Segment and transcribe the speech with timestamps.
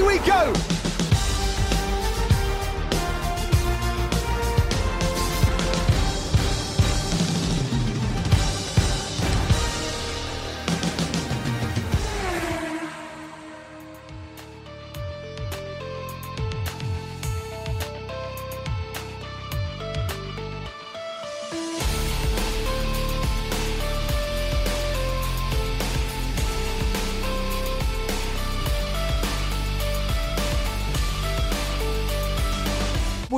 [0.00, 0.69] away we go.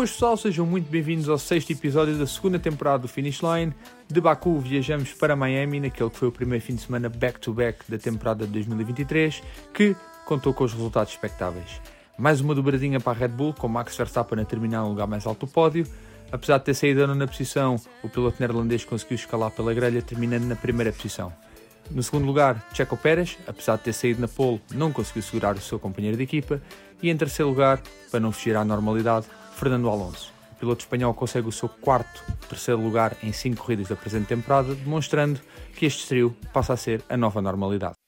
[0.03, 3.73] Boas pessoal, sejam muito bem-vindos ao sexto episódio da segunda temporada do Finish Line.
[4.09, 7.97] De Baku viajamos para Miami, naquele que foi o primeiro fim de semana back-to-back da
[7.97, 9.41] temporada de 2023,
[9.73, 9.95] que
[10.25, 11.81] contou com os resultados expectáveis.
[12.19, 15.25] Mais uma dobradinha para a Red Bull, com Max Verstappen a terminar no lugar mais
[15.25, 15.87] alto do pódio.
[16.33, 20.57] Apesar de ter saído na posição, o piloto neerlandês conseguiu escalar pela grelha, terminando na
[20.57, 21.33] primeira posição.
[21.93, 25.61] No segundo lugar, Checo Pérez, apesar de ter saído na pole, não conseguiu segurar o
[25.61, 26.61] seu companheiro de equipa.
[27.01, 29.27] E em terceiro lugar, para não fugir à normalidade,
[29.63, 30.33] Fernando Alonso.
[30.51, 34.75] O piloto espanhol consegue o seu quarto terceiro lugar em cinco corridas da presente temporada,
[34.75, 35.39] demonstrando
[35.77, 38.02] que este trio passa a ser a nova normalidade.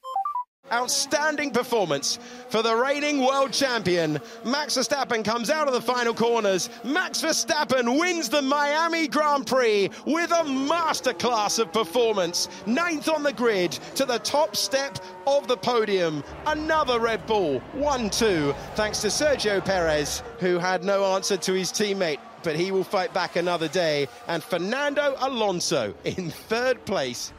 [0.71, 2.17] Outstanding performance
[2.49, 4.19] for the reigning world champion.
[4.43, 6.71] Max Verstappen comes out of the final corners.
[6.83, 12.49] Max Verstappen wins the Miami Grand Prix with a masterclass of performance.
[12.65, 16.23] Ninth on the grid to the top step of the podium.
[16.47, 21.71] Another Red Bull, 1 2, thanks to Sergio Perez, who had no answer to his
[21.71, 22.19] teammate.
[22.41, 24.07] But he will fight back another day.
[24.27, 27.33] And Fernando Alonso in third place.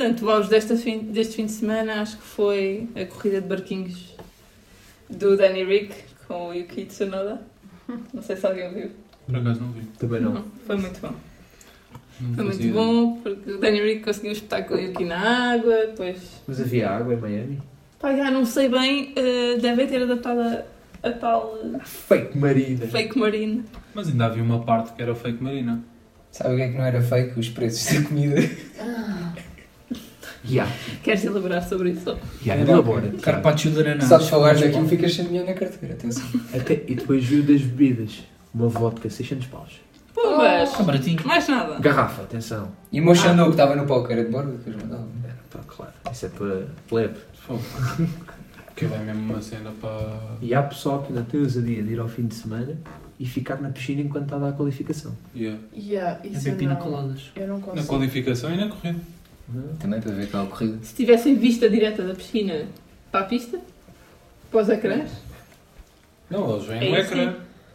[0.00, 3.46] Portanto, o auge desta fim, deste fim de semana acho que foi a corrida de
[3.46, 4.14] barquinhos
[5.10, 5.94] do Danny Rick
[6.26, 7.42] com o Yuki Tsunoda.
[8.14, 8.90] Não sei se alguém viu.
[9.26, 9.82] Por acaso não vi.
[9.98, 10.42] Também não.
[10.66, 11.12] Foi muito bom.
[12.18, 15.88] Não Foi muito bom porque o Danny Rick conseguiu espetar com o Yuki na água,
[15.88, 16.40] depois.
[16.48, 17.62] Mas havia água em Miami?
[17.98, 20.64] Pá, já não sei bem, eh, devem ter adaptado a,
[21.06, 22.86] a tal eh, Fake marina.
[22.86, 23.52] fake marine.
[23.52, 23.64] ideia.
[23.92, 25.84] Mas ainda havia uma parte que era fake marina.
[26.32, 27.38] Sabe o que é que não era fake?
[27.38, 28.36] Os preços da comida.
[30.48, 32.16] Yeah, Queres elaborar sobre isso?
[32.44, 33.10] yeah, elabora.
[33.20, 34.08] Carpaccio de ananás.
[34.08, 36.24] Só de falares daquilo ficas sem dinheiro na carteira, atenção.
[36.54, 38.22] Até, e depois viu das bebidas.
[38.54, 39.80] Uma vodka, 600 paus.
[40.14, 40.70] Pumas!
[40.70, 41.24] Está baratinho.
[41.26, 41.78] Mais nada.
[41.78, 42.72] Garrafa, atenção.
[42.90, 45.06] E o meu Xandão que estava no palco era de bordo, depois mandava.
[45.24, 45.92] Era, pá, claro.
[46.10, 47.14] Isso é para plebe.
[48.76, 50.38] Que é mesmo uma cena para.
[50.40, 52.78] E há pessoal que ainda tem ousadia de ir ao fim de semana
[53.18, 55.14] e ficar na piscina enquanto está a dar a qualificação.
[55.36, 55.60] Yeah.
[55.76, 57.30] Yeah, É isso bem eu pina não, coladas.
[57.36, 57.86] eu não Na consigo.
[57.88, 58.98] qualificação e na corrida.
[59.78, 60.78] Também para ver aquela corrida.
[60.82, 62.66] Se tivessem vista direta da piscina
[63.10, 63.58] para a pista,
[64.50, 65.10] para os ecrãs,
[66.28, 67.34] Não, eles vêm É no isso, ecrã.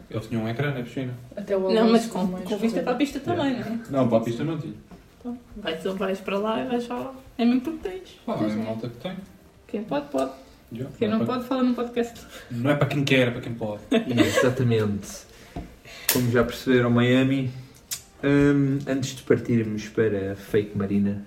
[0.10, 1.14] Eles tinham um ecrã na piscina.
[1.36, 3.80] Até o não, Alonso mas com, mais com vista para a pista também, não é?
[3.90, 4.74] Não, para a pista não tinha.
[5.20, 7.14] Então, vais, vais para lá e vais só.
[7.38, 8.10] É mesmo porque tens.
[8.26, 9.16] Pá, é a malta que tem.
[9.68, 10.32] Quem pode, pode.
[10.72, 10.86] Já.
[10.98, 12.22] Quem não é para- pode, fala no podcast.
[12.52, 13.82] Não é para quem quer, é para quem pode.
[13.92, 15.08] Exatamente.
[16.14, 17.52] Como já perceberam, Miami.
[18.24, 21.26] hum, antes de partirmos para a Fake Marina,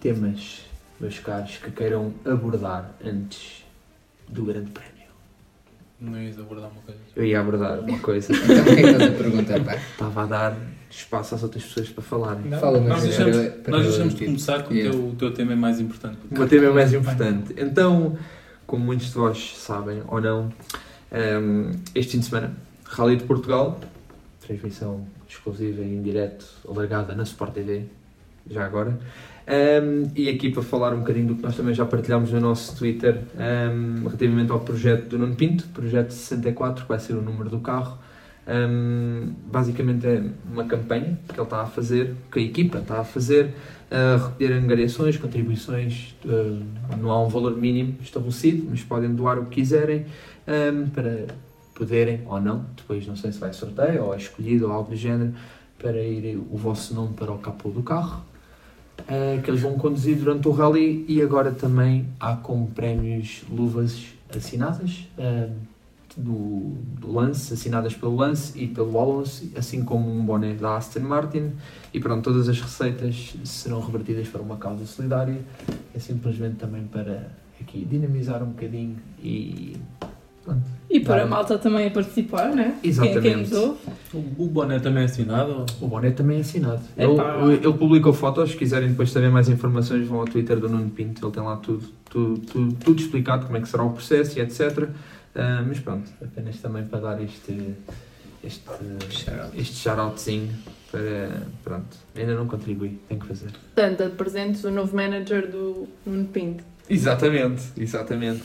[0.00, 0.62] temas,
[0.98, 3.64] meus caros, que queiram abordar antes
[4.28, 4.90] do Grande Prémio.
[6.00, 7.00] Não ias abordar uma coisa.
[7.14, 9.74] Eu ia abordar uma coisa, Então o que é que estás a perguntar, pá?
[9.74, 10.56] estava a dar
[10.90, 12.50] espaço às outras pessoas para falarem.
[12.58, 14.98] Fala, mas nós é deixamos, nós deixamos de começar que o, Yeah.
[14.98, 16.18] teu, o teu tema é mais importante.
[16.30, 17.54] O meu tema é mais importante.
[17.56, 18.18] Então,
[18.66, 20.50] como muitos de vós sabem ou não,
[21.12, 23.78] hum, este fim de semana, Rally de Portugal,
[24.40, 27.84] transmissão exclusiva e em direto, alargada na Sport TV,
[28.48, 28.98] já agora.
[29.50, 32.76] Hum, e aqui para falar um bocadinho do que nós também já partilhámos no nosso
[32.76, 37.50] Twitter hum, relativamente ao projeto do Nuno Pinto, projeto 64, que vai ser o número
[37.50, 37.98] do carro.
[38.46, 40.22] Hum, basicamente é
[40.52, 43.52] uma campanha que ele está a fazer, que a equipa está a fazer,
[43.90, 49.46] a recolher angariações, contribuições, uh, não há um valor mínimo estabelecido, mas podem doar o
[49.46, 50.06] que quiserem
[50.46, 51.26] um, para
[51.74, 54.96] poderem ou não, depois não sei se vai sorteio ou é escolhido ou algo do
[54.96, 55.34] género,
[55.76, 58.22] para ir o vosso nome para o capô do carro,
[59.08, 64.06] uh, que eles vão conduzir durante o rally e agora também há como prémios luvas
[64.34, 65.08] assinadas.
[65.18, 65.70] uh,
[66.16, 71.00] do, do Lance, assinadas pelo Lance e pelo Alonso, assim como um boné da Aston
[71.00, 71.52] Martin,
[71.92, 75.40] e pronto, todas as receitas serão revertidas para uma causa solidária.
[75.94, 77.30] É simplesmente também para
[77.60, 79.76] aqui dinamizar um bocadinho e.
[80.50, 80.80] Pronto.
[80.90, 82.76] E para a malta também a participar, né?
[82.82, 83.20] Exatamente.
[83.20, 83.78] Quem, quem nos ouve.
[84.12, 85.66] O, o boné também é assinado?
[85.80, 86.82] O boné também é assinado.
[86.96, 87.12] Ele,
[87.64, 91.24] ele publicou fotos, se quiserem depois saber mais informações, vão ao Twitter do Nuno Pinto,
[91.24, 94.42] ele tem lá tudo, tudo, tudo, tudo explicado, como é que será o processo e
[94.42, 94.88] etc.
[95.36, 97.74] Ah, mas pronto, apenas também para dar este,
[98.42, 98.64] este,
[99.10, 99.60] Shout-out.
[99.60, 100.50] este shout-outzinho
[100.90, 101.46] para.
[101.62, 103.52] Pronto, ainda não contribuí, tenho que fazer.
[103.52, 106.64] Portanto, apresentes o novo manager do Nuno Pinto.
[106.88, 108.42] Exatamente, exatamente.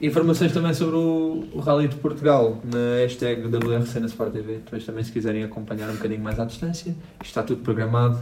[0.00, 4.54] Informações também sobre o, o Rally de Portugal na hashtag WRC na Sport TV.
[4.58, 6.94] Depois também se quiserem acompanhar um bocadinho mais à distância.
[7.20, 8.16] Isto está tudo programado,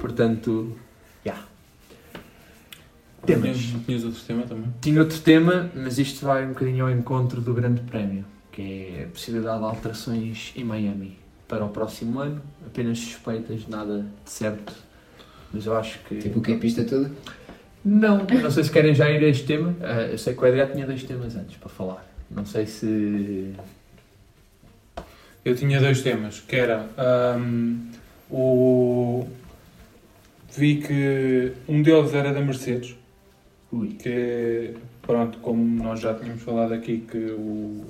[0.00, 0.74] portanto,
[1.24, 1.38] já.
[3.26, 3.58] Temas.
[3.58, 4.72] Tinhas, tinhas outro tema também?
[4.80, 9.04] Tinha outro tema, mas isto vai um bocadinho ao encontro do Grande Prémio, que é
[9.04, 12.40] a possibilidade de alterações em Miami para o próximo ano.
[12.66, 14.72] Apenas suspeitas, nada de certo.
[15.52, 16.16] Mas eu acho que.
[16.16, 17.10] Tipo o que é a pista toda?
[17.90, 19.74] Não, eu não sei se querem já ir a este tema.
[19.80, 22.06] Ah, eu sei que o Edgar tinha dois temas antes para falar.
[22.30, 23.54] Não sei se.
[25.42, 27.90] Eu tinha dois temas, que era ahm,
[28.30, 29.26] o.
[30.54, 32.94] Vi que um deles era da Mercedes,
[33.72, 33.88] Ui.
[33.94, 37.86] que pronto, como nós já tínhamos falado aqui que o.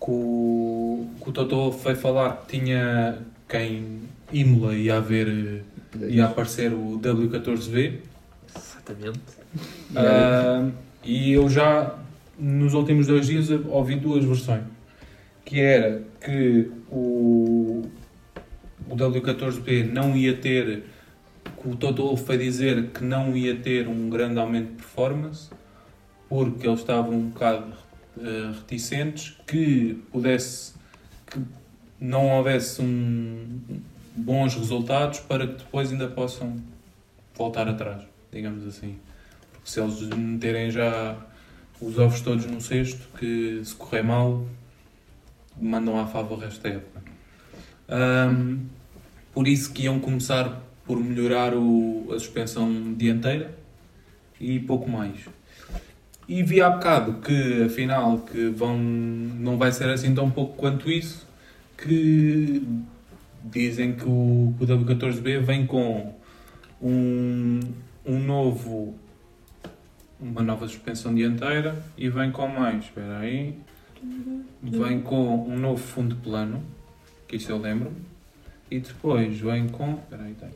[0.00, 3.18] que o, que o Toto foi falar que tinha
[3.48, 4.00] quem
[4.32, 5.62] Imola ia haver
[6.08, 8.07] ia aparecer o W14V
[8.88, 9.20] Exatamente.
[9.94, 10.70] Ah,
[11.04, 11.98] e eu já
[12.38, 14.64] nos últimos dois dias ouvi duas versões.
[15.44, 17.82] Que era que o,
[18.88, 20.84] o W14B não ia ter
[21.60, 25.50] que o Toto Wolff foi dizer que não ia ter um grande aumento de performance
[26.28, 27.72] porque eles estavam um bocado
[28.20, 30.74] eh, reticentes que pudesse
[31.26, 31.40] que
[32.00, 33.60] não houvesse um,
[34.14, 36.56] bons resultados para que depois ainda possam
[37.34, 38.96] voltar atrás, digamos assim.
[39.52, 41.16] Porque se eles meterem já
[41.80, 44.46] os ovos todos no cesto, que se correr mal,
[45.60, 47.02] mandam à fava o resto da época.
[47.88, 48.58] Ahm,
[49.32, 53.54] por isso que iam começar por melhorar o- a suspensão dianteira
[54.40, 55.16] e pouco mais.
[56.28, 60.90] E vi há bocado que afinal que vão, não vai ser assim tão pouco quanto
[60.90, 61.26] isso,
[61.76, 62.62] que
[63.44, 66.14] dizem que o, que o W14B vem com
[66.82, 67.60] um,
[68.08, 68.94] um novo
[70.20, 73.54] uma nova suspensão dianteira e vem com mais, espera aí,
[74.62, 76.62] vem com um novo fundo plano,
[77.28, 77.92] que isso eu lembro,
[78.70, 80.48] e depois vem com, espera aí, tá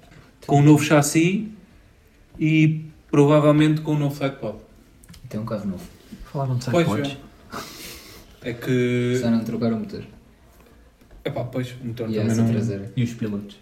[0.46, 1.52] com um novo chassi
[2.38, 4.58] e provavelmente com um novo sidepod.
[5.28, 5.84] Tem um carro novo.
[6.24, 7.18] Falaram de Pois sidepods.
[8.42, 10.02] É que, Só não trocaram o motor.
[11.24, 12.48] epá, pois, o motor E também não...
[12.48, 12.92] traseira.
[12.96, 13.61] E os pilotos.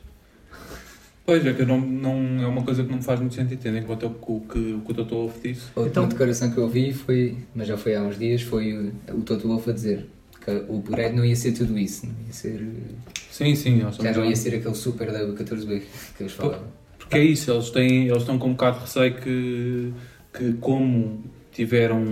[1.31, 3.79] Pois, é que não, não, é uma coisa que não me faz muito sentido, tendo
[3.79, 5.61] em conta o que o, que, o que o Toto Wolff disse.
[5.77, 8.73] A última Então- declaração que eu vi foi, mas já foi há uns dias, foi
[8.77, 10.07] o, o Toto Wolff a dizer
[10.45, 12.67] que o upgrade não ia ser tudo isso, não ia ser,
[13.31, 15.83] Sim, sim, já não ia ser aquele super W14B
[16.17, 16.67] que eles falavam.
[16.99, 19.93] Porque é isso, eles, têm, eles estão com um bocado de receio que,
[20.37, 21.23] que como
[21.53, 22.03] tiveram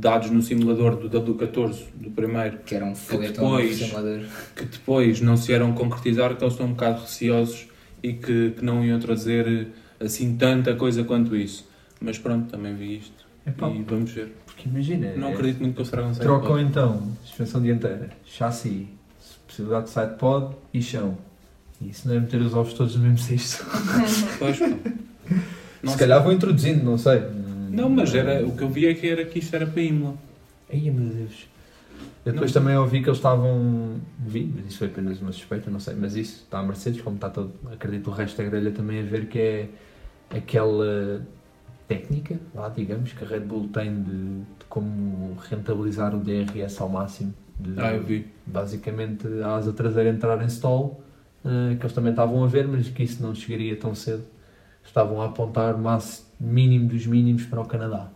[0.00, 4.20] dados no simulador do W14, do primeiro, Que era um no depois- simulador.
[4.54, 7.68] que depois não se vieram concretizar, que eles estão um bocado receosos
[8.02, 9.68] e que, que não iam trazer
[10.00, 11.68] assim tanta coisa quanto isso.
[12.00, 14.32] Mas pronto, também vi isto Epá, e vamos ver.
[14.44, 15.14] porque imagina.
[15.16, 18.88] Não é- acredito muito que eles tragam Trocam então suspensão dianteira, chassi,
[19.46, 21.16] possibilidade de sidepod e chão.
[21.80, 23.64] E isso não é meter os ovos todos no mesmo cesto.
[24.38, 24.66] Pois, pá.
[25.82, 27.22] Não Se calhar vou introduzindo, não sei.
[27.70, 30.16] Não, mas era, o que eu vi é que era que isto era para Imola.
[30.72, 31.46] Ai meu Deus.
[32.24, 32.62] Eu depois Não.
[32.62, 34.00] também ouvi que eles estavam.
[34.18, 35.94] Vi, mas isso foi apenas uma suspeita, não sei.
[35.94, 37.52] Mas isso está a Mercedes, como está todo.
[37.72, 39.68] Acredito o resto da grelha também a ver que é
[40.30, 41.24] aquela
[41.88, 44.10] técnica, lá digamos, que a Red Bull tem de,
[44.40, 47.32] de como rentabilizar o DRS ao máximo.
[47.58, 48.26] De, Ah, eu vi.
[48.44, 51.00] basicamente a asa traseira entrar em stall,
[51.44, 54.24] eh, que eles também estavam a ver, mas que isso não chegaria tão cedo.
[54.84, 58.10] Estavam a apontar o máximo mínimo dos mínimos para o Canadá.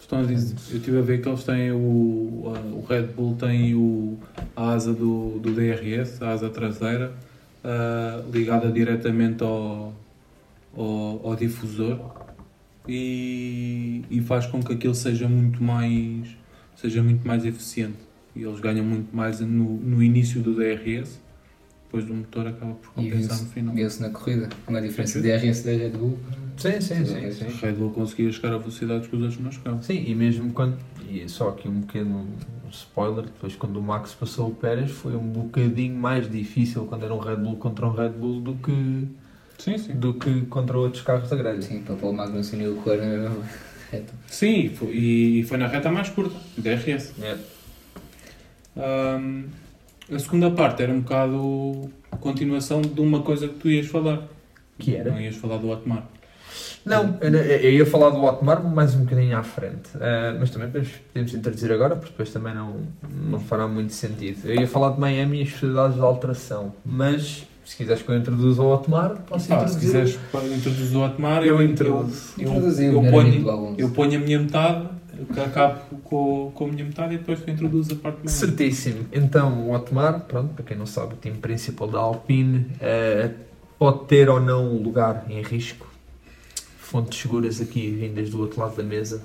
[0.00, 3.36] Estão a dizer, eu estive a ver que eles têm o, a- o Red Bull
[3.36, 4.18] tem o,
[4.56, 7.12] a asa do, do DRS, a asa traseira,
[7.62, 9.94] ah, ligada diretamente ao,
[10.76, 11.98] ao, ao difusor
[12.88, 16.28] e, e faz com que aquilo seja muito mais
[16.76, 17.98] seja muito mais eficiente
[18.34, 21.20] e eles ganham muito mais no, no início do DRS
[21.84, 24.48] depois o motor acaba por compensar no final viu-se na corrida.
[24.66, 26.18] Uma diferença de DRS da Red Bull.
[26.60, 27.46] Sim, sim, sim, sim.
[27.46, 30.52] o Red Bull conseguia chegar a velocidades que os outros não chegavam Sim, e mesmo
[30.52, 30.76] quando.
[31.08, 32.28] E só aqui um pequeno
[32.70, 37.14] spoiler: depois, quando o Max passou o Pérez, foi um bocadinho mais difícil quando era
[37.14, 39.08] um Red Bull contra um Red Bull do que,
[39.56, 41.62] sim, sim do que contra outros carros da grelha.
[41.62, 43.44] Sim, para Paul Magnussen e o Leclerc na mesma
[43.90, 44.12] reta.
[44.26, 47.14] Sim, e foi- e foi na reta mais curta, DRS.
[47.22, 47.38] É.
[48.76, 49.46] Ahm,
[50.12, 51.90] a segunda parte era um bocado
[52.20, 54.28] continuação de uma coisa que tu ias falar.
[54.78, 55.10] Que era?
[55.10, 56.06] Não ias falar do Otmar.
[56.84, 60.88] Não, eu, ia falar do Otmar mais um bocadinho à frente, Ah, mas também depois
[61.12, 62.76] podemos introduzir agora, porque depois também não,
[63.28, 64.48] não fará muito sentido.
[64.48, 68.16] Eu ia falar de Miami e as possibilidades de alteração, mas Se quiseres que eu
[68.16, 69.80] introduza o Otmar, posso Ah, se introduzir.
[69.80, 72.32] quiseres para introduzir o Otmar, Eu eu, introduzo.
[72.38, 74.88] eu, eu, eu ponho, eu ponho a minha metade,
[75.32, 78.32] que acabo com, com a minha metade e depois tu introduzes a parte mais.
[78.32, 79.06] Certíssimo.
[79.12, 83.30] Então, o Otmar, pronto, para quem não sabe, o time principal da Alpine, eh,
[83.78, 85.86] pode ter ou não um lugar em risco.
[86.90, 89.22] Fontes seguras aqui vindas do outro lado da mesa.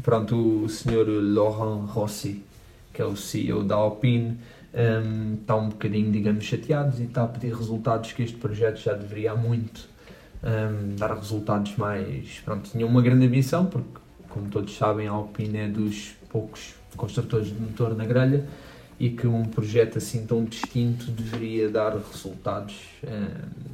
[0.00, 2.44] Pronto, o senhor Laurent Rossi,
[2.92, 4.38] que é o CEO da Alpine,
[4.72, 8.92] ehm, está um bocadinho, digamos, chateado e está a pedir resultados que este projeto já
[8.92, 9.88] deveria há muito
[10.44, 12.40] ehm, dar resultados mais.
[12.44, 17.48] Pronto, tinha uma grande ambição, porque, como todos sabem, a Alpine é dos poucos construtores
[17.48, 18.46] de motor na grelha
[19.00, 23.66] e que um projeto assim tão distinto deveria dar resultados ehm,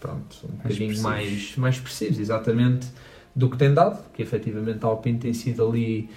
[0.00, 2.88] pronto, um bocadinho mais, mais expressivos, exatamente,
[3.36, 6.10] do que tem dado, que efetivamente a Alpine tem sido ali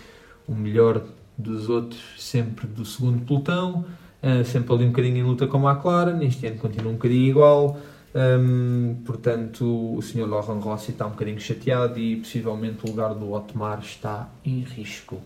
[0.47, 1.03] o melhor
[1.37, 3.85] dos outros, sempre do segundo pelotão,
[4.21, 7.29] eh, sempre ali um bocadinho em luta com a McLaren, este ano continua um bocadinho
[7.29, 7.77] igual,
[8.15, 10.27] hum, portanto o Sr.
[10.27, 15.21] Laurent Rossi está um bocadinho chateado e possivelmente o lugar do Otmar está em risco.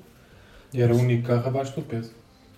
[0.73, 2.11] E era o único carro abaixo do peso.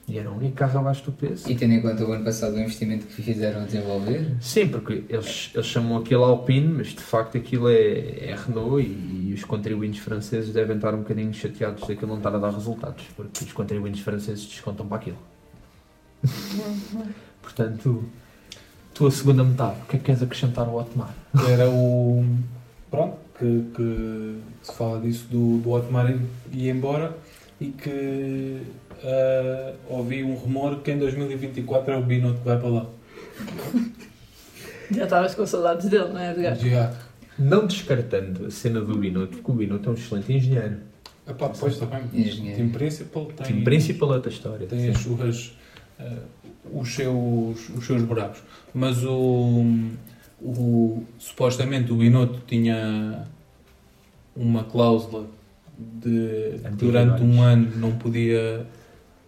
[0.09, 1.49] E era o único carro abaixo do peso.
[1.49, 5.03] E tendo em conta o ano passado o investimento que fizeram a desenvolver, Sim, porque
[5.07, 9.43] eles, eles chamam aquilo Alpine, mas de facto aquilo é, é Renault e, e os
[9.43, 13.53] contribuintes franceses devem estar um bocadinho chateados daquilo não estar a dar resultados, porque os
[13.53, 15.17] contribuintes franceses descontam para aquilo.
[17.41, 18.03] Portanto,
[18.93, 21.13] tua segunda metade, o que é que queres acrescentar ao Otmar?
[21.47, 22.25] Era o.
[22.89, 26.19] Pronto, que, que se fala disso do, do Otmar ir,
[26.51, 27.15] ir embora
[27.61, 28.61] e que
[29.03, 32.85] ah, ouvi um rumor que em 2024 é o Binotto que vai para lá.
[34.91, 36.55] Já estavas com saudades dele, não é, Edgar?
[36.55, 36.93] Já.
[37.37, 40.77] Não descartando a cena do Binotto, porque o Binotto é um excelente engenheiro.
[41.27, 42.03] Epá, pois está bem.
[42.13, 42.57] Engenheiro.
[42.57, 44.67] Team Principal tem, Tem principal outra história.
[44.67, 45.53] tem as suas,
[45.99, 46.23] ah,
[46.73, 48.41] os, seus, os seus buracos.
[48.73, 49.63] Mas o,
[50.41, 53.27] o, supostamente o Binotto tinha
[54.35, 55.27] uma cláusula
[55.77, 58.65] de que durante um ano não podia,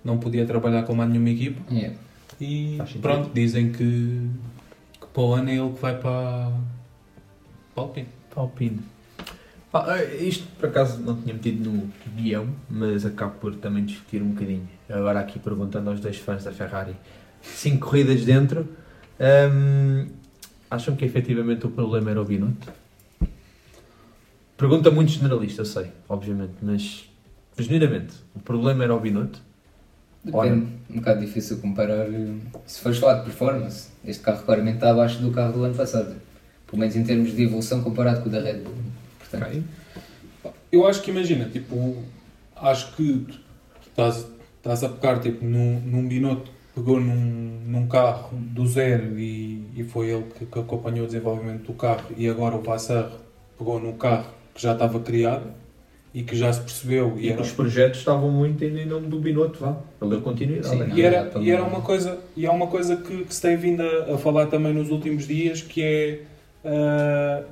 [0.04, 1.62] não podia trabalhar com mais nenhuma equipa.
[1.72, 1.96] yeah.
[2.40, 3.02] E Faz sentido.
[3.04, 4.28] pronto, dizem que,
[5.00, 6.52] que para o ano é ele que vai para,
[7.76, 8.08] para a Alpine.
[8.36, 8.80] Alpine.
[9.74, 14.30] Ah, isto por acaso não tinha metido no guião, mas acabo por também discutir um
[14.32, 14.68] bocadinho.
[14.90, 16.96] Agora aqui perguntando aos dois fãs da Ferrari.
[17.42, 18.68] Cinco corridas dentro.
[19.54, 20.08] hum,
[20.70, 22.72] acham que efetivamente o problema era o Binotto?
[24.58, 27.10] Pergunta muito generalista, eu sei, obviamente, mas
[27.58, 29.42] genuinamente, o problema era o Binotto?
[30.24, 32.08] Depende, um bocado difícil comparar.
[32.08, 32.36] eh,
[32.66, 36.16] Se fores falar de performance, este carro claramente está abaixo do carro do ano passado.
[36.68, 38.74] Pelo menos em termos de evolução comparado com o da Red Bull.
[39.20, 39.64] Portanto, Ok.
[40.72, 41.98] Eu acho que imagina, tipo,
[42.56, 43.26] acho que
[43.82, 44.26] tu estás,
[44.58, 49.66] estás a pegar tipo, num, num Binotto que pegou num, num carro do zero e,
[49.76, 53.12] e foi ele que, que acompanhou o desenvolvimento do carro e agora o Vassar
[53.58, 55.52] pegou num carro que já estava criado
[56.14, 59.18] e que já se percebeu e E era, os projetos estavam muito em nome do
[59.20, 59.78] Binotto, vá.
[60.02, 60.68] Ele deu continuidade.
[60.68, 60.92] Sim, né?
[60.94, 63.82] E era, e era uma coisa, e é uma coisa que, que se tem vindo
[63.82, 66.20] a, a falar também nos últimos dias, que é
[66.66, 67.44] ah,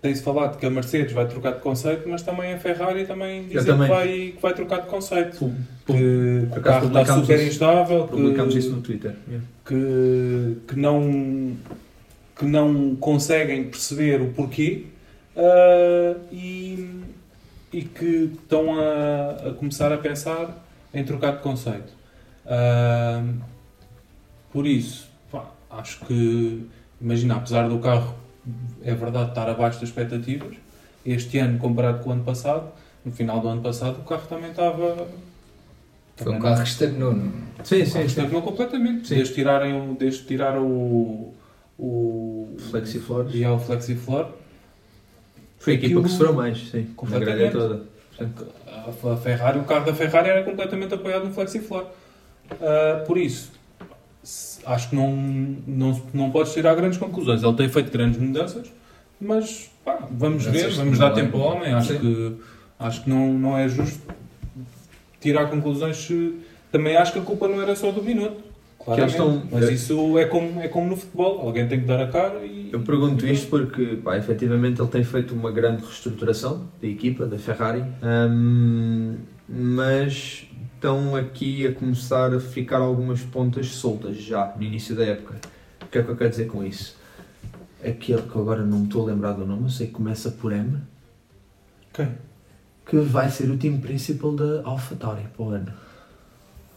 [0.00, 3.64] tem-se falado que a Mercedes vai trocar de conceito, mas também a Ferrari também diz
[3.64, 5.36] que vai, que vai trocar de conceito.
[5.38, 5.52] Pu-
[5.86, 7.48] Que Por o carro está super isso.
[7.48, 9.14] instável, Publicámos que, isso no Twitter.
[9.28, 9.46] yeah.
[9.64, 11.52] que, que não,
[12.38, 14.84] que não conseguem perceber o porquê
[15.36, 16.88] ah, e,
[17.72, 21.92] e que estão a, a começar a pensar em trocar de conceito.
[22.46, 23.22] Ah,
[24.52, 26.66] por isso, pá, acho que,
[27.00, 28.14] imagina, apesar do carro,
[28.82, 30.56] é verdade, estar abaixo das expectativas,
[31.04, 32.68] este ano, comparado com o ano passado,
[33.04, 35.06] no final do ano passado, o carro também estava.
[36.16, 37.12] foi um carro que estagnou.
[37.14, 37.32] não-
[37.64, 39.08] Sim, o carro estagnou completamente.
[39.08, 39.16] Sim.
[39.16, 41.32] Desde tirarem desde tirar o.
[41.78, 43.34] o Flexiflores.
[43.34, 44.30] E ao Flexiflor.
[45.66, 46.82] Foi a equipa que sofreu mais, sim.
[46.82, 47.34] Na Completamente.
[47.36, 47.82] grelha toda.
[48.68, 51.86] A a Ferrari, o carro da Ferrari era completamente apoiado no Flexiflor.
[52.62, 53.50] Ah, por isso,
[54.64, 55.10] acho que não,
[55.66, 57.42] não, não podes tirar grandes conclusões.
[57.42, 58.70] Ele tem feito grandes mudanças,
[59.20, 61.74] mas pá, vamos Mudanças ver, vamos dar é- tempo ao homem.
[61.74, 61.98] Acho Sim.
[61.98, 62.36] que,
[62.78, 64.00] acho que não, não é justo
[65.20, 65.96] tirar conclusões.
[65.96, 66.36] se-
[66.70, 68.36] Também acho que a culpa não era só do minuto.
[68.84, 69.10] Claramente.
[69.10, 71.40] estão- Mas isso é como, é como no futebol.
[71.40, 72.55] Alguém tem que dar a cara e.
[72.72, 77.38] Eu pergunto isto porque, pá, efetivamente ele tem feito uma grande reestruturação da equipa, da
[77.38, 77.84] Ferrari,
[78.30, 79.16] hum,
[79.48, 85.34] mas estão aqui a começar a ficar algumas pontas soltas já no início da época.
[85.82, 86.96] O que é que eu quero dizer com isso?
[87.84, 90.52] Aquele que agora não me estou a lembrar do nome, eu sei que começa por
[90.52, 90.78] M,
[91.92, 92.08] Quem?
[92.88, 95.72] que vai ser o time principal da AlphaTauri para o ano.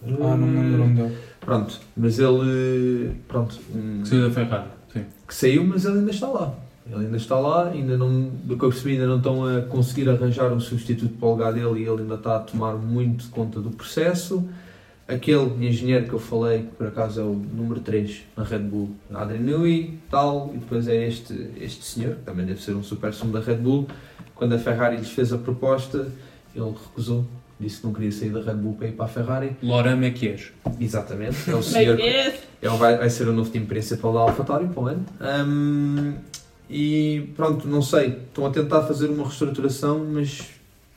[0.03, 1.17] Ah, não me lembro o nome dele.
[1.41, 3.15] Pronto, mas ele.
[3.27, 3.59] Pronto.
[3.75, 5.05] hum, Que saiu da Ferrari, sim.
[5.27, 6.55] que saiu, mas ele ainda está lá.
[6.91, 10.09] Ele ainda está lá, ainda não, do que eu percebi, ainda não estão a conseguir
[10.09, 13.59] arranjar um substituto para o lugar dele e ele ainda está a tomar muito conta
[13.61, 14.43] do processo.
[15.07, 18.91] Aquele engenheiro que eu falei, que por acaso é o número 3 na Red Bull,
[19.13, 23.13] Adrian Newey, tal, e depois é este, este senhor, que também deve ser um super
[23.13, 23.87] sumo da Red Bull.
[24.35, 26.11] Quando a Ferrari lhes fez a proposta,
[26.55, 27.25] ele recusou,
[27.59, 29.55] disse que não queria sair da Red Bull para ir para a Ferrari.
[29.61, 30.51] Lorama é que és.
[30.79, 32.33] Exatamente, é o é senhor é?
[32.61, 35.05] ele vai, vai ser o novo time principal da AlphaTauri para o ano.
[35.19, 36.13] Ahm,
[36.69, 40.49] e pronto, não sei, estão a tentar fazer uma reestruturação, mas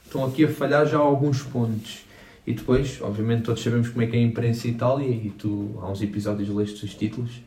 [0.04, 2.04] estão aqui a falhar já alguns pontos.
[2.47, 5.78] E depois, obviamente, todos sabemos como é que é a imprensa em Itália, e tu
[5.81, 7.40] há uns episódios leste os títulos.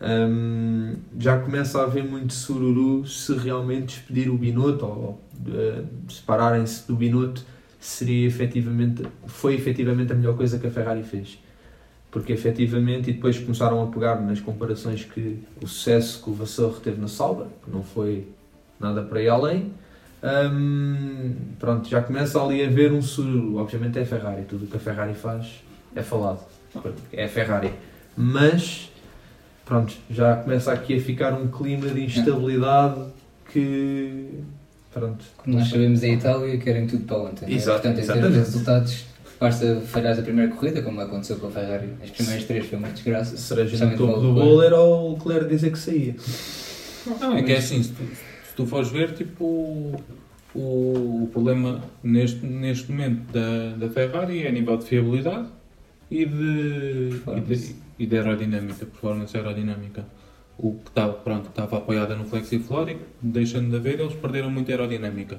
[0.00, 6.86] Ahm, já começa a haver muito sururu se realmente despedir o Binotto ou eh, separarem-se
[6.86, 7.44] do Binotto
[7.78, 11.38] seria efetivamente, foi efetivamente a melhor coisa que a Ferrari fez
[12.10, 16.80] porque efetivamente, e depois começaram a pegar nas comparações que o sucesso que o Vassour
[16.80, 18.28] teve na Sauber, que não foi
[18.80, 19.72] nada para ir além,
[20.52, 23.56] hum, pronto, já começa ali a haver um sururu.
[23.56, 25.62] Obviamente é a Ferrari, tudo o que a Ferrari faz
[25.94, 26.40] é falado,
[27.12, 27.72] é a Ferrari.
[28.16, 28.90] Mas,
[29.64, 33.04] pronto, já começa aqui a ficar um clima de instabilidade
[33.52, 34.40] que,
[34.92, 37.46] pronto, Como nós sabemos, a Itália querem tudo para ontem.
[37.46, 37.56] não é?
[37.56, 39.04] Exato, Portanto, em termos de resultados,
[39.40, 41.88] basta falhar a primeira corrida, como aconteceu com a Ferrari.
[42.02, 43.36] As primeiras três foi uma desgraça.
[43.36, 46.14] cereja no Especialmente topo do bolo era o Leclerc dizer que saía.
[47.20, 49.44] Não, é que é assim, se tu, se tu fores ver, tipo,
[50.54, 55.48] o, o problema neste, neste momento da, da Ferrari é a nível de fiabilidade
[56.10, 60.04] e de, e de, e de aerodinâmica, performance aerodinâmica.
[60.58, 65.38] O que estava, pronto, estava apoiada no Flexifloric, deixando de haver, eles perderam muito aerodinâmica.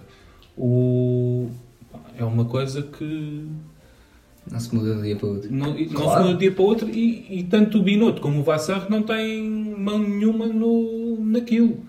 [0.58, 1.50] O,
[2.18, 3.46] é uma coisa que
[4.50, 5.54] Não se muda de um dia para o outro.
[5.54, 6.12] não, e não Claro.
[6.12, 8.44] se muda de um dia para o outro e, e tanto o Binotto como o
[8.44, 11.80] Vassar não têm mão nenhuma no, naquilo.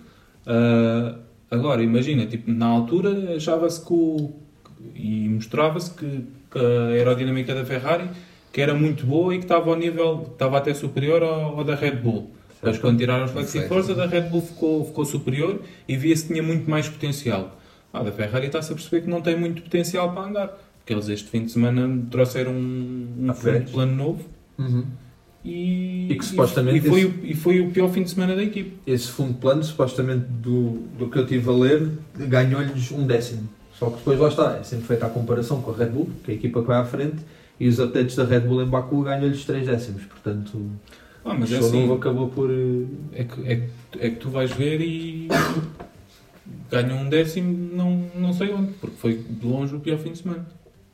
[0.47, 1.17] Ah,
[1.51, 4.31] agora, imagina, tipo, na altura achava-se que o,
[4.95, 8.09] e mostrava-se que, que a aerodinâmica da Ferrari
[8.53, 11.77] que era muito boa e que estava ao nível, estava até superior ao, ao da
[11.77, 12.31] Red Bull.
[12.63, 16.33] Mas quando tiraram os Flexiforce, a da Red Bull ficou, ficou superior e via-se que
[16.35, 17.59] tinha muito mais potencial.
[17.93, 20.49] Ah, da Ferrari está-se a perceber que não tem muito potencial para andar.
[20.79, 24.25] Porque eles este fim de semana trouxeram um, um de plano novo
[24.59, 24.85] Uhum.
[25.45, 28.37] e, E que supostamente e foi, esse- o, e foi o pior fim de semana
[28.37, 28.77] da equipe.
[28.87, 33.49] esse fundo plano, supostamente do, do que eu estive a ler, ganhou-lhes um décimo.
[33.79, 36.31] Só que depois lá está, é sempre feita a comparação com a Red Bull, que
[36.31, 37.17] é a equipa que vai à frente,
[37.59, 40.03] e os updates da Red Bull em Baku ganham-lhes três décimos.
[40.05, 40.71] Portanto,
[41.25, 42.51] Ah, mas o é show assim, novo acabou por.
[42.51, 43.57] eh, é que, é,
[43.93, 45.29] que- é que tu vais ver e
[46.71, 50.19] ganham um décimo, não, não sei onde, porque foi de longe o pior fim de
[50.19, 50.47] semana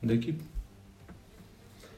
[0.03, 0.43] da equipe.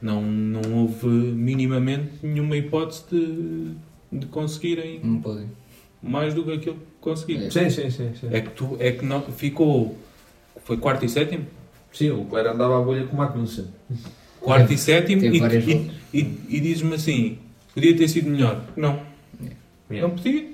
[0.01, 3.71] Não, não houve minimamente nenhuma hipótese de,
[4.19, 5.45] de conseguirem Não pode.
[6.01, 7.47] mais do que aquilo que conseguiram.
[7.47, 7.49] É.
[7.49, 8.11] Sim, sim, sim.
[8.19, 8.27] sim.
[8.31, 9.97] É que, tu, é que não, ficou.
[10.63, 11.45] Foi quarto e sétimo?
[11.91, 13.65] Sim, o Leclerc andava à bolha com o Magnussen.
[14.39, 17.37] Quarto e sétimo e, e, e, e diz-me assim:
[17.73, 18.63] podia ter sido melhor.
[18.75, 19.01] Não,
[19.89, 20.47] não podia.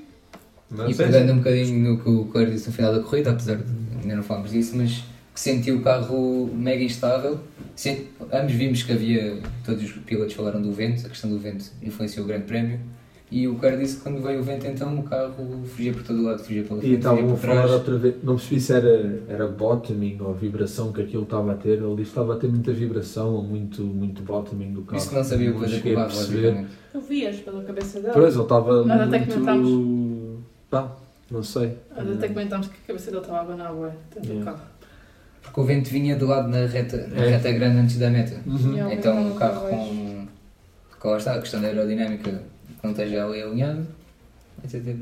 [0.70, 3.32] Mas E é pegando um bocadinho no que o Claire disse no final da corrida,
[3.32, 3.64] apesar de
[4.02, 7.40] ainda não falarmos disso, mas que sentiu o carro mega instável.
[7.76, 11.66] Sent- ambos vimos que havia, todos os pilotos falaram do vento, a questão do vento
[11.84, 12.80] influenciou o grande prémio.
[13.32, 15.34] E o cara disse que quando veio o vento, então o carro
[15.66, 18.16] fugia por todo lado, fugia pela E frente, fugia estavam a por falar outra vez,
[18.24, 21.70] não percebi se era, era bottoming ou vibração que aquilo estava a ter.
[21.80, 24.98] Ele disse que estava a ter muita vibração ou muito, muito bottoming do carro.
[24.98, 26.66] Isso que não sabia o que fazer com o a carro, perceber.
[26.92, 28.14] Tu vias pela cabeça dele.
[28.14, 29.70] Pois, ele estava Nós até comentámos.
[29.70, 30.44] muito...
[30.70, 30.96] Pá,
[31.32, 31.78] não sei.
[31.98, 34.52] Nós até comentámos que a cabeça dele estava a abanar dentro do Yeah.
[34.52, 34.64] carro.
[35.42, 37.30] Porque o vento vinha do lado na reta, na É.
[37.30, 38.40] reta grande antes da meta.
[38.48, 38.92] Uhum.
[38.92, 40.28] Então o carro com,
[41.00, 42.42] com a questão da aerodinâmica
[42.86, 43.86] não esteja ali alinhado,
[44.64, 44.96] etc.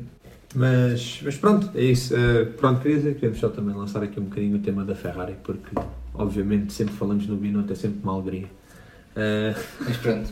[0.56, 2.16] Mas, mas pronto, é isso.
[2.16, 4.94] Eh, pronto, queria dizer que queremos só também lançar aqui um bocadinho o tema da
[4.94, 5.70] Ferrari, porque
[6.14, 8.48] obviamente sempre falamos no Binotto é sempre uma alegria.
[9.16, 10.30] Eh, Mas pronto,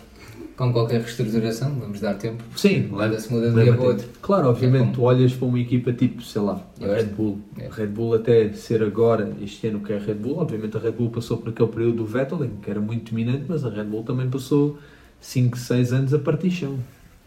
[0.55, 2.43] com qualquer reestruturação, vamos dar tempo.
[2.55, 3.87] sim, Nada se muda de um dia para tempo.
[3.87, 4.07] outro.
[4.21, 7.39] Claro, obviamente, É tu olhas para uma equipa tipo, sei lá, a Eu Red Bull.
[7.57, 7.67] é.
[7.71, 10.91] Red Bull até ser agora, este ano que é a Red Bull, obviamente a Red
[10.91, 14.03] Bull passou por aquele período do Vettel, que era muito dominante, mas a Red Bull
[14.03, 14.77] também passou
[15.19, 16.77] 5, 6 anos a partir chão.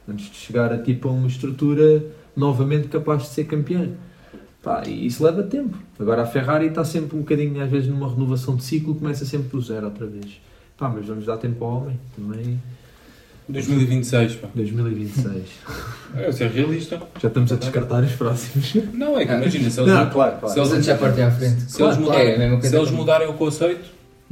[0.08, 2.04] Antes de chegar a tipo a uma estrutura
[2.36, 3.88] novamente capaz de ser campeã.
[4.62, 5.76] Pá, e isso leva tempo.
[5.98, 9.48] Agora a Ferrari está sempre um bocadinho, às vezes, numa renovação de ciclo, começa sempre
[9.48, 10.40] do zero outra vez.
[10.76, 12.60] Pá, mas vamos dar tempo ao homem também.
[13.48, 14.48] 2026, pá.
[14.54, 15.42] 2026.
[16.16, 17.02] É ser realista.
[17.20, 18.72] Já estamos a descartar os próximos.
[18.94, 20.54] Não, é que imagina, se eles, Não, claro, claro.
[20.54, 21.62] se eles, já partem à frente.
[21.62, 23.84] se eles Claro, mudarem, é se eles mudarem o conceito,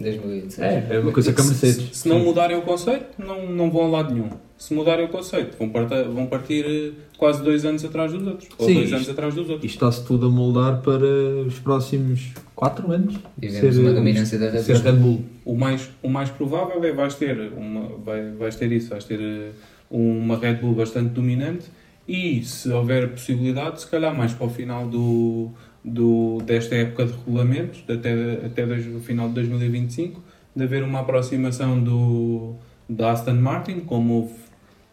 [0.02, 0.58] 2016.
[0.60, 1.88] É, é uma coisa que a Mercedes.
[1.88, 4.28] Se, se não mudarem o conceito, não, não vão a lado nenhum.
[4.58, 8.48] Se mudarem o conceito, vão partir, vão partir eh, quase dois anos atrás dos outros.
[8.58, 9.64] Ou Sim, dois isto- anos atrás dos outros.
[9.64, 11.04] Isto está-se tudo a moldar para
[11.46, 13.14] os próximos 4 anos.
[13.40, 14.82] E vemos uma dominância da Red ser Bull.
[14.92, 15.20] Red Bull.
[15.44, 19.20] O mais, o mais provável é vais ter, uma, vai, vais ter isso, vais ter
[19.20, 19.50] eh,
[19.90, 21.66] uma Red Bull bastante dominante
[22.06, 25.50] e se houver possibilidade, se calhar mais para o final do,
[25.84, 30.22] do, desta época de regulamentos, até, até o final de 2025,
[30.54, 32.54] de haver uma aproximação do,
[32.88, 34.34] da Aston Martin, como houve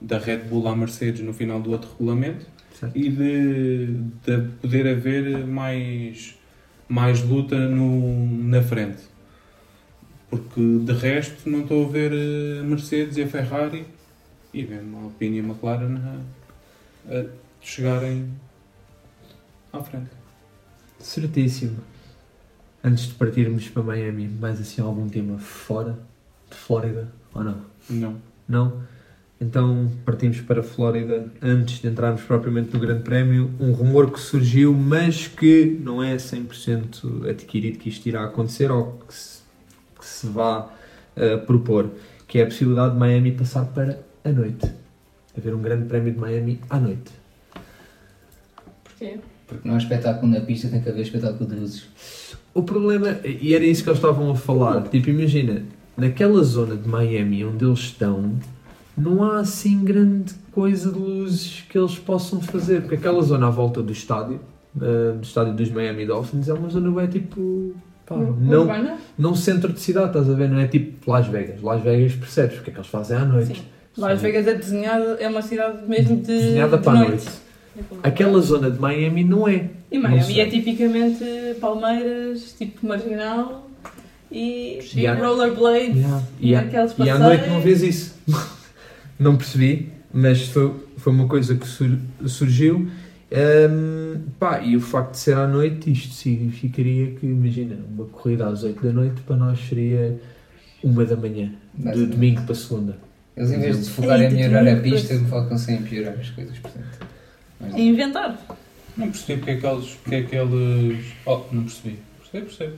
[0.01, 2.97] da Red Bull à Mercedes no final do outro regulamento, Certo.
[2.97, 3.87] e de,
[4.23, 6.37] de poder haver mais,
[6.87, 9.03] mais luta no, na frente.
[10.29, 13.85] Porque de resto não estou a ver eh, a Mercedes e a Ferrari
[14.53, 17.25] e mesmo a Alpine e a McLaren a, a
[17.61, 18.29] chegarem
[19.73, 20.18] à frente.
[20.99, 21.77] Certíssimo.
[22.83, 25.97] Antes de partirmos para Miami, mais assim algum tema fora
[26.49, 27.61] de Flórida ou não?
[27.89, 28.15] Não.
[28.47, 28.83] Não?
[29.41, 33.51] Então partimos para a Flórida antes de entrarmos propriamente no Grande Prémio.
[33.59, 38.99] Um rumor que surgiu, mas que não é 100% adquirido que isto irá acontecer ou
[39.07, 39.41] que se,
[39.97, 40.69] que se vá
[41.15, 41.89] eh, propor,
[42.27, 44.69] que é a possibilidade de Miami passar para a noite.
[45.37, 47.11] Haver um Grande Prémio de Miami à noite.
[48.83, 49.19] Porquê?
[49.49, 51.87] Porque não há espetáculo na pista, tem que haver espetáculo de luzes.
[52.53, 55.63] O problema, e era isso que eles estavam a falar, tipo, imagina,
[55.97, 58.33] naquela zona de Miami onde eles estão,
[58.95, 63.49] não há assim grande coisa de luzes que eles possam fazer, porque aquela zona à
[63.49, 64.39] volta do estádio,
[64.79, 67.73] eh, do estádio dos Miami Dolphins, é uma zona bem tipo.
[68.05, 68.97] pá, não, Urbana?
[69.17, 70.49] não centro de cidade, estás a ver?
[70.49, 71.61] Não é tipo Las Vegas.
[71.61, 73.55] Las Vegas percebes porque é que eles fazem à noite.
[73.55, 73.63] Sim.
[73.97, 77.27] Las Vegas é desenhada, é uma cidade mesmo de, Desenhada de para a noite.
[78.03, 79.69] Aquela zona de Miami não é.
[79.91, 81.23] E Miami é tipicamente
[81.59, 83.69] palmeiras, tipo marginal
[84.31, 85.95] e, E há- rollerblades.
[85.97, 86.23] Yeah.
[86.39, 88.15] E, à, Aqueles e à noite não vês isso.
[89.19, 92.87] não percebi, mas foi, foi uma coisa que sur- surgiu.
[93.31, 98.47] Ahm, pá, e o facto de ser à noite, isto significaria que, imagina, uma corrida
[98.47, 100.19] às 8 da noite para nós seria
[100.83, 102.11] uma da manhã, de Basicamente.
[102.15, 102.97] domingo para segunda.
[103.37, 106.57] Eles, em vez de se focarem em melhorar a pista, focam-se em piorar as coisas.
[106.57, 106.85] Portanto,
[107.61, 108.37] É inventar.
[108.97, 109.89] Não percebi porque é que eles.
[110.03, 111.05] Porque é que eles...
[111.25, 111.99] Oh, não percebi.
[112.19, 112.73] Percebi, percebo.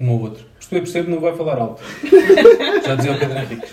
[0.00, 0.44] Um ou outro.
[0.54, 1.82] Percebi, percebo, não vai falar alto.
[2.86, 3.66] Já dizia o Pedro Henrique.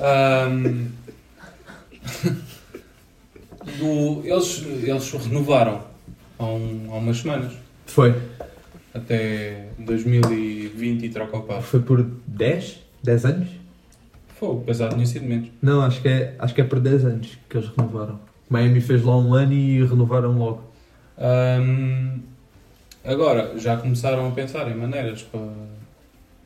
[0.00, 0.86] Ahm,
[3.78, 5.82] do- eles, eles renovaram
[6.38, 7.52] há, um- há umas semanas.
[7.86, 8.14] Foi.
[8.94, 11.62] Até 2020 e troca o passo.
[11.66, 12.78] Foi por 10?
[13.02, 13.48] 10 anos?
[14.38, 15.48] Foi, pesado tinha sido menos.
[15.62, 18.20] Não, acho que, é, acho que é por 10 anos que eles renovaram.
[18.48, 20.62] Miami fez lá um ano e renovaram logo.
[23.04, 25.40] Agora, já começaram a pensar em maneiras para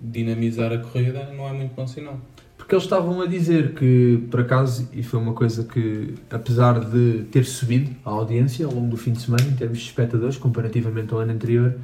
[0.00, 2.18] dinamizar a corrida, não é muito bom sinal.
[2.56, 7.24] Porque eles estavam a dizer que, por acaso, e foi uma coisa que, apesar de
[7.32, 11.12] ter subido a audiência ao longo do fim de semana, em termos de espectadores, comparativamente
[11.12, 11.74] ao ano anterior,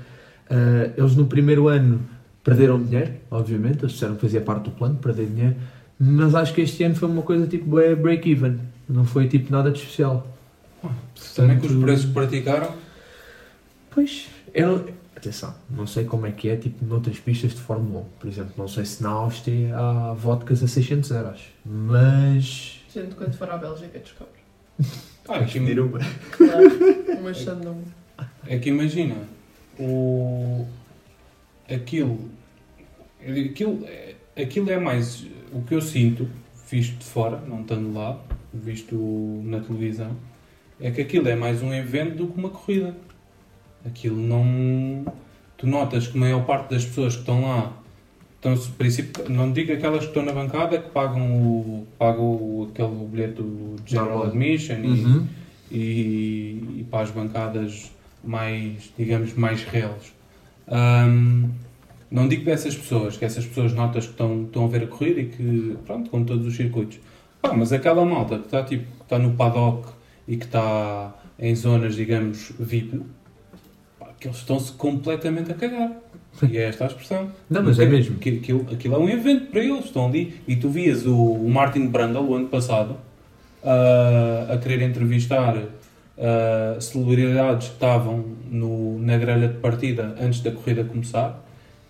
[0.48, 2.00] eh, eles no primeiro ano
[2.44, 5.56] perderam dinheiro, obviamente, eles disseram que fazia parte do plano, perder dinheiro,
[5.98, 9.70] mas acho que este ano foi uma coisa tipo é break-even, não foi tipo nada
[9.70, 10.26] de especial.
[11.34, 12.72] Também com os preços que praticaram,
[13.96, 18.04] Pois, eu, atenção, não sei como é que é, tipo, noutras pistas de Fórmula 1,
[18.20, 22.82] por exemplo, não sei se na Áustria há vodkas a 600 euros, mas...
[22.92, 24.34] Gente, quando for à Bélgica, descobre.
[25.26, 25.98] ah, aqui, uma.
[26.30, 27.32] Claro, uma
[28.46, 29.16] é que imagina,
[29.78, 30.66] o,
[31.74, 32.30] aquilo,
[33.26, 35.24] aquilo, é- aquilo é mais
[35.56, 36.28] o que eu sinto,
[36.70, 38.18] visto de fora, não estando lá,
[38.52, 38.94] visto
[39.44, 40.10] na televisão,
[40.80, 42.94] é que aquilo é mais um evento do que uma corrida.
[43.84, 45.04] Aquilo não.
[45.56, 47.72] Tu notas que a maior parte das pessoas que estão lá
[48.34, 53.06] estão princípio, não digo aquelas que estão na bancada que pagam o, pagam o, aquele
[53.06, 54.24] bilhete do General.
[54.24, 55.26] Admission e, Uhum.
[55.70, 55.76] e,
[56.80, 57.90] e para as bancadas
[58.22, 60.12] mais, digamos, mais reles.
[60.68, 61.48] Ahm,
[62.10, 65.20] não digo dessas pessoas, que essas pessoas notas que estão, estão a ver a corrida
[65.20, 66.98] e que, pronto, com todos os circuitos.
[67.42, 69.88] Pá, mas aquela malta que está, tipo, que está no paddock
[70.26, 73.02] e que está em zonas, digamos, VIP,
[73.98, 75.92] pá, que eles estão-se completamente a cagar.
[76.50, 77.30] E é esta a expressão.
[77.48, 78.18] Não, mas é mesmo.
[78.18, 80.34] Que, aquilo, aquilo é um evento para eles, estão ali.
[80.46, 82.96] E tu vias o, o Martin Brundle, o ano passado,
[83.62, 85.56] a querer entrevistar
[86.80, 91.45] celebridades que estavam no, na grelha de partida antes da corrida começar.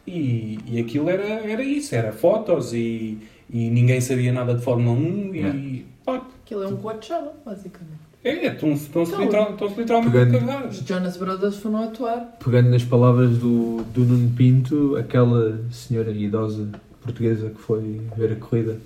[0.06, 3.18] E, e aquilo era, era isso, era fotos e,
[3.50, 5.82] e ninguém sabia nada de Fórmula 1 e Yeah.
[6.04, 8.06] pá, Aquilo é um Coachella, basicamente.
[8.22, 10.68] É, estão-se Então, literal- literalmente pegando-.
[10.68, 12.36] Os Jonas Brothers foram atuar.
[12.44, 16.68] Pegando nas palavras do, do Nuno Pinto, aquela senhora idosa
[17.02, 18.78] portuguesa que foi ver a corrida.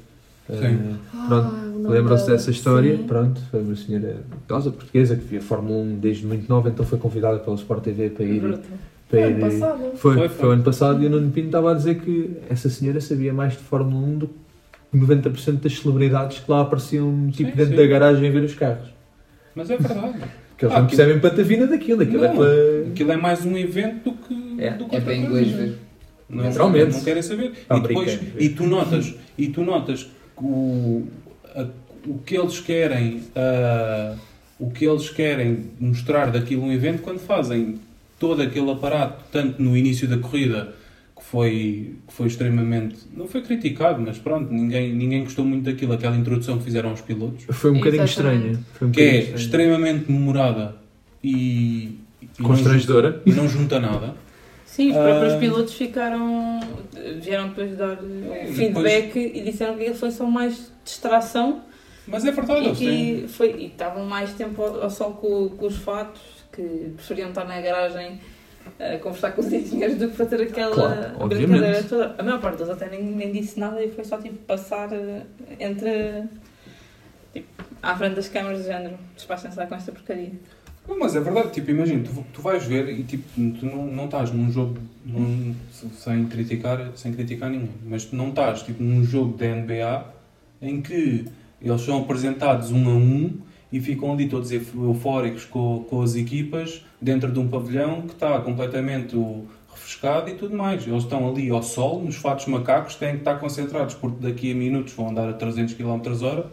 [0.49, 0.57] Sim.
[0.65, 2.37] eh, Ah, Pronto, o nome Lembram-se dela.
[2.37, 2.97] dessa história?
[2.97, 3.05] Sim.
[3.05, 6.99] Pronto, foi uma senhora idosa portuguesa que via Fórmula 1 desde muito nova, então foi
[6.99, 8.41] convidada pela Sport TV para ir.
[8.41, 8.61] Brutal.
[9.11, 9.79] Para Ano passado.
[9.79, 10.49] foi, Foi, foi, foi.
[10.49, 13.53] o ano passado e o Nuno Pinto estava a dizer que essa senhora sabia mais
[13.55, 17.77] de Fórmula 1 do que 90% das celebridades que lá apareciam tipo Sim, dentro sim.
[17.83, 18.89] da garagem a ver os carros.
[19.55, 20.15] Mas é verdade.
[20.61, 22.91] Porque eles Ah, não aquilo- percebem patavina daquilo, aquilo é Não, para.
[22.91, 24.57] Aquilo é mais um evento do que.
[24.63, 25.79] É, do que É para inglês ver.
[26.29, 26.93] Não, Naturalmente.
[26.97, 27.53] Não querem saber.
[27.69, 31.07] E, depois, e tu notas, e tu notas que o,
[31.57, 31.67] a-
[32.07, 34.15] o que eles querem, ah,
[34.59, 37.77] o que eles querem mostrar daquilo um evento quando fazem
[38.21, 40.75] todo aquele aparato, tanto no início da corrida
[41.17, 45.93] que foi, que foi extremamente, não foi criticado, mas pronto, ninguém, ninguém gostou muito daquilo,
[45.95, 48.61] aquela introdução que fizeram aos pilotos, Foi um bocadinho estranha.
[48.75, 49.37] Foi um que é estranha.
[49.37, 50.77] extremamente memorada
[51.25, 53.09] e, e não Constrangedora.
[53.13, 54.15] junta- e não junta nada.
[54.67, 55.39] Sim, os próprios Ah.
[55.39, 56.61] pilotos ficaram.
[57.21, 57.99] vieram depois dar
[58.33, 61.63] É, feedback e disseram que foi só mais distração
[62.07, 65.67] Mas é verdade, e que foi, e estavam mais tempo ao, ao sol com, com
[65.67, 66.21] os fatos,
[66.53, 68.21] que preferiam estar na garagem
[68.79, 72.15] a conversar com os engenheiros do que fazer aquela Claro, brincadeira toda.
[72.19, 75.23] A maior parte deles até nem, nem disse nada e foi só tipo passar eh,
[75.59, 76.25] entre.
[77.33, 77.47] Tipo,
[77.83, 80.33] à frente das câmaras do género, despachem-se lá com esta porcaria.
[80.89, 83.23] Não, mas é verdade, tipo, imagina, tu, tu vais ver e tipo,
[83.59, 85.55] tu não, não estás num jogo, num-
[85.95, 90.05] sem, criticar, sem criticar ninguém, mas tu não estás tipo, num jogo da NBA
[90.61, 91.27] em que
[91.63, 93.39] eles são apresentados um a um
[93.73, 98.13] e ficam ali todos euf- eufóricos com, com as equipas dentro de um pavilhão que
[98.15, 99.17] está completamente
[99.73, 100.87] refrescado e tudo mais.
[100.87, 104.55] Eles estão ali ao sol, nos fatos macacos, têm que estar concentrados porque daqui a
[104.55, 106.47] minutos vão andar a 300 km hora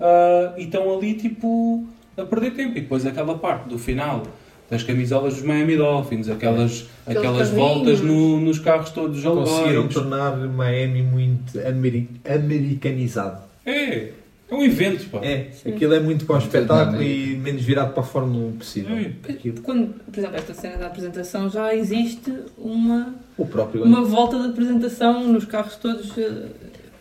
[0.00, 1.84] ah, e estão ali tipo
[2.16, 2.78] a perder tempo.
[2.78, 4.22] E depois aquela parte do final
[4.70, 7.50] das camisolas dos Miami Dolphins, aquelas, Aqueles aquelas carrinhos.
[7.74, 9.94] voltas no- nos carros todos Conseguiram alegóricos.
[9.94, 13.42] tornar Miami muito ameri- americanizado.
[13.66, 14.10] É,
[14.50, 15.20] é um evento, pá.
[15.22, 18.96] É, aquilo é muito para o espetáculo e menos virado para a Fórmula 1 possível.
[18.96, 19.32] É.
[19.32, 19.60] Aquilo.
[19.62, 24.48] Quando, por exemplo, esta cena da apresentação já existe uma, O próprio, uma volta de
[24.48, 26.12] apresentação nos carros todos.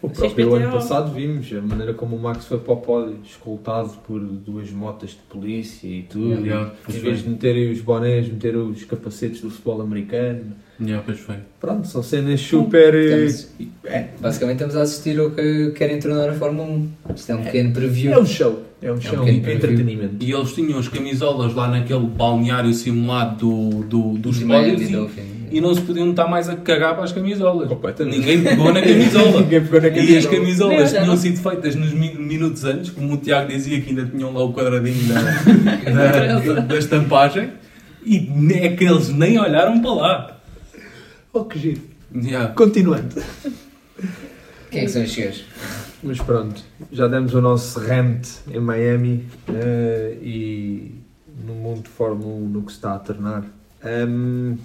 [0.03, 0.55] Eh, o próprio XPTO.
[0.55, 4.69] ano passado vimos a maneira como o Max foi para o pódio, escoltado por duas
[4.71, 6.45] motas de polícia e tudo.
[6.45, 7.23] Yeah, e, em vez foi.
[7.23, 10.53] de meterem os bonés, meteram os capacetes do futebol americano.
[10.81, 11.35] Yeah, pois foi.
[11.59, 12.93] Pronto, são cenas super.
[12.95, 13.47] eh, Estamos-
[13.85, 16.89] É, Basicamente estamos a assistir ao que querem tornar a Fórmula 1.
[17.15, 18.11] Isto é um pequeno preview.
[18.13, 18.63] é um show.
[18.81, 19.53] É um show, é preview.
[19.53, 20.15] entretenimento.
[20.19, 24.81] E eles tinham as camisolas lá naquele balneário simulado do, do, dos pódios
[25.57, 27.69] e, não se podiam estar mais a cagar para as camisolas.
[27.99, 29.41] Ninguém pegou na camisola.
[29.41, 30.73] Ninguém pegou na E as camisola.
[30.75, 34.33] camisolas tinham sido feitas nos mi- minutos antes, como o Tiago dizia que ainda tinham
[34.33, 35.21] lá o quadradinho da,
[35.91, 37.51] da, da- da estampagem,
[38.05, 40.39] e é que eles nem olharam para lá.
[41.31, 41.81] Oh, que giro.
[42.15, 42.53] Yeah.
[42.53, 43.15] Continuando.
[44.69, 45.45] Quem é que são os senhores?
[46.03, 46.61] Mas pronto,
[46.91, 50.95] já demos o nosso rant em Miami eh, e
[51.45, 53.43] no mundo de Fórmula 1 no que se está a tornar.
[53.83, 54.55] Ahm,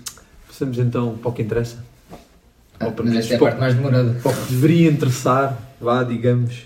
[0.59, 1.85] passamos então para o que interessa.
[2.81, 4.19] Ah, Ou pelo mas esta é a para, parte mais demorada.
[4.21, 6.63] para o que deveria interessar, vá, digamos.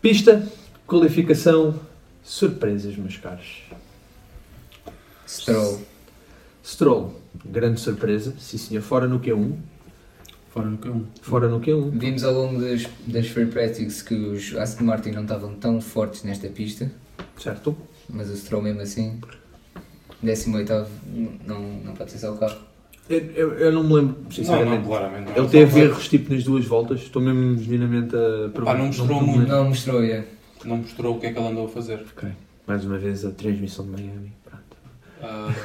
[0.00, 0.46] Pista,
[0.86, 1.78] qualificação,
[2.22, 3.62] surpresas, meus caros.
[5.28, 5.82] Stroll.
[6.64, 9.54] Stroll, grande surpresa, sim senhor, fora no Q1.
[10.50, 11.04] Fora no Q1.
[11.20, 11.90] Fora no Q1.
[11.90, 16.22] Vimos ao longo das, das free practices que os Aston Martin não estavam tão fortes
[16.22, 16.90] nesta pista,
[17.38, 17.76] Certo?
[18.08, 19.18] mas o Stroll mesmo assim,
[20.22, 20.86] 18
[21.46, 22.56] não, não pode ser só o carro.
[23.10, 24.82] Eu, eu- eu não me lembro, Não, sinceramente.
[24.82, 25.28] não, claramente.
[25.30, 25.36] não.
[25.36, 29.26] Ele teve erros tipo nas duas voltas, estou mesmo genuinamente a Pá, não mostrou me
[29.26, 29.48] muito.
[29.48, 30.24] Não mostrou, é.
[30.64, 32.04] Não mostrou o que é que ele andou a fazer.
[32.16, 32.28] Ok.
[32.66, 34.32] Mais uma vez a transmissão de Miami.
[34.44, 35.56] Pronto.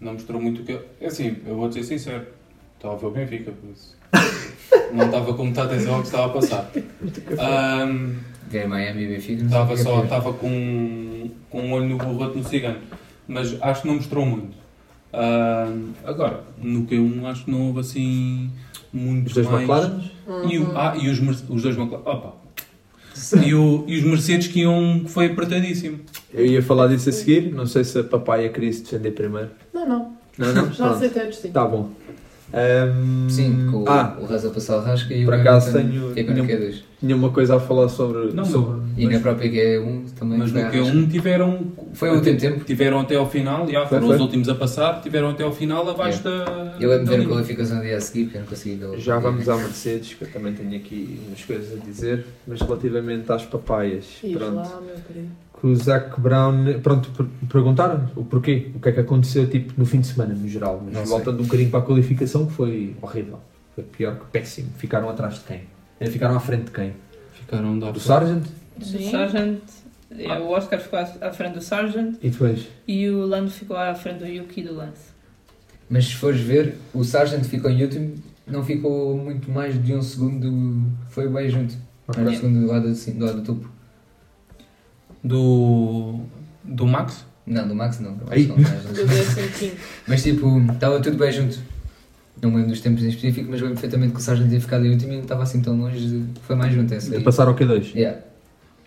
[0.00, 0.78] Não mostrou muito o que.
[1.00, 2.24] É assim, eu vou ser sincero.
[2.76, 3.96] Estava a ver o Benfica, por isso.
[4.94, 6.70] Não estava com muita atenção ao que estava a passar.
[8.48, 9.40] Ver Miami e Benfica.
[9.42, 10.04] não Estava é só, pior.
[10.04, 12.78] estava com, com um olho no burrote no cigano.
[13.28, 14.56] Mas acho que não mostrou muito.
[15.12, 15.70] Ah,
[16.04, 18.50] agora, no Q1 acho que não houve assim
[18.92, 19.84] muitos Os dois mais...
[19.84, 20.50] McLaren?
[20.50, 22.02] E, o, ah, e os, os dois McLaren.
[22.04, 22.32] Opa.
[23.44, 26.00] E, o, e os Mercedes que iam, que foi apertadíssimo.
[26.32, 29.50] Eu ia falar disso a seguir, não sei se a papaya queria se defender primeiro.
[29.74, 30.12] Não, não.
[30.38, 30.66] Não, não?
[30.72, 30.96] Já Pronto.
[30.96, 31.50] aceitei antes sim.
[31.50, 31.90] Tá bom.
[32.52, 36.32] Ahm, Sim, com o- ah, o Raza Passal Rasca e por o acaso tenho- Fica
[36.34, 36.74] no tinha- Q2.
[36.98, 38.32] tinha uma coisa a falar sobre.
[38.32, 40.92] Não, sobre E na própria Q1 também Mas foi no a Rasca.
[40.92, 41.60] Q1 tiveram.
[41.92, 42.64] Foi o último tempo.
[42.64, 44.16] Tiveram até ao final, já Foi, foram foi.
[44.16, 46.74] os últimos a passar, tiveram até ao final abaixo da.
[46.80, 48.98] Eu lembro de da ver a qualificação dia a seguir, porque eu não consegui ver.
[48.98, 53.30] Já vamos à Mercedes, que eu também tenho aqui umas coisas a dizer, mas relativamente
[53.30, 54.54] às papaias, pronto.
[54.56, 55.28] lá, meu querido.
[55.60, 59.72] Que o Zac Brown, pronto, per- perguntaram o porquê, o que é que aconteceu tipo,
[59.76, 61.10] no fim de semana, no geral, mas Não sei.
[61.10, 63.40] voltando um bocadinho para a qualificação, que foi horrível,
[63.74, 64.68] foi pior que péssimo.
[64.76, 65.62] Ficaram atrás de quem?
[66.10, 66.92] Ficaram à frente de quem?
[67.32, 68.44] Ficaram da Do Sargent?
[68.80, 69.10] O Sim.
[69.10, 69.58] Sargent,
[70.16, 72.68] é, o Oscar ficou à frente do Sargent E depois?
[72.86, 75.08] e o Lando ficou à frente do Yuki e do Lance.
[75.90, 78.14] Mas se fores ver, o Sargent ficou em último,
[78.46, 81.74] não ficou muito mais de um segundo, foi bem junto.
[82.06, 82.22] Ok.
[82.22, 83.68] Era o segundo do lado, assim, do lado do topo.
[85.22, 86.20] Do.
[86.64, 87.24] Do Max?
[87.46, 88.14] Não, do Max não.
[88.14, 89.76] Do quinto.
[90.06, 91.58] Mas tipo, estava tudo bem junto.
[92.40, 94.84] Não me lembro dos tempos em específico, mas lembro perfeitamente que o Sargent tinha ficado
[94.86, 95.98] em último e não estava assim tão longe.
[95.98, 96.40] De...
[96.42, 97.22] Foi mais junto essa De aí.
[97.22, 97.94] passar ao Q2?
[97.94, 98.20] Yeah.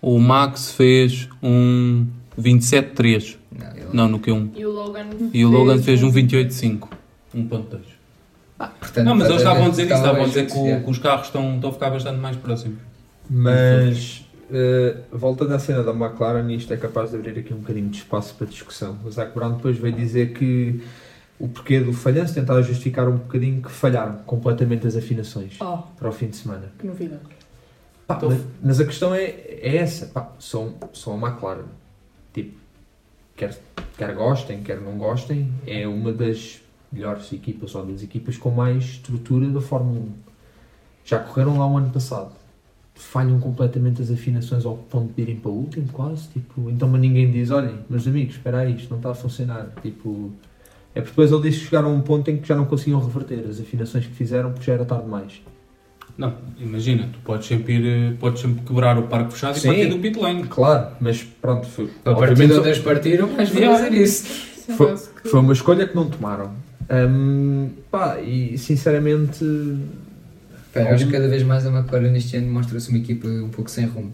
[0.01, 2.07] O Max fez um
[2.39, 3.35] 27.3.
[3.51, 4.51] Não, ele- Não, no Q1.
[4.55, 6.87] E o Logan E o Logan fez um 28.5.
[7.35, 7.79] 1.2.
[8.79, 10.83] Portanto, Não, mas eles estavam a dizer isso, estavam a dizer que, yeah.
[10.83, 12.77] que os carros estão, estão a ficar bastante mais próximos.
[13.29, 14.20] Mas,
[14.51, 17.97] eh, voltando à cena da McLaren, isto é capaz de abrir aqui um bocadinho de
[17.97, 18.97] espaço para discussão.
[19.03, 20.83] O Zac Brown depois veio dizer que
[21.39, 26.09] o porquê do falhanço, tentar justificar um bocadinho que falharam completamente as afinações Oh, para
[26.09, 26.71] o fim de semana.
[26.77, 27.21] que novidade.
[28.05, 30.05] Pá, Então- mas, mas a questão é, é essa.
[30.07, 31.63] Pá, são, são a McLaren.
[32.33, 32.57] Tipo,
[33.35, 33.57] quer,
[33.97, 36.61] quer gostem, quer não gostem, é uma das
[36.91, 40.09] melhores equipas ou das equipas com mais estrutura da Fórmula 1.
[41.05, 42.33] Já correram lá o ano passado.
[42.93, 46.27] Falham completamente as afinações ao ponto de irem para o último, quase.
[46.29, 49.69] Tipo, então, mas ninguém diz: olhem, meus amigos, espera aí, isto não está a funcionar.
[49.81, 50.31] Tipo,
[50.93, 52.99] é porque depois ele disse que chegaram a um ponto em que já não conseguiam
[52.99, 55.41] reverter as afinações que fizeram porque já era tarde demais.
[56.17, 59.69] Não, imagina, tu podes sempre, ir, eh, podes sempre quebrar o parque fechado Sim.
[59.69, 60.43] e partir do pit lane.
[60.43, 63.83] Claro, mas pronto, foi, A partir de onde eles partiram, mas vou Yeah.
[63.83, 64.25] fazer isso.
[64.77, 66.51] Foi- foi uma escolha que não tomaram.
[67.09, 69.43] Hum, pá, e sinceramente,
[70.75, 73.85] Acho que cada vez mais a McLaren este ano mostra-se uma equipa um pouco sem
[73.85, 74.11] rumo.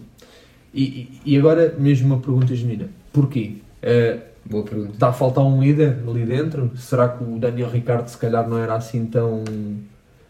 [0.74, 3.56] e, e- e agora mesmo uma pergunta genuína: porquê?
[3.82, 4.92] Eh, Boa pergunta.
[4.92, 6.70] Está a faltar um líder ali dentro?
[6.76, 9.44] Será que o Daniel Ricciardo se calhar não era assim tão.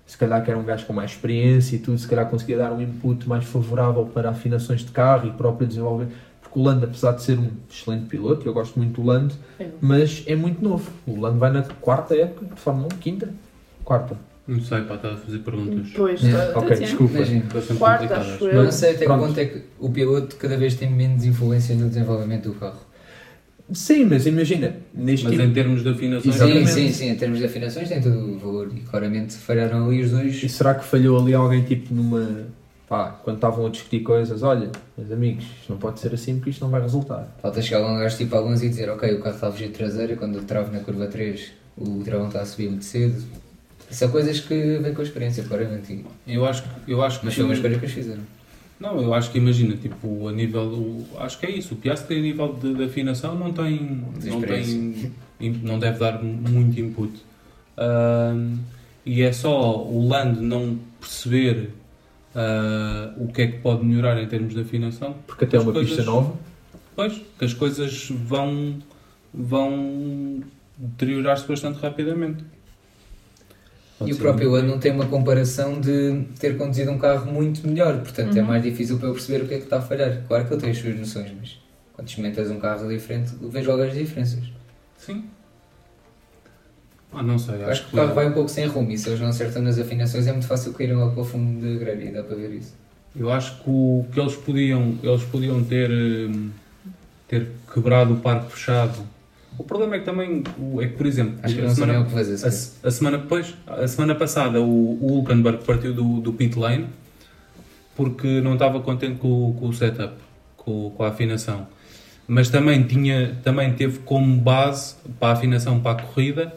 [0.07, 2.73] Se calhar que era um gajo com mais experiência e tudo, se calhar conseguia dar
[2.73, 6.15] um input mais favorável para afinações de carro e próprio desenvolvimento.
[6.41, 9.69] Porque o Lando, apesar de ser um excelente piloto, eu gosto muito do Lando, É.
[9.81, 10.91] mas é muito novo.
[11.07, 13.29] O Lando vai na quarta época de Fórmula 1, quinta?
[13.85, 14.17] Quarta.
[14.49, 15.89] Não sei, pá, estás a fazer perguntas.
[15.95, 16.53] Pois, Yeah.
[16.53, 16.87] tá- Ok, Tatiana.
[16.87, 17.17] desculpa.
[17.19, 17.45] Imagina.
[17.79, 19.27] Quarta, acho Eu não sei até que Pronto.
[19.27, 22.81] ponto é que o piloto cada vez tem menos influência no desenvolvimento do carro.
[23.71, 26.35] Sim, mas imagina, neste Mas tipo- em termos de afinações.
[26.35, 27.09] Sim, sim, sim.
[27.11, 30.53] Em termos de afinações tem todo o valor e claramente falharam ali os E dois.
[30.53, 32.47] será que falhou ali alguém tipo numa.
[32.89, 36.49] pá, quando estavam a discutir coisas, olha, meus amigos, isto não pode ser assim porque
[36.49, 37.37] isto não vai resultar.
[37.43, 39.75] Falta chegar um gajo tipo alguns e dizer ok, o carro está a fugir de
[39.75, 43.23] traseira, quando eu travo na curva 3 o travão está a subir muito cedo.
[43.91, 46.05] São coisas que vêm com a experiência, claramente.
[46.27, 47.27] Eu acho, que- eu acho que.
[47.27, 48.23] Mas foi uma escolha que eles fizeram.
[48.79, 50.63] Não, eu acho que imagina, tipo, a nível.
[50.63, 51.75] o- acho que é isso.
[51.75, 54.05] O Piastri, a nível de, de afinação, não tem.
[54.25, 55.17] Não, tem
[55.63, 57.13] não deve dar muito input.
[57.77, 58.57] Ahm,
[59.07, 61.71] e é só o Land não perceber
[62.35, 65.15] ah, o que é que pode melhorar em termos de afinação.
[65.27, 66.35] Porque até As uma coisas- pista nova.
[66.95, 68.79] Pois, que as coisas vão.
[69.33, 70.43] vão
[70.77, 72.45] deteriorar-se bastante rapidamente.
[73.99, 77.67] Pode E o próprio ano não tem uma comparação de ter conduzido um carro muito
[77.67, 78.47] melhor, portanto é Uhum.
[78.47, 80.23] mais difícil para eu perceber o que é que está a falhar.
[80.29, 81.59] Claro que ele tem as suas noções, mas
[81.95, 84.45] quando experimentas um carro diferente, vejo logo as diferenças.
[84.97, 85.25] Sim.
[87.13, 87.57] Ah, não sei.
[87.57, 89.63] Eu acho que o carro vai um pouco sem rumo e se eles não acertam
[89.63, 92.37] nas afinações é muito fácil caírem logo para o fundo da grelha e dá para
[92.37, 92.75] ver isso.
[93.17, 96.51] Eu acho que o que eles podiam, eles podiam ter, hum,
[97.27, 99.03] ter quebrado o parque fechado.
[99.59, 100.43] O problema é que também,
[100.81, 102.35] é que por exemplo, Acho que a semana, o que fazer.
[102.47, 104.65] a, se- a semana depois, a semana passada o,
[105.03, 106.87] o Hulkenberg partiu do, do pit lane
[107.97, 110.15] porque não estava contente com, o- com o setup,
[110.57, 111.67] com, com a afinação.
[112.27, 116.55] Mas também tinha, também teve como base para a afinação para a corrida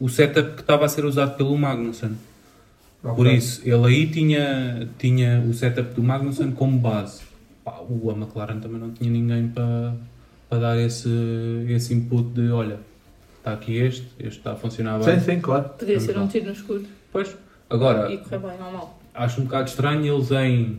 [0.00, 2.12] o setup que estava a ser usado pelo Magnussen.
[3.02, 3.34] Por Ok.
[3.34, 7.20] isso, ele aí tinha, tinha o setup do Magnussen como base.
[7.64, 9.94] Pá, o a McLaren também não tinha ninguém para,
[10.50, 11.08] para dar esse,
[11.68, 12.78] esse input de olha,
[13.38, 15.18] está aqui este, este está a funcionar bem.
[15.18, 15.68] Sim, sim, claro.
[15.70, 16.30] Podia ser Vamos um lá.
[16.32, 17.36] tiro no escuro Pois,
[17.70, 19.00] agora, e correr bem ou mal.
[19.14, 20.78] acho um bocado estranho eles em.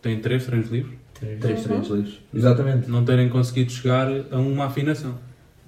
[0.00, 2.20] têm três treinos livres, Três, três livros.
[2.32, 2.88] Exatamente.
[2.88, 5.14] não terem conseguido chegar a uma afinação.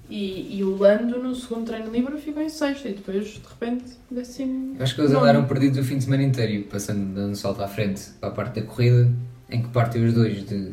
[0.09, 3.83] E, e o Lando no segundo treino livre ficou em sexto e depois de repente
[4.09, 4.77] décimo.
[4.79, 7.67] Acho que eles andaram perdidos o fim de semana inteiro, passando dando um salto à
[7.67, 9.11] frente para a parte da corrida,
[9.49, 10.71] em que partem os dois de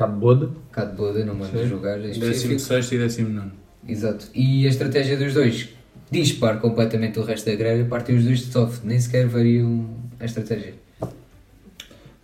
[0.00, 0.48] Cabo Boda.
[0.72, 1.68] cá de Boda, não vamos Sim.
[1.68, 2.60] jogar em Décimo específico.
[2.60, 3.52] sexto e décimo nono.
[3.86, 4.26] Exato.
[4.34, 5.68] E a estratégia dos dois
[6.10, 10.24] dispar completamente o resto da grelha, partem os dois de soft, nem sequer variam a
[10.24, 10.72] estratégia.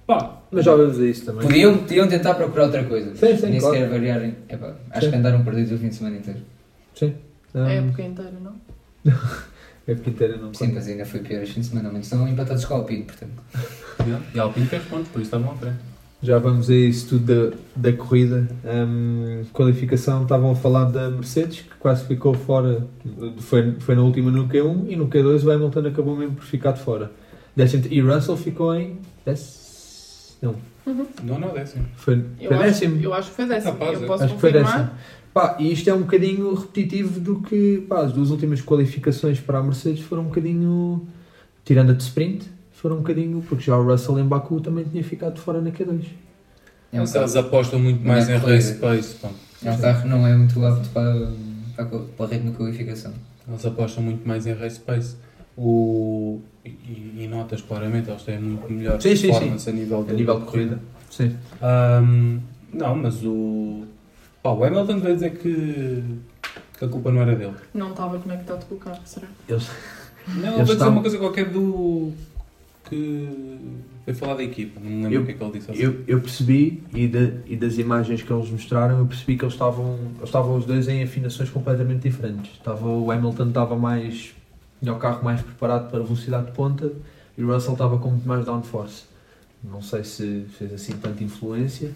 [0.07, 1.43] Pá, Mas já vamos a isso também.
[1.47, 3.75] Podiam, podiam tentar procurar outra coisa, Sim, sim, nem claro.
[3.75, 4.35] sequer variarem.
[4.49, 5.11] Epá, acho Sim.
[5.13, 6.41] que andaram perdidos o fim de semana inteiro.
[6.95, 7.15] Sim.
[7.55, 8.55] A Um, época inteira, não?
[9.87, 12.27] é porque inteira não Sim, mas ainda foi pior este fim de semana, mas estão
[12.27, 13.33] empatados com o Alpine, portanto.
[14.35, 15.77] e a Alpine fez pontos, por isso estavam à frente.
[16.23, 17.57] Já vamos a isso tudo da,
[17.91, 18.49] da corrida.
[18.65, 22.87] Um, qualificação, estavam a falar da Mercedes, que quase ficou fora.
[23.39, 26.73] Foi, foi na última no Q1 e no Q2 o Hamilton acabou mesmo por ficar
[26.73, 27.13] de fora.
[27.55, 28.99] Décimo, e Russell ficou em.
[29.25, 30.55] Décimo, não,
[31.23, 31.85] Não, não, décimo.
[31.97, 33.03] foi, Eu foi acho, décimo.
[33.03, 33.77] eu acho que foi décimo.
[33.81, 34.07] Eu é.
[34.07, 34.71] posso Acho que foi décimo.
[34.73, 34.99] confirmar.
[35.35, 39.59] Pá, e isto é um bocadinho repetitivo do que pá, as duas últimas qualificações para
[39.59, 41.07] a Mercedes foram um bocadinho,
[41.65, 42.47] tirando a de sprint,
[42.87, 45.73] foram um bocadinho, porque já o Russell em Baku também tinha ficado de fora na
[45.73, 46.05] Q2.
[46.93, 49.15] É um, Mas eles apostam muito Não mais é em race pace.
[49.17, 49.29] Pá.
[49.65, 51.33] é um carro que não é muito apto para,
[51.75, 53.13] para, para a ritmo de qualificação.
[53.49, 55.17] Eles apostam muito mais em race pace.
[55.57, 56.41] O...
[56.65, 60.41] E, e notas claramente, eles têm muito melhor Sim, sim, performance a nível, A nível
[60.41, 60.79] de corrida.
[61.11, 61.37] Sim.
[61.61, 62.39] Ahm,
[62.73, 63.85] não, mas o.
[64.43, 66.05] Pá, o Hamilton veio dizer que,
[66.79, 67.55] que a culpa não era dele.
[67.75, 69.27] Não estava conectado com o carro, será?
[69.49, 69.69] Eles,
[70.29, 72.13] Não, ele veio dizer uma coisa qualquer do.
[72.89, 73.29] Que.
[74.07, 75.83] veio falar da equipa, não me lembro Eu- o que é que ele disse.
[75.83, 79.55] eu, eu percebi, e, da- e das imagens que eles mostraram, eu percebi que eles
[79.55, 82.53] estavam, eles estavam os dois em afinações completamente diferentes.
[82.53, 84.35] Estava, o Hamilton estava mais.
[84.81, 86.93] tinha o carro mais preparado para velocidade de ponta
[87.37, 89.05] e o Russell estava com muito mais downforce.
[89.65, 91.91] Não sei se fez assim tanta influência,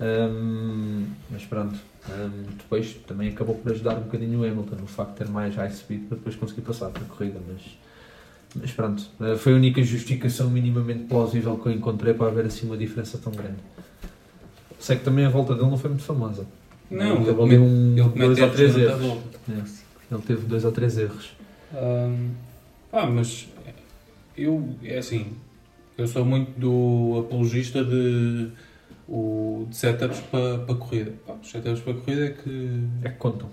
[0.00, 1.74] hum, mas pronto.
[2.08, 5.56] Hum, depois também acabou por ajudar um bocadinho o Hamilton, o facto de ter mais
[5.56, 7.40] high speed para depois conseguir passar para a corrida.
[7.48, 7.62] Mas,
[8.54, 12.66] mas pronto, eh, foi a única justificação minimamente plausível que eu encontrei para haver assim
[12.66, 13.58] uma diferença tão grande.
[14.78, 16.46] Sei que também a volta dele não foi muito famosa.
[16.90, 19.18] Não, ele ele teve um, Ele dois ou três erros.
[19.48, 20.14] É.
[20.14, 21.30] Ele teve dois ou três erros.
[22.92, 23.48] Ah, mas
[24.36, 25.32] eu, é assim,
[25.98, 28.48] eu sou muito do apologista de,
[29.08, 31.12] o, de setups para pa corrida.
[31.26, 32.80] Pá, os setups para corrida é que.
[33.02, 33.50] É que contam.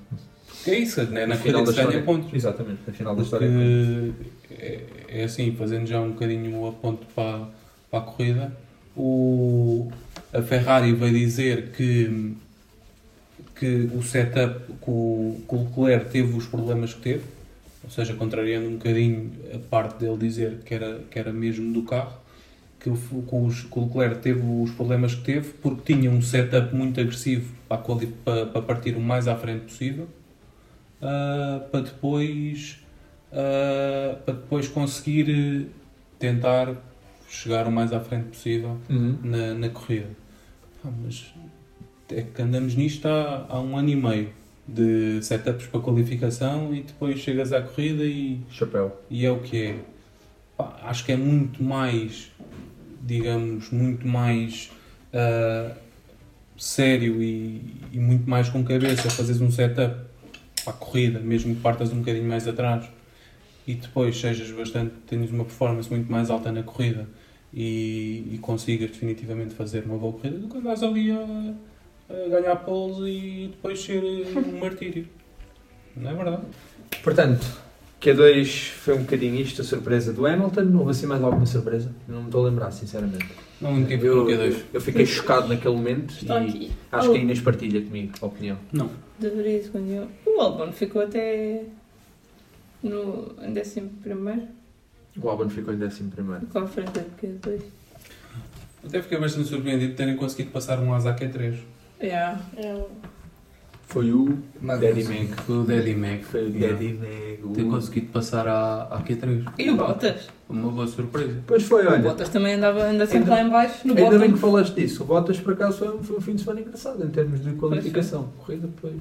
[0.72, 1.26] É isso, né?
[1.26, 2.02] na final da história.
[2.02, 2.34] pontos.
[2.34, 3.48] Exatamente, no final da história.
[3.48, 7.48] Porque é, é assim, fazendo já um bocadinho o aponto para,
[7.90, 8.58] para a corrida,
[8.96, 9.92] o,
[10.32, 12.36] a Ferrari vai dizer que,
[13.56, 17.24] que o setup que o, que o Leclerc teve os problemas que teve,
[17.84, 21.84] ou seja, contrariando um bocadinho a parte dele dizer que era, que era mesmo do
[21.84, 22.18] carro,
[22.80, 27.00] que o, que o Leclerc teve os problemas que teve porque tinha um setup muito
[27.00, 30.08] agressivo para, para partir o mais à frente possível,
[31.04, 32.80] ah, para depois
[33.32, 35.66] ah, para depois conseguir eh,
[36.20, 36.74] tentar
[37.30, 39.18] chegar o mais à frente possível Uhum.
[39.24, 40.10] na, na corrida.
[40.82, 41.34] Pá, mas
[42.12, 44.30] é que andamos nisto há, há um ano e meio
[44.68, 48.96] de setups para qualificação e depois chegas à corrida e, Chapéu.
[49.10, 49.76] e é o que é.
[50.56, 52.32] Pá, acho que é muito mais,
[53.02, 54.72] digamos, muito mais
[55.12, 55.72] ah,
[56.56, 59.96] sério e, e muito mais com cabeça fazeres um setup
[60.66, 62.86] a corrida, mesmo que partas um bocadinho mais atrás
[63.68, 67.08] e depois sejas bastante, tenhas uma performance muito mais alta na corrida
[67.54, 71.54] e, e consigas definitivamente fazer uma boa corrida do que andares ali a,
[72.10, 75.08] a ganhar poles e depois ser eh, um martírio.
[75.96, 76.42] Não é verdade?
[77.04, 77.46] Portanto,
[78.04, 80.78] Q2 foi um bocadinho isto, a surpresa do Hamilton.
[80.78, 81.90] Houve assim mais alguma surpresa?
[82.08, 83.26] Não me estou a lembrar, sinceramente.
[83.62, 84.58] Não me tive Eu, no Q2.
[84.74, 86.72] eu fiquei chocado naquele momento Está e aqui.
[86.92, 88.58] acho que a Inês partilha comigo a opinião.
[88.74, 88.90] Não.
[89.18, 90.06] Deveria escolher.
[90.26, 91.64] O Albon ficou até
[92.82, 94.42] no em décimo primeiro,
[95.22, 96.46] O Albon ficou em 11 primeiro.
[96.48, 97.62] com a frente do Q2.
[98.86, 101.56] Até fiquei bastante surpreendido de terem conseguido passar um asa Q3.
[102.02, 102.42] Yeah.
[103.94, 104.38] Foi o.
[104.60, 105.28] Daddy Mag.
[105.46, 106.24] Foi o Daddy Mag.
[106.24, 107.40] Foi o Daddy Mag.
[107.44, 109.44] o- Ter conseguido passar à, à Q3.
[109.60, 110.30] E o Bottas?
[110.50, 111.36] Uma boa surpresa.
[111.46, 112.02] Pois foi, O olha.
[112.02, 115.04] Bottas também andava ainda sempre Ainda- lá em baixo, no Ainda bem que falaste disso.
[115.04, 117.52] O Bottas, por acaso, foi, um- foi um fim de semana engraçado em termos de
[117.54, 118.30] qualificação.
[118.40, 118.94] Corrida, depois.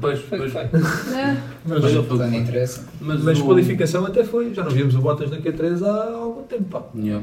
[0.00, 0.52] Pois, pois.
[0.52, 0.62] foi.
[0.62, 0.70] É.
[1.66, 2.86] Mas, Mas- não interessa.
[3.02, 4.54] Mas, mas o- qualificação até foi.
[4.54, 6.64] Já não víamos o Bottas na Q3 há algum tempo.
[6.64, 6.82] Pá.
[6.94, 7.22] Yeah.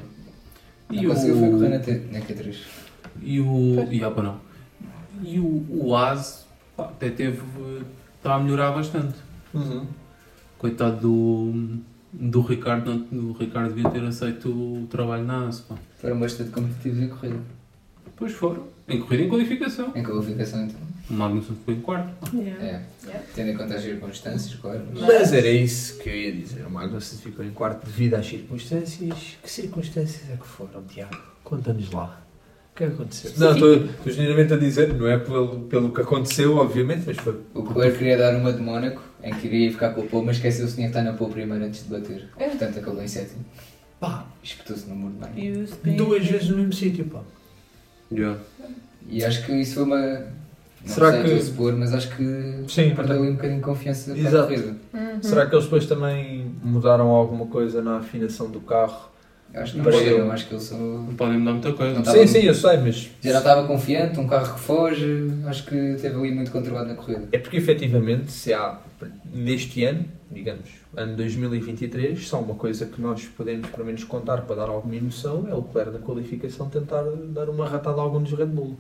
[0.92, 2.56] Não E conseguiu foi correr na, o, T, na Q3.
[3.24, 3.88] e o.
[3.92, 4.36] E, pá, não.
[5.24, 6.45] E o, o AS
[6.76, 7.42] pá, até teve.
[8.18, 9.16] Está a melhorar bastante.
[10.58, 11.80] Coitado do.
[12.18, 15.60] Do Ricardo, não, o Ricardo devia ter aceito o trabalho na AS.
[15.60, 15.76] Pá.
[16.00, 17.40] Foram bastante competitivos em corrida.
[18.16, 18.68] Pois foram.
[18.88, 19.92] Em corrida e em qualificação.
[19.94, 20.80] Em qualificação, então.
[21.10, 22.36] O Magnussen ficou em quarto.
[22.36, 22.64] Yeah.
[22.64, 22.86] É.
[23.36, 24.82] Tendo em conta as circunstâncias, claro.
[24.94, 25.02] Mas...
[25.02, 26.66] Mas era isso que eu ia dizer.
[26.66, 29.38] O Magnussen ficou em quarto devido às circunstâncias.
[29.44, 31.18] Que circunstâncias é que foram, Tiago?
[31.44, 32.25] Conta-nos lá.
[32.76, 33.32] O que é que aconteceu?
[33.38, 37.40] Não, estou estou genuinamente a dizer, não é pelo, pelo que aconteceu, obviamente, mas foi.
[37.54, 40.36] O Coelho queria dar uma de Mónaco, em que iria ficar com o Paul, mas
[40.36, 42.28] esqueceu-se que tinha que estar na Paul primeiro antes de bater.
[42.38, 42.50] É.
[42.50, 43.46] Portanto, acabou em sétimo.
[43.98, 45.46] Pá, Espetou-se no muro bem.
[45.46, 47.22] E o Spain- duas vezes no mesmo sítio, pá.
[48.12, 48.38] Yeah.
[49.10, 50.02] E acho que isso foi uma.
[50.02, 51.42] Não Será sei que- que...
[51.44, 54.38] supor, mas acho que Sim, perdeu ali um bocadinho de confiança para Exato.
[54.38, 54.76] a corrida.
[54.94, 55.24] Uhum.
[55.24, 59.10] Será que eles depois também mudaram alguma coisa na afinação do carro?
[59.56, 60.76] Acho que não Pareceu- perceberam, acho que ele só.
[60.76, 61.94] Não podem mudar muita coisa.
[61.96, 63.10] Não tá- Sim, sim, eu sei, mas.
[63.22, 66.96] Já não estava confiante, um carro que foge, acho que teve ali muito controlado na
[66.96, 67.28] corrida.
[67.32, 68.78] É porque efetivamente, se há
[69.34, 74.56] neste ano, digamos, ano 2023, só uma coisa que nós podemos pelo menos contar para
[74.58, 78.34] dar alguma noção é o Leclerc na qualificação tentar dar uma ratada a algum dos
[78.34, 78.76] Red Bull.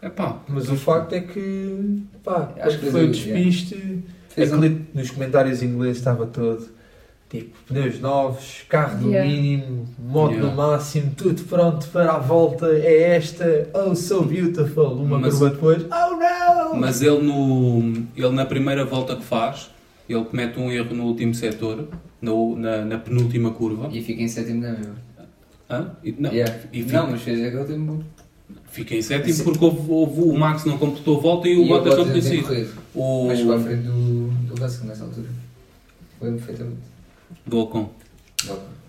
[0.00, 4.02] É pá, Mas o facto é que, pá, Acho que foi o despiste, um-
[4.42, 6.68] aquele- nos comentários em inglês estava todo
[7.38, 9.28] tipo pneus novos, carro no Yeah.
[9.30, 10.50] mínimo, moto Yeah.
[10.50, 15.50] no máximo, tudo pronto para a volta, é esta, oh so beautiful, uma Mas- curva
[15.50, 16.80] depois, oh no!
[16.80, 19.70] mas ele, no, ele na primeira volta que faz,
[20.08, 21.88] ele comete um erro no último setor,
[22.22, 23.88] no- na, na penúltima curva.
[23.92, 24.94] E fica em sétimo na mesma.
[25.68, 25.90] Hã?
[26.04, 26.54] E- não, Yeah.
[26.72, 28.04] e fica, Não, mas fez aquele tempo.
[28.70, 29.44] fica em sétimo Sim.
[29.44, 32.22] porque houve, houve- o Max não completou a volta e o Bottas não tinha tem
[32.22, 32.46] sido.
[33.26, 35.26] Mas ficou à frente do, do Russell nessa altura.
[36.20, 36.93] Lembro perfeitamente.
[37.46, 37.90] Do Ocon.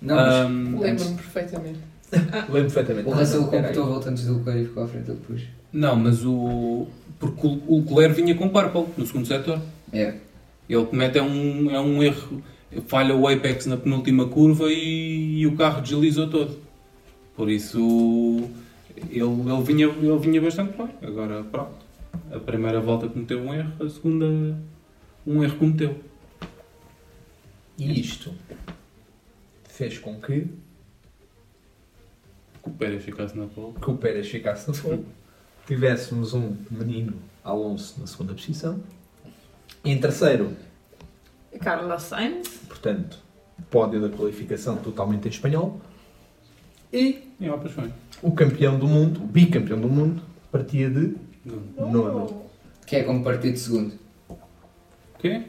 [0.02, 1.80] Não, mas Ahm, Lembro-me perfeitamente.
[2.14, 3.08] Lembro perfeitamente.
[3.10, 3.88] o Russell Ah, completou a peraí.
[3.94, 5.42] volta antes do Leclerc e ficou à frente dele depois.
[5.74, 6.88] não, mas o.
[7.20, 9.60] Porque o o Leclerc vinha com purple no segundo setor.
[9.94, 10.16] É.
[10.70, 12.42] Ele comete é um, é um erro,
[12.88, 16.58] falha o apex na penúltima curva e, e o carro deslizou todo.
[17.36, 17.80] Por isso
[19.10, 20.88] ele, ele, vinha, ele vinha bastante bem.
[21.02, 21.86] Agora pronto.
[22.32, 24.58] A primeira volta cometeu um erro, a segunda
[25.26, 25.96] um erro cometeu.
[27.78, 28.34] E isto
[29.70, 30.48] fez com que,
[32.64, 33.74] Que o Pérez ficasse na pole.
[33.80, 35.06] que o Pérez ficasse no fogo.
[35.68, 37.14] Tivéssemos um menino
[37.44, 38.82] Alonso na segunda posição.
[39.84, 40.56] Em terceiro,
[41.60, 42.48] Carlos Sainz.
[42.68, 43.20] portanto,
[43.70, 45.80] pódio da qualificação totalmente em espanhol.
[46.94, 47.92] E E ó, pois foi.
[48.22, 50.22] o campeão do mundo, o bicampeão do mundo,
[50.52, 51.16] partia de
[51.78, 51.92] Não.
[51.92, 52.46] nono.
[52.88, 53.94] Que é como partido de segundo.
[54.30, 54.38] O
[55.20, 55.44] quê?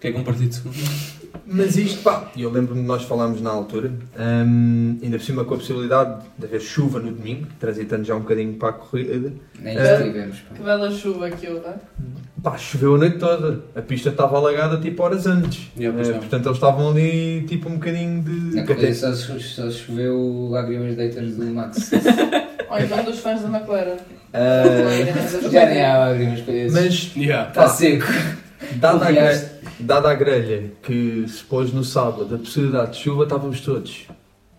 [0.00, 1.17] Que um partido de segundo?
[1.46, 5.54] Mas isto, pá, eu lembro-me de nós falámos na altura, hum, ainda por cima com
[5.54, 9.32] a possibilidade de haver chuva no domingo, transitando já um bocadinho para a corrida.
[9.58, 9.94] Nem É.
[9.94, 10.38] isso tivemos.
[10.40, 10.54] pá.
[10.56, 11.66] Que bela chuva que houve.
[12.42, 13.60] Pá, choveu a noite toda.
[13.74, 15.70] A pista estava alagada tipo horas antes.
[15.76, 16.18] Yeah, não.
[16.18, 18.56] portanto, eles estavam ali tipo um bocadinho de.
[18.56, 21.90] Na corrida só, só choveu lágrimas de haters do Max.
[22.70, 23.96] Ou então dos fãs da McLaren.
[24.32, 26.72] Ah, Já nem há lágrimas para esses.
[26.72, 27.48] mas, Yeah.
[27.48, 28.06] Está seco.
[28.76, 33.60] dada a, dada a grelha que se pôs no sábado, a possibilidade de chuva, estávamos
[33.60, 34.06] todos.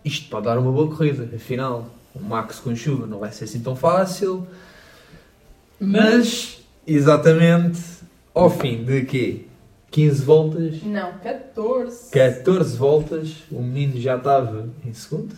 [0.04, 1.28] Isto pode dar uma boa corrida.
[1.34, 4.46] Afinal, o Max com chuva não vai ser assim tão fácil.
[5.78, 7.80] Mas, exatamente,
[8.34, 9.46] ao fim de quê?
[9.90, 12.10] 15 voltas, Não, 14.
[12.10, 15.34] 14 voltas, o menino já estava em segundo.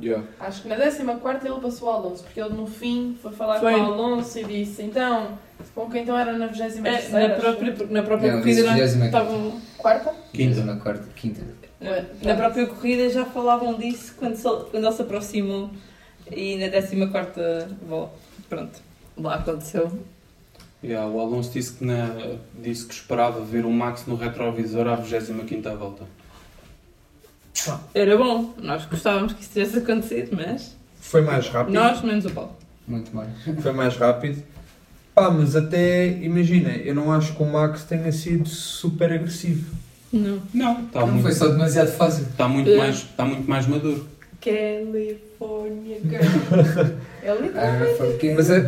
[0.00, 0.24] Yeah.
[0.40, 3.72] Acho que na 14 ele passou o Alonso, porque ele no fim foi falar Foi.
[3.72, 5.38] com o Alonso e disse: então,
[5.74, 9.04] com quem então era na 23 É, na própria, na própria Não, corrida não- 20ª.
[9.06, 9.60] estavam.
[9.78, 10.12] Quarta?
[10.32, 10.64] Quinta.
[10.64, 11.42] Na quarta, quinta.
[11.80, 11.90] Na,
[12.22, 15.70] na própria corrida já falavam disso quando, se- quando ele se aproximou
[16.30, 16.96] e na 14
[17.86, 18.12] volta.
[18.48, 18.80] Pronto,
[19.16, 19.90] lá aconteceu.
[20.82, 22.10] Yeah, o Alonso disse que, na,
[22.62, 26.04] disse que esperava ver o Max no retrovisor à 25 volta.
[27.94, 31.72] Era bom, nós gostávamos que isso tivesse acontecido, mas Foi mais rápido.
[31.74, 32.54] nós menos o Paulo.
[32.86, 33.30] Muito mais.
[33.62, 34.42] Foi mais rápido.
[35.14, 39.72] Pá, mas até, imagina, eu não acho que o Max tenha sido super agressivo.
[40.12, 40.40] Não.
[40.52, 42.24] Não, está Não muito, foi só demasiado fácil.
[42.24, 42.76] está muito, É.
[42.76, 44.06] mais, está muito mais maduro.
[44.40, 46.94] California Girl.
[47.22, 48.64] Ele Ah, Mas é-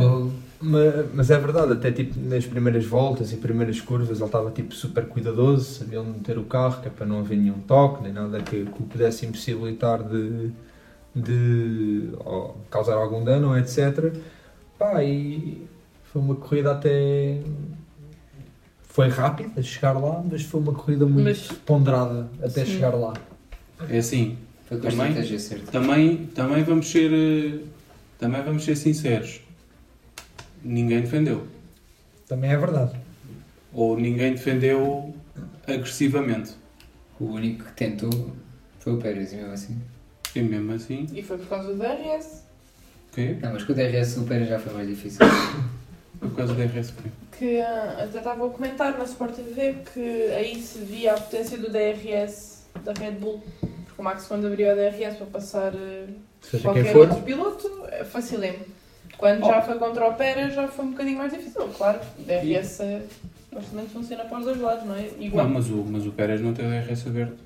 [0.59, 4.75] Mas, mas é verdade, até tipo nas primeiras voltas e primeiras curvas ele estava tipo
[4.75, 8.11] super cuidadoso, sabia onde meter o carro, que é para não haver nenhum toque, nem
[8.13, 10.51] nada que, que o pudesse impossibilitar de,
[11.15, 12.09] de
[12.71, 14.15] causar algum dano, etc.
[14.79, 15.63] Pá, e
[16.17, 17.41] foi uma corrida até.
[18.89, 22.73] Foi rápida a chegar lá, mas foi uma corrida muito Mas- ponderada até Sim.
[22.73, 23.12] chegar lá.
[23.91, 25.14] É assim, Foi Também?
[25.71, 27.61] também, também vamos ser eh,
[28.19, 29.41] também vamos ser sinceros.
[30.64, 31.47] Ninguém defendeu.
[32.27, 32.99] Também é verdade.
[33.73, 35.14] Ou ninguém defendeu
[35.69, 36.55] agressivamente.
[37.21, 38.33] O único que tentou
[38.81, 39.79] foi o Pérez, e mesmo assim.
[40.35, 42.43] E mesmo assim, E foi por causa do DRS.
[43.12, 43.39] ok?
[43.43, 45.21] Não, mas com o DRS o Pérez já foi mais difícil.
[46.21, 47.11] Por causa da RSP.
[47.39, 51.59] Que ah, até estava a comentar na Sport TV que aí se via a potência
[51.59, 53.43] do DRS da Red Bull.
[53.61, 56.07] Porque o Max, quando abriu a DRS para passar eh,
[56.41, 58.67] Seja qualquer outro piloto, é facilmente.
[59.19, 61.69] Quando já foi contra o Pérez, já foi um bocadinho mais difícil.
[61.77, 63.03] Claro, o DRS é,
[63.53, 65.11] basicamente funciona para os dois lados, não é?
[65.19, 65.47] Igual.
[65.47, 67.39] Não, mas o, mas o Pérez não teve RS aberto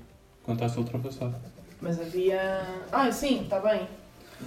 [0.43, 1.35] quando está a ser ultrapassado.
[1.79, 2.61] Mas havia.
[2.91, 3.87] Ah, sim, está bem.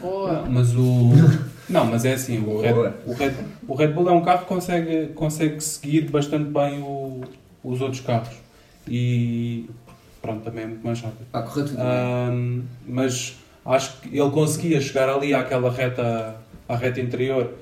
[0.01, 0.45] Boa.
[0.49, 1.11] Mas o.
[1.69, 2.73] Não, mas é assim, o Red,
[3.07, 3.33] o Red,
[3.67, 7.23] o Red Bull é um carro que consegue, consegue seguir bastante bem o-
[7.65, 8.37] os outros carros.
[8.87, 9.65] E
[10.21, 11.27] pronto, também é muito mais rápido.
[11.55, 11.87] Tudo bem.
[11.87, 16.37] Ahm, mas acho que ele conseguia chegar ali àquela reta,
[16.69, 17.55] à reta interior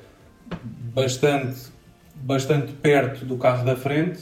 [0.94, 1.60] bastante,
[2.16, 4.20] bastante perto do carro da frente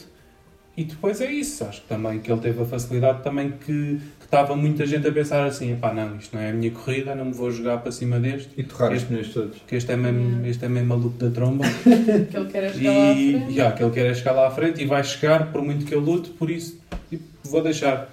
[0.77, 3.99] e depois é isso, acho que também que ele teve a facilidade também que
[4.31, 7.25] estava muita gente a pensar assim, pá não, isto não é a minha corrida, não
[7.25, 9.59] me vou jogar para cima deste, E torrar os Este- pneus todos.
[9.67, 11.65] que este é mesmo, este é mesmo maluco da tromba
[12.31, 13.55] Que ele quer é chegar lá à e frente.
[13.57, 15.93] já, que ele quer é chegar lá à frente e vai chegar por muito que
[15.95, 18.09] eu lute, por isso tipo, vou deixar.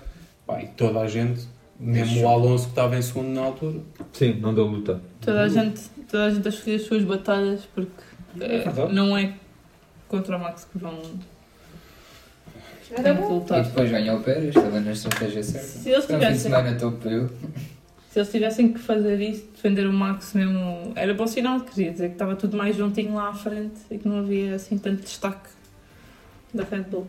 [0.48, 1.42] Pá, e toda a gente,
[1.80, 3.80] mesmo o Alonso que estava em segundo na altura,
[4.12, 5.00] Sim, não deu luta.
[5.22, 7.92] Toda a gente, toda a gente a escolher as suas batalhas porque
[8.42, 8.92] eh, verdade.
[8.96, 9.34] não é
[10.08, 10.98] contra o Max que vão
[12.92, 13.46] Era bom.
[13.50, 15.68] E depois ganha o Pérez, estava na estratégia certa.
[15.68, 17.30] Se eles Foi fim de tivessem, semana eu.
[18.10, 22.08] se eles tivessem que fazer isso, defender o Max mesmo, era bom sinal, queria dizer
[22.08, 25.50] que estava tudo mais juntinho lá à frente e que não havia assim tanto destaque
[26.54, 27.08] da Red Bull.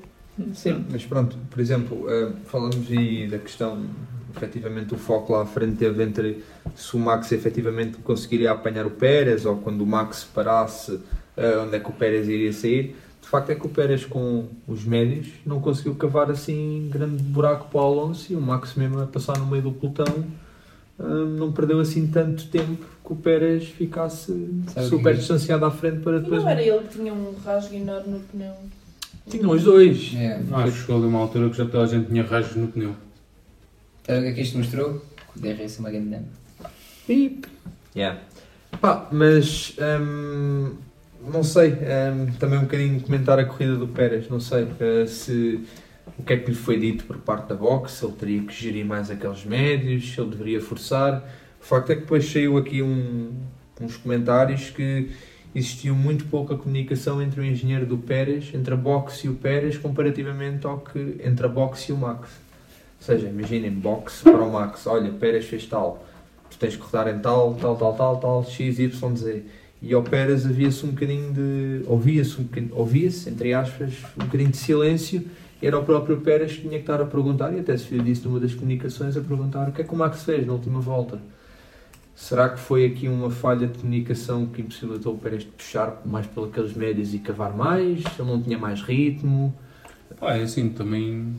[0.54, 3.86] Sim, mas pronto, por exemplo, eh, falamos aí da questão,
[4.36, 6.44] efetivamente, o foco lá à frente teve entre
[6.76, 11.00] se o Max efetivamente conseguiria apanhar o Pérez ou quando o Max parasse,
[11.36, 12.94] eh, onde é que o Pérez iria sair.
[13.28, 17.68] De facto é que o Pérez com os médios não conseguiu cavar assim grande buraco
[17.70, 20.24] para o Alonso e o Max mesmo a passar no meio do pelotão
[20.98, 24.32] eh, não perdeu assim tanto tempo que o Pérez ficasse
[24.72, 25.20] Sabe super que é?
[25.20, 26.42] distanciado à frente para E depois...
[26.42, 28.54] não era ele que tinha um rasgo enorme no pneu.
[29.28, 30.14] Tinham os dois.
[30.16, 30.40] É.
[30.50, 32.96] acho que chegou ali uma altura que já toda a gente tinha rajos no pneu.
[34.06, 35.02] Sabe o que é que isto mostrou?
[35.34, 36.20] Que o DRS é uma grande.
[37.06, 37.46] Pip.
[37.94, 38.22] Yeah.
[38.80, 40.72] Pá, mas hum,
[41.32, 45.60] não sei, hum, também um bocadinho comentar a corrida do Pérez, não sei eh, se
[46.18, 48.52] o que é que lhe foi dito por parte da box, se ele teria que
[48.52, 51.22] gerir mais aqueles médios, se ele deveria forçar.
[51.60, 53.32] O facto é que depois saiu aqui um-
[53.80, 55.10] uns comentários que
[55.54, 59.76] existiu muito pouca comunicação entre o engenheiro do Pérez, entre a box e o Pérez,
[59.78, 62.28] comparativamente ao que entre a box e o Max.
[63.00, 66.04] Ou seja, imaginem, box para o Max, olha, Pérez fez tal,
[66.50, 69.42] tu tens que rodar em tal, tal, tal, tal, tal, X, Y, Z.
[69.80, 71.82] E ao Pérez havia-se um bocadinho de.
[71.86, 75.24] ouvia-se, um bocadinho- ouvia-se, entre aspas, um bocadinho de silêncio.
[75.62, 78.28] Era o próprio Pérez que tinha que estar a perguntar, e até se viu disso
[78.28, 81.18] numa das comunicações, a perguntar o que é que o Max fez na última volta.
[82.14, 86.26] Será que foi aqui uma falha de comunicação que impossibilitou o Pérez de puxar mais
[86.26, 88.02] pelos médios e cavar mais?
[88.18, 89.54] Ele não tinha mais ritmo?
[90.18, 91.34] Pá, é assim, também.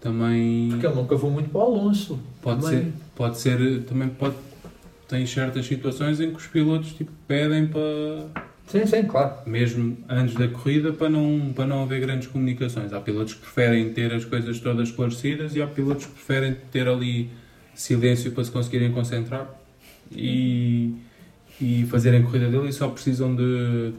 [0.00, 0.68] Também.
[0.70, 2.18] Porque ele não cavou muito para o Alonso.
[2.40, 2.78] Pode também.
[2.84, 4.34] ser, pode ser, também pode.
[5.08, 8.44] Tem certas situações em que os pilotos tipo, pedem para.
[8.66, 9.34] Sim, sim, claro.
[9.46, 12.92] Mesmo antes da corrida, para não, para não haver grandes comunicações.
[12.92, 16.88] Há pilotos que preferem ter as coisas todas esclarecidas e há pilotos que preferem ter
[16.88, 17.30] ali
[17.74, 19.50] silêncio para se conseguirem concentrar
[20.10, 20.94] e,
[21.60, 23.92] e fazerem a corrida dele e só precisam de.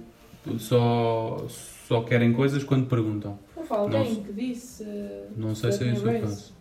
[0.57, 1.45] só,
[1.87, 3.37] só querem coisas quando perguntam.
[3.55, 4.83] Houve alguém Não- que disse.
[4.83, 6.53] eh, Não sei se é esse o caso.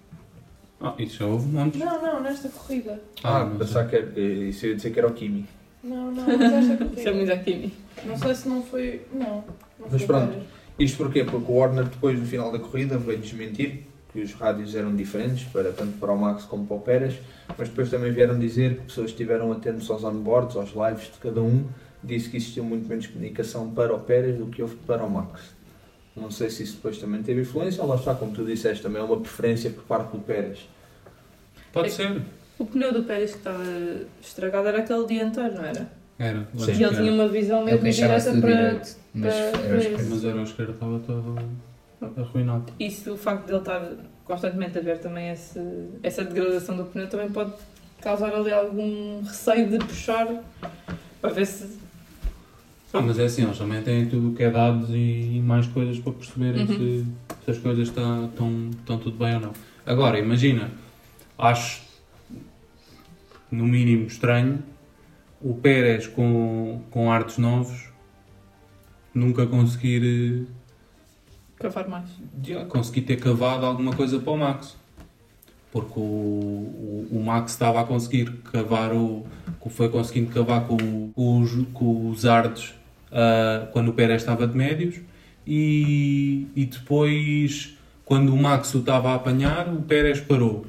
[0.85, 1.81] Ah, isso já houve montes.
[1.81, 3.01] Não, não, nesta corrida.
[3.23, 5.47] Ah, não pensar que era, isso eu ia dizer que era o Kimi.
[5.83, 7.01] Não, não, mas esta corrida.
[7.01, 7.75] Isso é muito Kimi.
[8.05, 9.03] Não sei se não foi.
[9.13, 9.27] Não.
[9.27, 9.45] não
[9.91, 10.39] Mas foi pronto.
[10.79, 11.25] Isto porquê?
[11.25, 15.45] Porque o Warner depois no final da corrida veio desmentir que os rádios eram diferentes,
[15.45, 17.19] para, tanto para o Max como para o Pérez,
[17.59, 21.41] mas depois também vieram dizer que pessoas estiveram atentas aos onboards, aos lives de cada
[21.41, 21.65] um,
[22.03, 25.41] disse que existiu muito menos comunicação para o Pérez do que houve para o Max.
[26.17, 29.03] Não sei se isso depois também teve influência, ou lá está, como tu disseste, também
[29.03, 30.69] é uma preferência por parte do Pérez.
[31.75, 32.23] Pode É- ser.
[32.59, 33.63] O pneu do Pérez que estava
[34.23, 35.91] estragado era aquele dianteiro, não era?
[36.19, 36.49] Era.
[36.57, 36.73] Sim.
[36.73, 38.57] E ele tinha uma visão mesmo queixava-se direta para.
[38.69, 38.97] direito.
[39.13, 40.05] Mas para- para.
[40.09, 41.39] Mas era o esquerdo estava todo
[42.17, 42.73] arruinado.
[42.79, 43.91] Isso, o facto de ele estar
[44.25, 45.61] constantemente a ver também esse,
[46.03, 47.53] essa degradação do pneu também pode
[48.01, 50.29] causar ali algum receio de puxar
[51.21, 51.79] para ver se.
[52.93, 55.67] Ah, mas é assim, eles também têm tudo o que é dados e, e mais
[55.67, 56.67] coisas para perceberem Uhum.
[56.69, 57.05] se,
[57.45, 59.53] se as coisas estão, estão, estão tudo bem ou não.
[59.85, 60.71] Agora, imagina,
[61.39, 61.83] acho
[63.51, 64.63] no mínimo estranho
[65.41, 67.89] o Pérez com, com artes novos
[69.15, 70.47] nunca conseguir
[71.59, 72.09] cavar mais.
[72.11, 74.77] eh, já, conseguir ter cavado alguma coisa para o Max.
[75.71, 79.27] Porque o, o, o Max estava a conseguir cavar o.
[79.71, 82.75] foi conseguindo cavar com, com os, com os artes
[83.11, 85.01] ah, quando o Pérez estava de médios
[85.47, 90.67] e, e depois, quando o Max o estava a apanhar, o Pérez parou.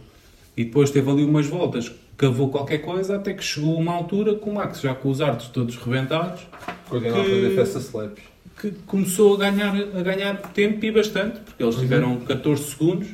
[0.58, 4.49] E depois teve ali umas voltas, cavou qualquer coisa, até que chegou uma altura que
[4.49, 8.24] o Max, já com os artes todos rebentados, a Que- fazer festa slaps.
[8.62, 13.10] que começou a ganhar, a ganhar tempo e bastante, porque eles tiveram 14 segundos,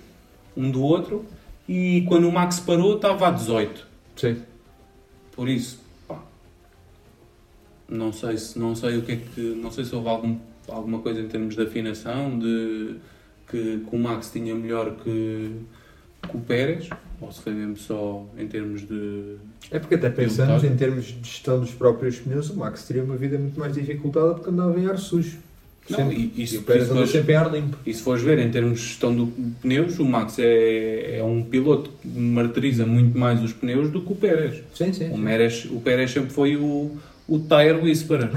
[0.55, 1.25] um do outro,
[1.67, 3.87] e quando o Max parou estava a 18.
[4.15, 4.37] Sim.
[5.35, 6.19] Por isso, pá,
[7.89, 10.37] não sei se não sei o que é que não sei se houve algum,
[10.67, 12.95] alguma coisa em termos de afinação de
[13.49, 15.55] que, que o Max tinha melhor que,
[16.29, 19.35] que o Pérez, ou se foi mesmo só em termos de
[19.71, 23.15] É porque até pensamos em termos de gestão dos próprios pneus, o Max teria uma
[23.17, 25.37] vida muito mais dificultada porque andava em ar sujo.
[25.89, 26.15] Não, Sempre.
[26.15, 27.77] e, e, E se, o Pérez e se andou fores- sempre em ar limpo.
[27.85, 29.27] e se fores ver em termos de gestão do
[29.61, 34.13] pneus, o Max é, é um piloto que martiriza muito mais os pneus do que
[34.13, 34.61] o Pérez.
[34.75, 35.09] Sim, sim.
[35.11, 36.95] O, Pérez, o Pérez sempre foi o,
[37.27, 38.29] o tire whisperer.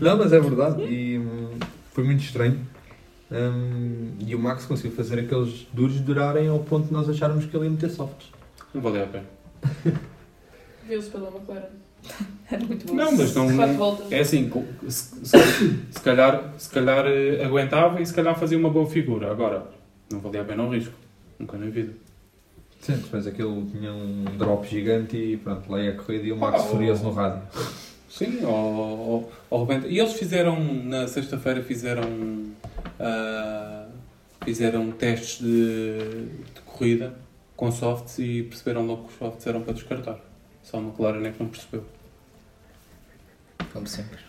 [0.00, 0.82] Não, mas é verdade.
[0.82, 1.48] E hum,
[1.92, 2.58] foi muito estranho.
[3.30, 7.56] Hum, e o Max conseguiu fazer aqueles duros durarem ao ponto de nós acharmos que
[7.56, 8.28] ele ia meter softs.
[8.72, 9.24] Não valeu a pena.
[10.86, 11.66] Viu-se pela McLaren.
[12.50, 12.94] Era muito bom.
[12.94, 13.48] Não, mas não.
[14.10, 14.50] É assim,
[14.88, 19.30] se, se- se calhar, se calhar eh, aguentava e se calhar fazia uma boa figura.
[19.30, 19.66] Agora,
[20.12, 20.94] não valia a pena o risco.
[21.38, 21.92] Nunca na vida.
[22.80, 26.36] Sim, depois aquilo tinha um drop gigante e pronto, lá ia a corrida e o
[26.36, 27.42] Max Ah, furioso no rádio.
[28.16, 29.88] Sim, ao rebento.
[29.88, 32.46] E eles fizeram, na sexta-feira, fizeram,
[32.98, 33.88] ah,
[34.42, 35.98] fizeram testes de,
[36.54, 37.14] de corrida
[37.54, 40.18] com softs e perceberam logo que os softs eram para descartar.
[40.62, 41.84] Só a McLaren é que não percebeu.
[43.70, 44.20] Como sempre.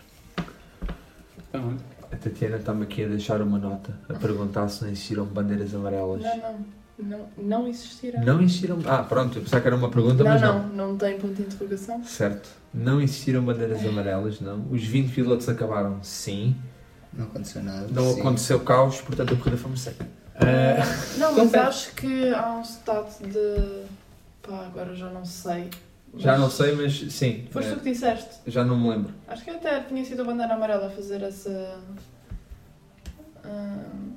[1.48, 1.74] Então,
[2.12, 6.22] A Tatiana está-me aqui a deixar uma nota, a perguntar se não existiram bandeiras amarelas.
[6.22, 6.77] Não, não.
[6.98, 8.20] Não, não existirá.
[8.20, 8.78] Não existiram.
[8.86, 10.88] Ah, pronto, eu pensava que era uma pergunta, não, mas não, não.
[10.88, 12.02] não tem ponto de interrogação.
[12.04, 12.48] Certo.
[12.74, 14.66] Não existiram bandeiras amarelas, não.
[14.70, 16.56] Os 20 pilotos acabaram, sim.
[17.12, 17.86] Não aconteceu nada.
[17.90, 18.20] Não Sim.
[18.20, 20.06] aconteceu caos, portanto a corrida foi muito seca.
[20.34, 20.84] Ah,
[21.18, 21.66] Não, mas Confere.
[21.66, 23.82] acho que há um stat de.
[24.42, 25.70] pá, agora já não sei.
[26.16, 27.46] já Mas não sei, mas sim.
[27.50, 28.28] Foste eh, tu que disseste.
[28.46, 29.12] já não me lembro.
[29.26, 31.80] Acho que até tinha sido a bandeira amarela a fazer essa.
[33.44, 34.12] hum,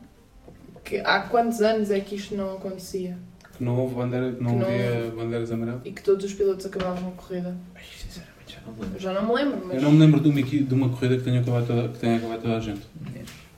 [0.83, 3.17] que há quantos anos é que isto não acontecia?
[3.57, 5.81] que não houve bandeira, não Que não havia bandeiras amarelas.
[5.85, 7.55] E que todos os pilotos acabavam a corrida?
[7.75, 8.99] Ai, sinceramente, já não me Eu lembro.
[8.99, 9.75] já não me lembro, mas.
[9.75, 12.17] Eu não me lembro de uma, de uma corrida que tenha acabado toda, que tenha
[12.17, 12.81] acabado toda a gente.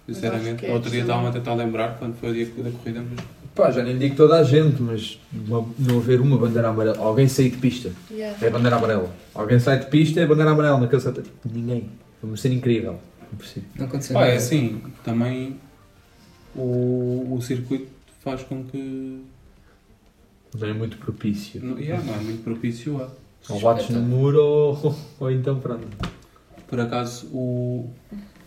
[0.08, 3.26] Sinceramente, é outro dia estava-me a tentar lembrar quando foi o dia da corrida, mas
[3.56, 6.98] Pá, já nem digo toda a gente, mas uma- não haver uma bandeira amarela.
[6.98, 8.36] Alguém sair de pista, Yeah.
[8.46, 9.14] é bandeira amarela.
[9.34, 11.24] Alguém sai de pista, é bandeira amarela naquele setor.
[11.24, 11.88] Tipo, ninguém.
[12.22, 13.00] É uma cena incrível.
[13.32, 13.66] Não percebo.
[13.78, 14.34] Não aconteceu Pá, nada.
[14.34, 15.58] é assim, também
[16.56, 17.88] o, o circuito
[18.22, 19.22] faz com que
[20.58, 21.64] Não é muito propício.
[21.64, 23.10] não, yeah, não é muito propício a.
[23.50, 25.86] Ou bates no muro ou, ou então pronto.
[26.68, 27.90] Por acaso, o,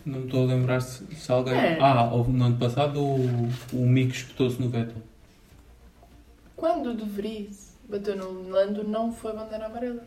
[0.05, 1.53] não me estou a lembrar se, se alguém.
[1.53, 1.77] É.
[1.79, 5.01] Ah, houve no ano passado o, o Mick espetou-se no Vettel.
[6.55, 10.03] Quando o De Vries bateu no Lando, não foi bandeira amarela.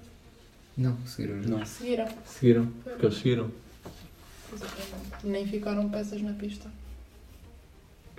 [0.76, 1.64] Não, seguiram Não.
[1.64, 2.08] Seguiram.
[2.24, 2.66] Seguiram.
[2.82, 3.50] Porque eles seguiram.
[4.52, 5.24] Exatamente.
[5.26, 6.68] Nem ficaram peças na pista.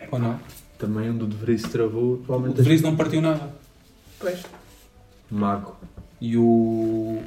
[0.09, 0.39] Ou não?
[0.77, 2.57] Também onde o De Vries travou, O provavelmente.
[2.57, 3.49] De Vries não partiu nada.
[4.19, 4.41] Pois.
[5.29, 5.75] Mago.
[6.19, 7.21] E o,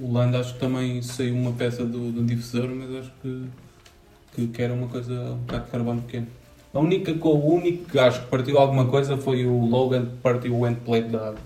[0.00, 3.44] o Lando acho que também saiu uma peça do, do difusor, mas acho que,
[4.34, 6.26] que, que era uma coisa, um bocado de carbono pequeno.
[6.74, 10.56] A única, co- o único gajo que partiu alguma coisa foi o Logan que partiu
[10.58, 11.38] o endplate da água.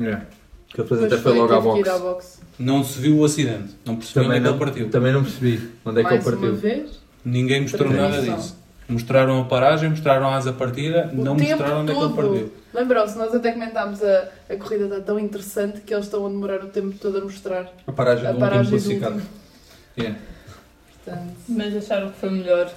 [0.00, 0.20] É.
[0.68, 1.90] Que Depois até foi logo à teve que ir boxe.
[1.90, 2.38] à boxe.
[2.58, 4.90] Não se viu o acidente, não percebeu onde Também é que não, ele partiu.
[4.90, 6.56] também não percebi onde é que Mais ele uma partiu.
[6.56, 7.00] vez.
[7.24, 8.56] Ninguém mostrou nada disso.
[8.92, 12.52] Mostraram a paragem, mostraram a asa partida, O não mostraram onde é que ele partiu.
[12.74, 16.62] Lembram-se, nós até comentámos a, a corrida está tão interessante que eles estão a demorar
[16.64, 19.14] o tempo todo a mostrar A paragem a do paragem último do classificado.
[19.14, 19.30] último.
[19.98, 20.18] Yeah.
[21.04, 22.72] Portanto, Mas acharam que foi melhor?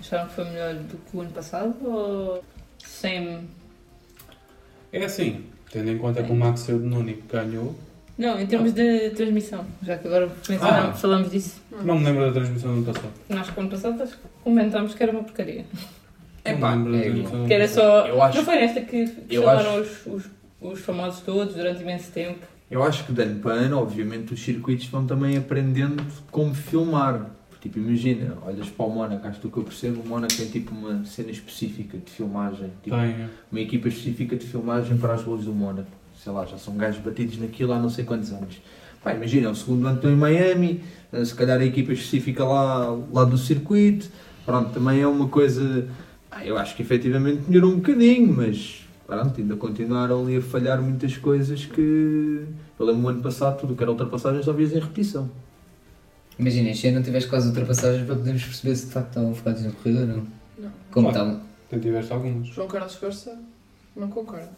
[0.00, 1.74] Acharam que foi melhor do que o ano passado?
[1.84, 2.44] Ou
[2.78, 3.48] sem.
[4.92, 7.74] É assim, tendo em conta que o Max saiu de nono e que ganhou,
[8.18, 10.92] Não, em termos de transmissão, já que agora mencionamos, Ah.
[10.92, 11.60] falamos disso.
[11.84, 13.12] não me lembro da transmissão do ano passado.
[13.28, 14.08] Nós, que ano passado,
[14.42, 15.64] comentámos que era uma porcaria.
[16.44, 18.06] Não me lembro da é transmissão do Que era só.
[18.06, 20.24] Eu acho- Não foi nesta que, eu chamaram os, os,
[20.60, 22.40] os famosos todos durante imenso tempo.
[22.70, 27.30] Eu acho que de ano para ano, obviamente, os circuitos vão também aprendendo como filmar.
[27.60, 30.46] Tipo, imagina, olhas para o Mónaco, acho que o que eu percebo, o Mónaco tem
[30.46, 33.28] tipo uma cena específica de filmagem, tipo, Tem, é.
[33.50, 35.88] uma equipa específica de filmagem para as ruas do Mónaco.
[36.22, 38.60] Sei lá, já são gajos batidos naquilo há não sei quantos anos.
[39.02, 42.44] Pá, imagina, é o segundo ano estão em Miami, eh, se calhar a equipa específica
[42.44, 44.08] lá, lá do circuito,
[44.44, 45.88] pronto, também é uma coisa.
[46.30, 50.82] Ah, eu acho que efetivamente melhorou um bocadinho, mas pronto, ainda continuaram ali a falhar
[50.82, 52.44] muitas coisas que.
[52.78, 55.30] Eu lembro o ano passado, tudo o que era ultrapassagem só vias em repetição.
[56.38, 59.72] Imagina, ano não tiveste quase ultrapassagens para podermos perceber se de facto estavam focados na
[59.72, 60.16] corrida ou não.
[60.58, 60.70] Não.
[60.90, 61.28] Como Claro.
[61.30, 61.48] estavam.
[61.70, 62.46] Tu tiveste algumas.
[62.48, 63.38] João Carlos Costa
[63.96, 64.50] não concorda.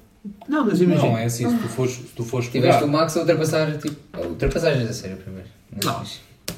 [0.48, 1.20] Não, mas Não, imagina.
[1.20, 2.84] é assim, se tu fores, se tu fores Tiveste pegar...
[2.86, 3.96] o Max a ultrapassar, tipo.
[4.18, 5.48] Ultrapassagens a sério primeiro.
[5.84, 6.02] Não.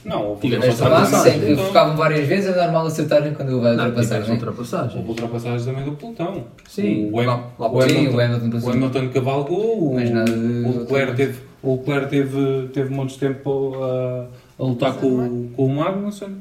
[0.05, 3.35] Não, houve Tiveste Tiveste o ultrapassagens Max em que focavam várias vezes, é normal acertarem
[3.35, 4.21] quando vai Não, ultrapassar.
[4.21, 4.31] não é?
[4.33, 4.95] ultrapassagens.
[4.97, 6.45] Houve ultrapassagens também do pelotão.
[6.69, 8.71] Sim, o, Ham- lá- o Hamilton, o Hamilton.
[8.71, 13.75] Hamilton cavalgou, o, Mas nada de- o Leclerc teve, o Leclerc teve, teve muitos tempo
[13.81, 14.27] a,
[14.59, 16.37] a lutar com, o- com o Magnussen.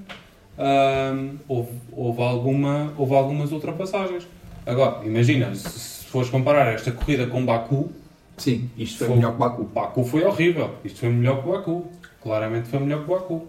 [1.47, 4.27] Houve, houve, alguma, houve algumas ultrapassagens.
[4.65, 7.91] Agora, imagina, se fores comparar esta corrida com Baku,
[8.37, 9.63] Sim, isto foi Foi- melhor que o Baku.
[9.65, 10.75] Baku foi horrível.
[10.83, 11.85] Isto foi melhor que Baku.
[12.23, 13.47] Claramente foi melhor que Baku.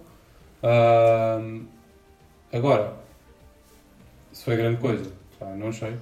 [0.62, 1.62] Ahm,
[2.52, 2.92] agora,
[4.32, 5.94] se foi grande coisa, pá, não sei.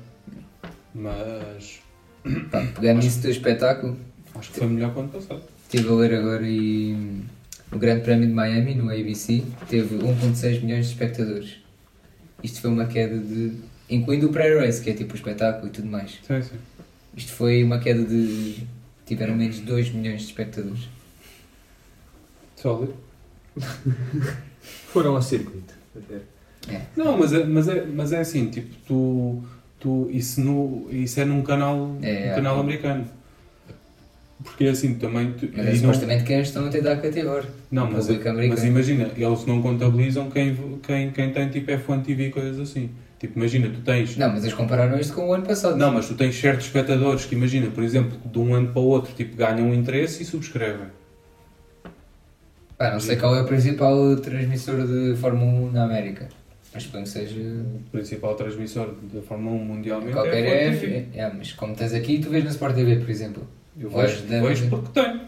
[0.94, 1.80] Mas
[2.50, 3.96] Pá, Pegando nisso do espetáculo,
[4.34, 5.42] acho que foi melhor que o ano passado.
[5.62, 7.22] estive a ler agora e
[7.72, 11.56] o Grande Prémio de Miami, no ABC, teve 1.6 milhões de espectadores.
[12.42, 13.52] Isto foi uma queda de.
[13.90, 16.18] Incluindo o pré-race, que é tipo o espetáculo e tudo mais.
[16.26, 16.56] Sim, sim.
[17.16, 18.56] Isto foi uma queda de.
[19.06, 20.88] tiveram menos de 2 milhões de espectadores.
[22.56, 22.94] Sólido.
[24.92, 25.74] Foram ao circuito.
[26.96, 29.42] Não, mas é, mas, é, mas é assim, tipo, tu.
[29.78, 32.34] tu isso, no, isso é num canal, É, num é.
[32.34, 33.06] canal americano.
[34.42, 35.32] Porque é assim, também.
[35.32, 37.44] Tu, Mas é não- supostamente quem estão a tentar cativar.
[37.70, 42.28] Não, mas, público mas imagina, eles não contabilizam quem, quem, quem tem tipo F1 TV
[42.28, 42.90] e coisas assim.
[43.20, 44.16] Tipo, imagina, tu tens.
[44.16, 45.76] Não, mas eles compararam isto com o ano passado.
[45.76, 48.86] Não, mas tu tens certos espectadores que, imagina, por exemplo, de um ano para o
[48.86, 50.86] outro, tipo, ganham um interesse e subscrevem.
[52.78, 56.28] Pá, não sei qual é o principal transmissor de Fórmula 1 na América.
[56.72, 57.38] Mas suponho que seja.
[57.38, 61.04] O principal transmissor da Fórmula 1 mundialmente Qualquer é a é, F1 TV.
[61.14, 63.46] é, mas como tens aqui, tu vês na Sport TV, por exemplo.
[63.78, 65.20] Eu vejo, dar- vejo porque tenho.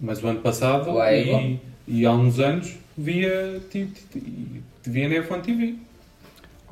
[0.00, 3.60] Mas o ano passado é e, e há uns anos via,
[4.86, 5.74] via na F1 TV.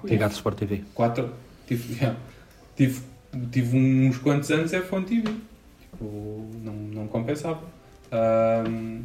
[0.02, 0.82] Obrigado, Sport TV.
[0.94, 1.30] Quatro,
[1.66, 2.18] tive, yeah,
[2.76, 3.00] tive,
[3.50, 5.22] tive uns quantos anos F1 TV.
[5.80, 7.60] Tipo, não, não compensava.
[8.10, 9.00] Ahm,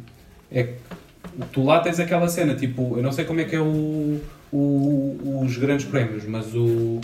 [0.50, 0.74] é que
[1.52, 4.20] tu lá tens aquela cena, tipo, eu não sei como é que é o,
[4.52, 7.00] o- os grandes prémios, mas o,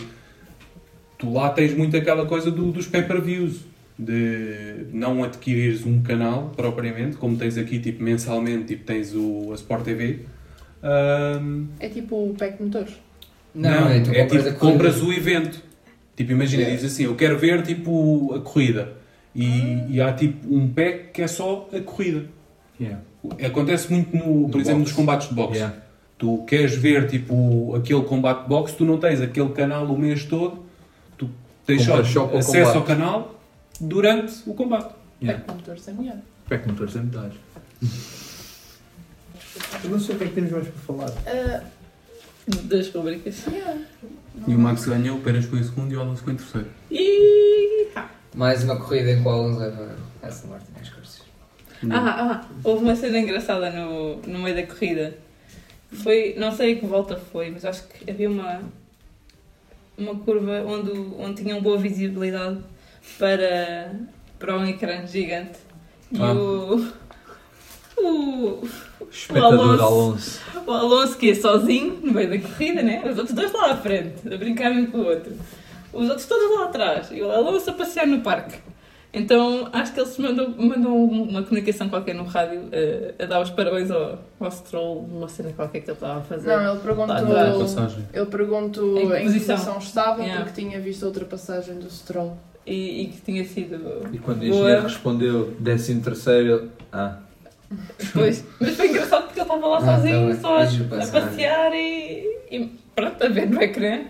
[1.17, 3.61] tu lá tens muito aquela coisa do- dos pay-per-views.
[3.97, 9.55] De não adquirires um canal propriamente, como tens aqui tipo mensalmente, tipo tens o, a
[9.55, 10.19] Sport TV.
[10.83, 12.93] Ahm, É tipo o pack de motores.
[13.55, 14.53] Não, é tu compras tipo, a corrida.
[14.53, 15.63] compras o evento.
[16.15, 16.81] Tipo, imagina, Yeah.
[16.81, 18.93] diz assim, eu quero ver tipo a corrida.
[19.35, 22.25] E, e há tipo um pack que é só a corrida.
[22.79, 23.01] Yeah.
[23.45, 24.79] Acontece muito, no, por No exemplo, boxe.
[24.79, 25.55] nos combates de boxe.
[25.57, 25.77] Yeah.
[26.17, 30.23] Tu queres ver tipo aquele combate de boxe, tu não tens aquele canal o mês
[30.23, 30.63] todo,
[31.17, 31.29] tu
[31.65, 32.77] tens só acesso combate.
[32.77, 33.39] ao canal
[33.81, 34.93] durante o combate.
[35.21, 35.43] Yeah.
[35.43, 36.17] Pack motores é melhor.
[36.47, 37.33] Pack motores é metade.
[39.83, 41.11] Eu não sei o que é que temos mais para falar.
[41.27, 41.61] Ah,
[42.47, 43.45] Das rubricas.
[43.47, 43.81] yeah.
[44.47, 46.67] E o Max ganhou, o Pérez foi em segundo e o Alonso foi em terceiro.
[46.91, 47.87] E...
[48.35, 51.21] Mais uma corrida em que o Alonso leva essa morte nas costas.
[51.89, 55.17] Ah, ah, houve uma cena engraçada no, no meio da corrida.
[55.91, 58.61] Foi, não sei que volta foi, mas acho que havia uma,
[59.97, 62.59] uma curva onde, onde tinham boa visibilidade
[63.17, 63.91] para,
[64.37, 65.59] para um ecrã gigante.
[66.11, 66.33] E Ah.
[66.33, 66.85] o,
[67.97, 68.67] o,
[69.11, 69.83] Espectador Alonso.
[69.83, 70.41] Alonso.
[70.67, 73.01] o Alonso que ia sozinho no meio da corrida, né?
[73.09, 75.33] Os outros dois lá à frente, a brincarem um com o outro.
[75.93, 77.09] Os outros todos lá atrás.
[77.11, 78.57] E o Alonso a passear no parque.
[79.13, 83.49] Então acho que eles mandam, mandam uma comunicação qualquer no rádio eh, a dar os
[83.49, 86.49] parabéns ao, ao Stroll numa cena qualquer que ele estava a fazer.
[86.49, 87.15] Não, ele perguntou.
[88.13, 89.77] Ele perguntou Em que em que posição?
[89.77, 90.43] estava Yeah.
[90.43, 92.37] porque tinha visto a ultrapassagem do Stroll.
[92.67, 94.05] E, e que tinha sido.
[94.11, 94.53] E quando o Boa.
[94.53, 97.19] engenheiro respondeu 13 terceiro, ah,
[97.99, 98.43] Depois.
[98.59, 102.79] Mas foi engraçado porque ele estava lá Ah, sozinho, tá só a, passear e, e
[102.95, 104.01] pronto, a ver no ecrã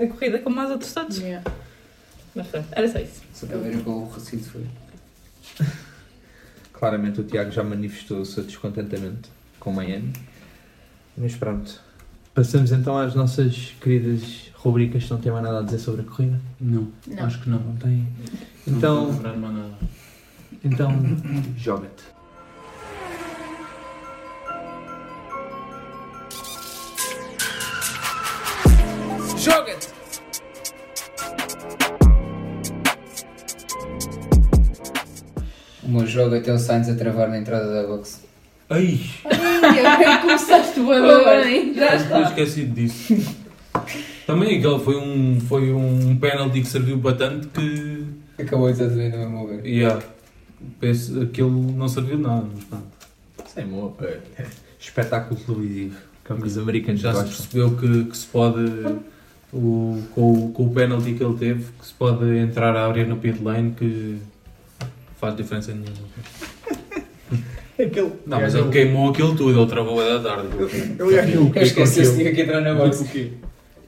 [0.00, 1.18] a corrida como os outros todos.
[1.18, 1.50] Yeah.
[2.34, 3.22] Mas pronto, era só isso.
[3.34, 4.66] Só para verem qual o recinto foi.
[6.72, 10.12] claramente o Tiago já manifestou o seu descontentamento com Miami.
[11.16, 11.80] Mas pronto.
[12.34, 16.04] Passamos então às nossas queridas rubricas que não têm mais nada a dizer sobre a
[16.04, 16.38] corrida.
[16.60, 17.24] Não, Não.
[17.24, 17.58] acho que não.
[17.58, 18.06] Não tem.
[18.66, 19.70] Não Então, mais nada.
[20.64, 20.92] então
[21.56, 22.04] joga-te.
[29.48, 29.88] Joga-te!
[35.82, 38.22] O meu jogo até o Sainz a travar na entrada da box.
[38.68, 41.74] Ai, Ai, começaste bué da bem.
[41.74, 42.20] Já está.
[42.22, 43.16] esqueci disso.
[44.26, 48.04] Também aquele foi um, foi um penalty que serviu para tanto que.
[48.38, 49.64] Acabou exatamente no mesmo lugar.
[49.66, 50.02] Yeah,
[50.78, 52.84] penso, aquilo não serviu de nada, mas pronto.
[53.46, 53.94] Sem amor.
[54.78, 55.96] espetáculo televisivo.
[56.24, 58.60] Que é o que os americanos Já se percebeu que, que se pode,
[59.52, 63.04] o, com, o- com o penalty que ele teve, que se pode entrar a área
[63.06, 64.18] no pit lane que
[65.20, 65.92] faz diferença nenhuma.
[67.80, 68.12] Aquele...
[68.26, 70.48] Não, mas ele queimou aquilo tudo, ele travou a da tarde.
[70.98, 73.04] Eu ia aquilo Eu esqueci se tinha que entrar na box.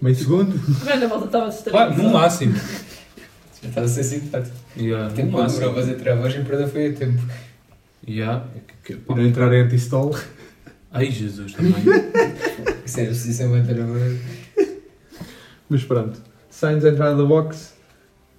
[0.00, 0.60] Meio segundo.
[0.84, 1.94] Mas na volta estava distraído.
[1.94, 2.54] Claro, no máximo.
[2.54, 4.56] Já estava a ser simpático.
[4.76, 7.20] Yeah, tempo que demorou a fazer travagem, para foi a tempo.
[8.08, 10.14] Yeah, é que- que- não entrar em anti-stall.
[10.92, 11.74] Ai Jesus, também.
[12.86, 14.18] Sério, se isso é uma travagem.
[15.70, 16.20] Mas pronto.
[16.50, 17.74] Sainz a entrar na box.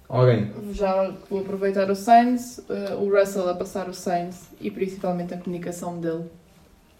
[0.08, 0.52] Alguém.
[0.72, 5.38] Já vou aproveitar o Sainz, eh, o Russell a passar o Sainz e principalmente a
[5.38, 6.24] comunicação dele.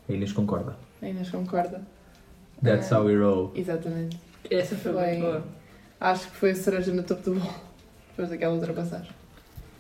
[0.09, 0.75] A Inês concorda.
[1.03, 1.83] A Inês concorda?
[2.65, 3.53] That's how we roll.
[3.55, 4.19] Exatamente.
[4.51, 5.45] Essa foi, Foi- muito boa.
[6.01, 7.55] Acho que foi a cereja no topo do bolo.
[8.13, 9.11] Depois daquela ultrapassagem.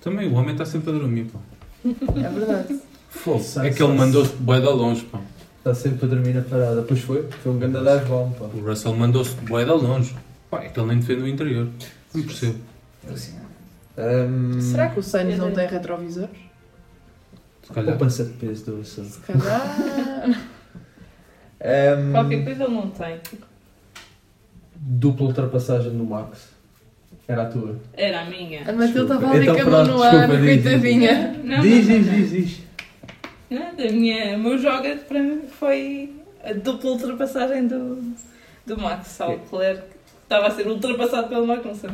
[0.03, 1.38] também o homem está sempre a dormir, pá.
[1.84, 2.80] É verdade.
[3.66, 5.20] É que ele mandou-se bué de longe, pá.
[5.59, 6.82] Está sempre a dormir na parada.
[6.82, 7.26] Pois foi.
[7.42, 8.44] Foi um grande das bom, pá.
[8.46, 10.14] O Russell mandou-se bué de longe.
[10.53, 11.66] Pá, é que ele nem defende o interior.
[12.14, 12.59] Não percebo.
[13.96, 16.36] Um, Será que o Sainz não tem retrovisores?
[17.62, 17.96] Se calhar.
[17.96, 19.05] Poupança de peso do Russell.
[19.07, 20.53] Se calhar.
[21.64, 23.20] Um, Qualquer coisa ele não tem.
[24.74, 26.48] Dupla ultrapassagem no Max.
[27.28, 27.78] Era a tua.
[27.92, 28.62] Era a minha.
[28.62, 29.14] A Matilde Desculpa.
[29.14, 31.40] estava ali Então com a mão pronto, no ar, coitadinha.
[31.62, 32.61] Diz, diz, diz, diz.
[33.48, 38.12] Nada, a minha, o meu joga para mim foi a dupla ultrapassagem do,
[38.66, 39.91] do Max ao Leclerc.
[40.33, 41.91] Estava a ser ultrapassado pelo Magnussen.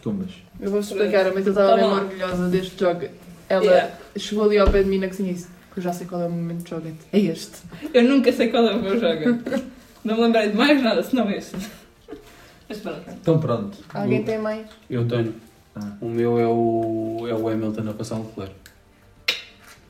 [0.00, 0.30] Tumbas.
[0.60, 1.96] Eu vou explicar, a Matilde estava Tá mesmo bom.
[2.02, 3.08] orgulhosa deste jogo.
[3.48, 3.94] Ela Yeah.
[4.16, 6.26] chegou ali ao pé de mim na cozinha e disse: Eu já sei qual é
[6.26, 6.98] o momento de joguete.
[7.12, 7.56] É este.
[7.92, 9.40] Eu nunca sei qual é o meu joga.
[10.04, 11.56] Não me lembrei de mais nada, senão este.
[12.68, 13.02] Mas pronto.
[13.10, 13.76] Então pronto.
[13.92, 14.68] Alguém tem mais?
[14.88, 15.34] Eu tenho.
[15.74, 15.96] Ah.
[16.00, 18.54] O meu é o, é o Hamilton a passar o Leclerc.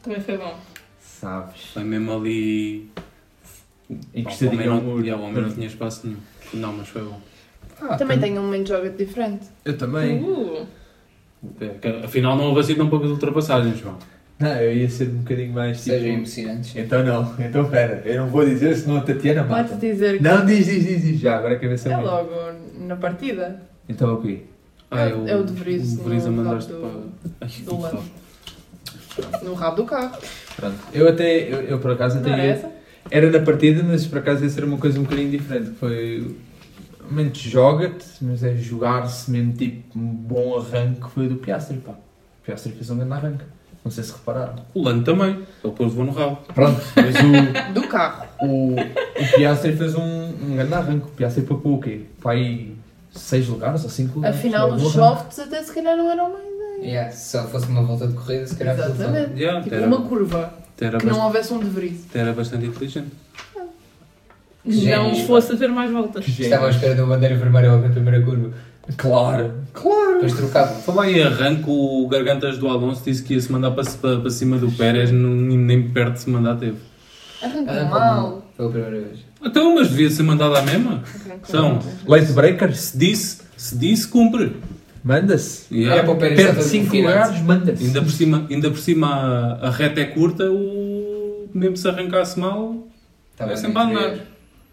[0.03, 0.59] Também foi bom.
[1.03, 1.65] Sabes.
[1.75, 2.91] Foi mesmo ali.
[4.15, 6.21] E Pá, que o, yeah, o homem não tinha espaço nenhum.
[6.55, 7.21] Não, mas foi bom.
[7.81, 9.47] Ah, Também tam- tenho um momento de joguete diferente.
[9.65, 10.23] Eu também.
[10.23, 10.67] Uh,
[11.61, 13.97] É, que, afinal, não houve assim tão poucas ultrapassagens, João.
[14.41, 15.91] Não, eu ia ser um bocadinho mais tipo.
[15.97, 16.75] Sejam emocionantes.
[16.77, 19.77] Então não, então espera, eu não vou dizer senão a Tatiana Pode mata.
[19.77, 22.31] dizer que Não, diz, diz, diz, diz, já, agora quer ver se é eu logo
[22.81, 23.63] na partida.
[23.89, 24.41] Então o quê?
[24.91, 26.43] Ah, É o- é o de Vries O Vries a para.
[26.43, 26.93] do- lado.
[27.65, 28.01] foda.
[29.43, 30.17] No rabo do carro.
[30.57, 30.77] Pronto.
[30.93, 32.71] Eu até, eu, eu por acaso até Não era ia, essa?
[33.11, 35.71] era na partida, mas por acaso ia ser uma coisa um bocadinho diferente.
[35.71, 36.37] que Foi.
[37.11, 41.79] Realmente joga-te, mas é jogar-se mesmo tipo um bom arranque que foi o do Piastri,
[41.79, 41.93] pá.
[41.93, 43.45] O Piastri fez um grande arranque.
[43.85, 44.57] Não sei se repararam.
[44.75, 45.31] O Lando também.
[45.31, 46.39] Ele depois levou no rabo.
[46.55, 48.27] Pronto, mas o, Do carro.
[48.43, 51.07] o, o Piastri fez um, um grande arranque.
[51.07, 52.03] O Piastri papou o quê?
[52.19, 52.73] Vai
[53.13, 54.37] 6 lugares ou 5 lugares?
[54.39, 56.49] Afinal, os softs até se calhar não eram mais.
[56.83, 59.41] Yeah, se só fosse uma volta de corrida, se calhar Exatamente.
[59.41, 60.53] Yeah, Tipo, era, uma curva.
[60.77, 62.07] Que não houvesse um de Vries.
[62.15, 63.11] era bastante inteligente.
[64.65, 65.27] Não Gênio.
[65.27, 66.25] fosse a ter mais voltas.
[66.25, 68.51] Que Estava à espera de uma bandeira vermelha logo na primeira curva.
[68.97, 70.15] Claro, claro.
[70.15, 70.75] Depois trocava.
[70.81, 74.31] Falar em arranque, o Gargantas do Alonso disse que ia se mandar para, para, para
[74.31, 76.77] cima do Pérez, não- nem, nem perto de se mandar teve.
[77.43, 78.47] Arrancou Arrancou mal.
[78.57, 79.19] Foi a primeira vez.
[79.45, 81.03] Então, mas devia ser mandado à mesma.
[81.27, 81.79] Arrancou São.
[82.07, 84.57] Late breakers, Se disse, se disse, cumpre.
[85.05, 85.73] manda-se.
[85.73, 86.01] Yeah.
[86.01, 87.07] É para o Pérez Perto estar de todo 5 confiante.
[87.07, 87.85] lugares, manda-se.
[87.85, 89.07] Ainda por cima, ainda por cima
[89.63, 92.89] a, a reta é curta, o, mesmo se arrancasse mal,
[93.33, 94.19] Estava é sempre a andar.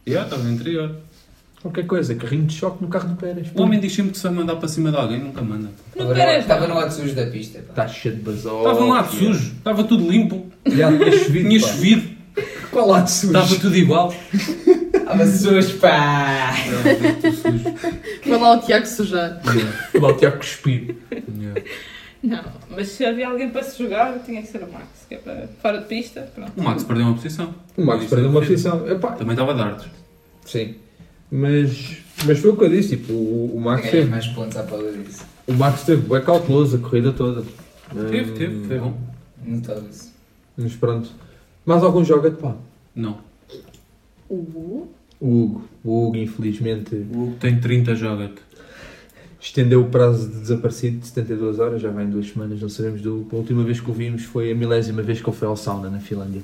[0.07, 0.95] Yeah, estava no interior.
[1.61, 3.47] Qualquer coisa, carrinho de choque no carro do Pérez.
[3.55, 5.69] O homem diz sempre que se vai mandar para cima de alguém, nunca manda.
[5.95, 7.59] Não Estava no- Pérez, Estava no lado sujo da pista.
[7.59, 7.69] pá.
[7.69, 8.59] Está cheio de basol.
[8.59, 11.49] Estava um lado sujo, estava tudo limpo, Já tinha chovido.
[11.49, 11.67] tinha pá.
[11.67, 12.09] chovido,
[12.71, 13.33] Qual lado sujo?
[13.37, 14.13] estava tudo igual.
[15.05, 16.53] Estava sujo, pá!
[16.57, 17.75] Estava tudo sujo.
[18.23, 19.39] Foi lá o Tiago sujar.
[20.01, 20.95] Lá o Tiago cuspir.
[21.11, 21.61] Yeah.
[22.25, 25.05] Não, mas se havia alguém para se jogar, tinha que ser o Max.
[25.07, 26.51] Que é para fora de pista, pronto.
[26.57, 27.53] O Max perdeu uma posição.
[27.77, 28.89] O Max Isso perdeu é uma posição.
[28.89, 29.87] Epá, Também estava a dar-te.
[30.45, 30.75] sim.
[31.31, 32.97] Mas, mas foi o que eu disse.
[32.97, 35.25] Tipo, o, o, Max Ganhei teve, mais pontos à pala disso.
[35.47, 37.43] o Max teve bem cauteloso a corrida toda.
[38.09, 38.97] Teve, Hum, teve, foi bom.
[39.43, 40.11] Notava-se.
[40.57, 41.09] Mas pronto.
[41.65, 42.55] Mais algum joga de pá?
[42.95, 43.19] Não.
[44.29, 44.87] Uh,
[45.21, 45.63] O Hugo.
[45.83, 48.41] O Hugo, infelizmente, O Hugo tem 30 joga-te.
[49.45, 51.81] Estendeu o prazo de desaparecido de 72 horas.
[51.81, 53.27] Já vai em duas semanas, não sabemos do.
[53.31, 55.89] A última vez que o vimos foi a milésima vez que ele foi ao sauna
[55.89, 56.41] na Finlândia.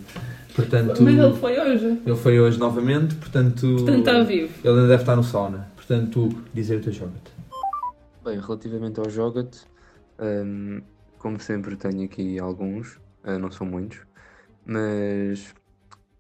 [0.56, 2.02] Portanto, Mas ele foi hoje.
[2.06, 3.16] ele foi hoje novamente.
[3.16, 4.54] Portanto, Portanto, está vivo.
[4.64, 5.72] ele ainda deve estar no sauna.
[5.76, 7.32] Portanto, dizer o teu joga-te.
[8.24, 9.58] Bem, relativamente ao Jogat,
[10.20, 10.82] hum,
[11.18, 13.98] como sempre tenho aqui alguns, ah, não são muitos,
[14.64, 15.56] mas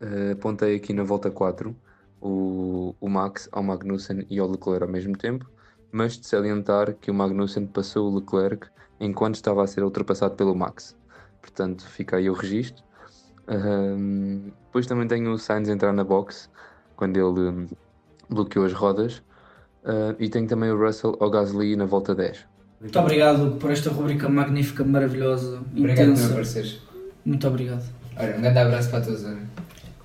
[0.01, 1.75] ah, apontei aqui na volta 4
[2.19, 5.45] o, o Max ao Magnussen e ao Leclerc ao mesmo tempo,
[5.91, 8.67] mas de salientar que o Magnussen passou o Leclerc
[8.99, 10.95] enquanto estava a ser ultrapassado pelo Max.
[11.41, 12.83] Portanto, fica aí o registro.
[13.47, 16.49] Ahm, depois também tenho o Sainz entrar na box
[16.95, 17.67] quando ele hum,
[18.29, 19.21] bloqueou as rodas.
[19.83, 22.45] Ah, e tenho também o Russell ou Gasly na volta 10.
[22.79, 26.31] Muito obrigado por esta rubrica magnífica, maravilhosa, Obrigado por intensa.
[26.31, 26.81] apareceres.
[27.23, 27.83] Muito obrigado.
[28.17, 29.41] Olha, um grande abraço para zona.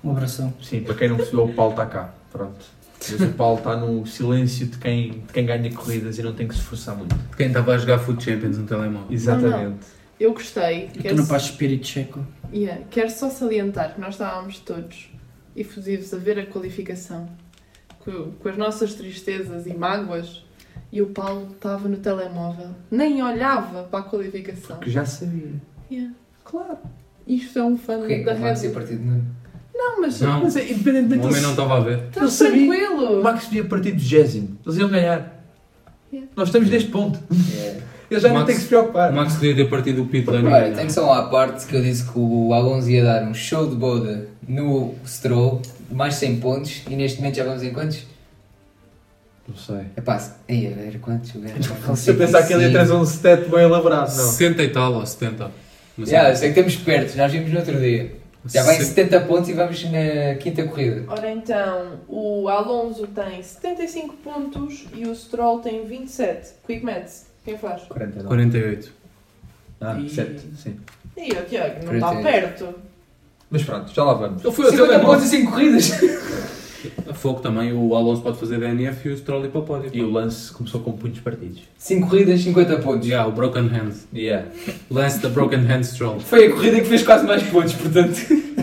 [0.03, 0.53] Um abração.
[0.61, 2.13] Sim, para quem não percebeu, o Paulo está cá.
[2.31, 2.65] Pronto.
[2.99, 6.47] Mas o Paulo está no silêncio de quem, de quem ganha corridas e não tem
[6.47, 7.15] que se esforçar muito.
[7.35, 9.07] Quem estava a jogar Food Champions no telemóvel.
[9.11, 9.85] Exatamente.
[10.19, 10.85] Eu gostei.
[10.85, 12.25] Eu Quero, estou na paz de espírito checo.
[12.51, 15.11] Yeah, quero só salientar que nós estávamos todos
[15.55, 17.29] efusivos a ver a qualificação
[17.99, 20.43] com, com as nossas tristezas e mágoas
[20.91, 24.79] e o Paulo estava no telemóvel, nem olhava para a qualificação.
[24.79, 25.51] Que já sabia.
[25.91, 26.77] Yeah, claro.
[27.27, 28.23] Isto é um fã Porquê?
[28.23, 28.71] da Não Red Bull.
[28.71, 29.35] partido de Nuno.
[29.77, 30.43] Não, mas Não.
[30.43, 31.99] Mas é, independentemente O homem não estava a ver.
[32.07, 32.67] está Eu sabia.
[32.67, 33.19] Tá tranquilo.
[33.19, 34.57] O Max podia partir do gésimo.
[34.65, 35.43] Eles iam ganhar.
[36.11, 36.29] Yeah.
[36.35, 37.19] Nós estamos neste ponto.
[37.55, 37.79] Yeah.
[38.09, 39.11] Ele já O não Max- tem que se preocupar.
[39.11, 40.43] O Max podia ter partido o pit lane.
[40.47, 40.75] e Olha, ganhar.
[40.77, 43.67] tenho só uma à parte que eu disse que o Alonso ia dar um show
[43.69, 45.61] de boda no Stroll,
[45.91, 48.05] mais 100 pontos, e neste momento já vamos em quantos?
[49.47, 49.85] Não sei.
[49.95, 51.31] É pá, aí, a ver quantos?
[51.35, 54.25] Eu Se eu pensar que ele ia trazer um stat bem elaborado, não.
[54.29, 55.51] 60 e tal ou 70.
[55.97, 58.11] Mas Já, eu sei que estamos perto, nós vimos no outro dia.
[58.45, 61.03] Já vai em Se- 70 pontos e vamos na quinta corrida.
[61.07, 66.53] Ora então, o Alonso tem 75 pontos e o Stroll tem 27.
[66.65, 67.83] Quick Maths, quem faz?
[67.83, 68.27] 49.
[68.27, 68.93] 48.
[69.81, 70.79] Ah, E- 7, sim.
[71.17, 72.23] Ih, o Tiago, não está 48.
[72.23, 72.75] perto.
[73.49, 74.43] Mas pronto, já lá vamos.
[74.43, 75.91] Ele foi 50 pontos em 5 corridas!
[77.09, 79.89] A fogo também, o Alonso pode fazer DNF e o Stroll ir para o pódio.
[79.93, 81.61] E o lance começou com punhos partidos.
[81.77, 83.07] 5 corridas, 50 pontos.
[83.07, 84.07] Já, o Broken Hands.
[84.13, 84.47] Yeah.
[84.89, 86.19] Lance da Broken Hands Stroll.
[86.19, 88.15] Foi a corrida que fez quase mais pontos, portanto.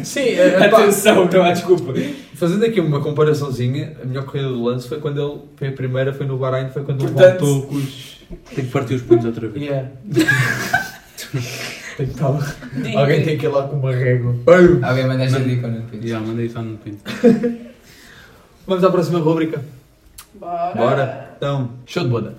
[0.05, 1.93] Sim, é, pá, Atenção, não há desculpa.
[2.35, 6.13] fazendo aqui uma comparaçãozinha, a melhor corrida do lance foi quando ele foi a primeira,
[6.13, 8.15] foi no Bahrein, foi quando ele Portanto- voltou com os.
[8.55, 9.65] Tem que partir os punhos outra vez.
[9.65, 9.89] Yeah.
[11.97, 12.55] tem que estar lá.
[12.97, 14.35] Alguém tem que ir lá com uma régua.
[14.83, 15.83] Alguém manda dica ou não?
[15.83, 16.09] Pedro?
[16.09, 16.99] Já, mandei isso no pinto.
[18.67, 19.63] Vamos à próxima rubrica.
[20.35, 20.75] Bora.
[20.75, 21.35] Bora.
[21.37, 22.35] Então, show de boda.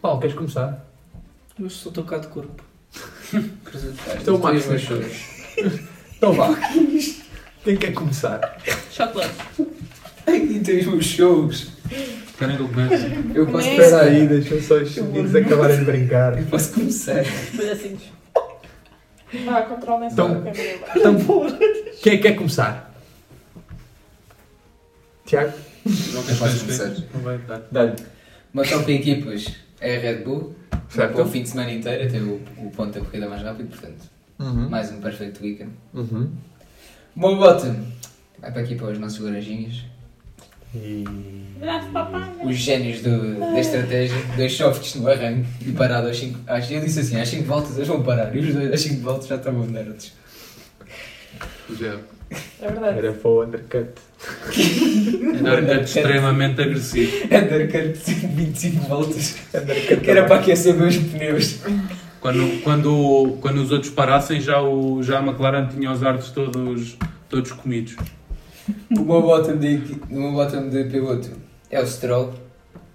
[0.00, 0.84] Paulo, queres começar?
[1.60, 2.64] Eu sou tocado de corpo.
[4.40, 4.64] Max.
[4.64, 5.32] Três meus shows.
[6.16, 6.48] Então vá.
[7.62, 8.58] Quem quer começar?
[8.90, 9.32] Chocolate.
[10.26, 11.68] Ai, tens meus shows.
[12.42, 13.06] Querem que eu comece?
[13.34, 14.10] Eu posso Nem- Espera começar.
[14.10, 16.38] aí, deixa só os meninos acabarem de brincar.
[16.38, 17.24] Eu posso começar.
[17.56, 18.02] Pedacinhos.
[19.46, 20.78] Vá, controlem-se Então- um bocadinho.
[20.96, 21.18] Então,
[22.02, 22.92] quem é que quer começar?
[25.24, 25.52] Tiago?
[25.86, 27.62] Não Eu posso fazer começar.
[27.70, 27.94] Dá-lhe.
[28.52, 29.46] Uma top de equipas
[29.80, 30.54] é a Red Bull.
[30.88, 31.14] Certo.
[31.14, 34.04] Para o fim de semana inteiro, até o, o ponto da corrida mais rápido, portanto,
[34.38, 34.68] Uhum.
[34.68, 35.70] mais um perfeito weekend.
[35.94, 36.30] Uhum.
[37.16, 37.76] Meu bottom
[38.38, 39.84] vai para aqui para os nossos laranjinhas.
[40.74, 41.04] E...
[42.44, 46.40] Os génios do- da estratégia, dois softs no arranque e parado às 5.
[46.70, 48.34] Eu disse assim: às 5 voltas eles vão parar.
[48.34, 50.12] E os dois às 5 voltas já estavam nerds.
[51.78, 51.98] Já.
[52.60, 52.98] É verdade.
[52.98, 53.90] Era para o undercut.
[55.44, 57.12] Era é extremamente agressivo.
[57.26, 59.36] Undercut de 25 voltas.
[59.54, 61.60] Undercut Que era para aquecer os pneus.
[62.20, 66.96] Quando, quando, quando os outros parassem, já, o, já a McLaren tinha os artes todos,
[67.28, 67.96] todos comidos.
[68.90, 71.30] O meu bottom de, meu bottom de piloto
[71.70, 72.34] é o Stroll.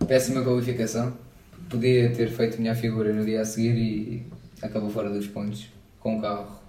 [0.08, 1.14] Péssima qualificação.
[1.70, 4.26] Podia ter feito minha figura no dia a seguir e
[4.62, 5.68] acabou fora dos pontos.
[6.00, 6.60] Com um carro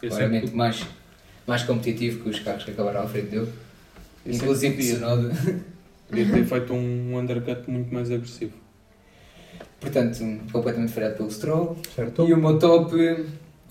[0.00, 0.86] sei claramente que mais,
[1.46, 3.52] mais competitivo que os carros que acabaram à frente dele.
[4.26, 4.94] Eu sei Inclusive podia.
[4.94, 5.34] Tsunoda.
[6.08, 8.52] podia ter feito um undercut muito mais agressivo.
[9.80, 10.18] Portanto,
[10.50, 11.76] completamente freado pelo Stroll.
[11.94, 12.26] Certo?
[12.26, 12.96] E o meu top,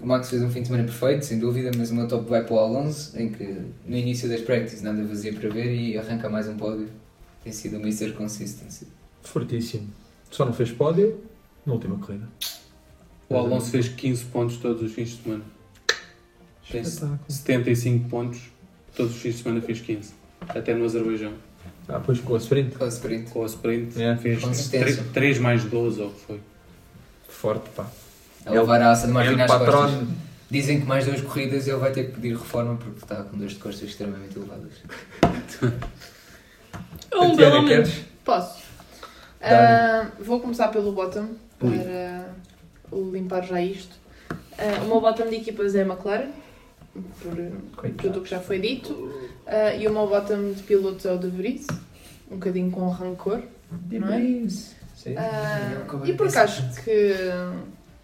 [0.04, 2.44] o Max fez um fim de semana perfeito, sem dúvida, mas o meu top vai
[2.44, 3.44] para o Alonso, em que
[3.86, 6.90] no início das practices nada fazia para ver e arranca mais um pódio.
[7.42, 8.12] Tem sido uma Mr.
[8.12, 8.88] Consistency.
[9.22, 9.88] Fortíssimo.
[10.30, 11.22] Só não fez pódio
[11.66, 12.28] na última corrida.
[13.30, 15.44] O Alonso fez 15 pontos todos os fins de semana.
[16.70, 17.20] Tem Espetáculo.
[17.30, 18.42] 75 pontos,
[18.94, 20.14] todos os fins de semana fez 15.
[20.50, 21.34] Até no Azerbaijão.
[21.88, 22.76] Ah, pois com a sprint.
[22.76, 23.32] Com o sprint.
[23.32, 25.04] Com a sprint, É, fez Consistência.
[25.14, 26.40] 3 mais 12, ou o que foi.
[27.30, 27.90] Forte, pá.
[28.46, 29.68] A levar a aça de Martin às costas.
[29.74, 30.06] patrón.
[30.50, 33.54] Dizem que mais duas corridas ele vai ter que pedir reforma porque está com dores
[33.54, 34.72] de costas extremamente elevadas.
[37.16, 37.90] Um Tatiana, pelo menos.
[37.90, 38.06] queres?
[38.26, 38.64] Posso?
[39.42, 41.28] Ah, vou começar pelo bottom
[41.62, 41.78] Ui.
[41.78, 42.34] para
[43.12, 43.96] limpar já isto.
[44.58, 46.30] Ah, o meu bottom de equipas é a McLaren,
[47.22, 47.36] por
[47.76, 47.98] Coitado.
[48.10, 49.14] tudo o que já foi dito.
[49.46, 51.68] Ah, e o meu bottom de pilotos é o de Vries,
[52.32, 53.42] um bocadinho com rancor.
[53.92, 54.20] Não é?
[54.96, 55.16] Sim.
[55.18, 57.14] Ah, e porque acho que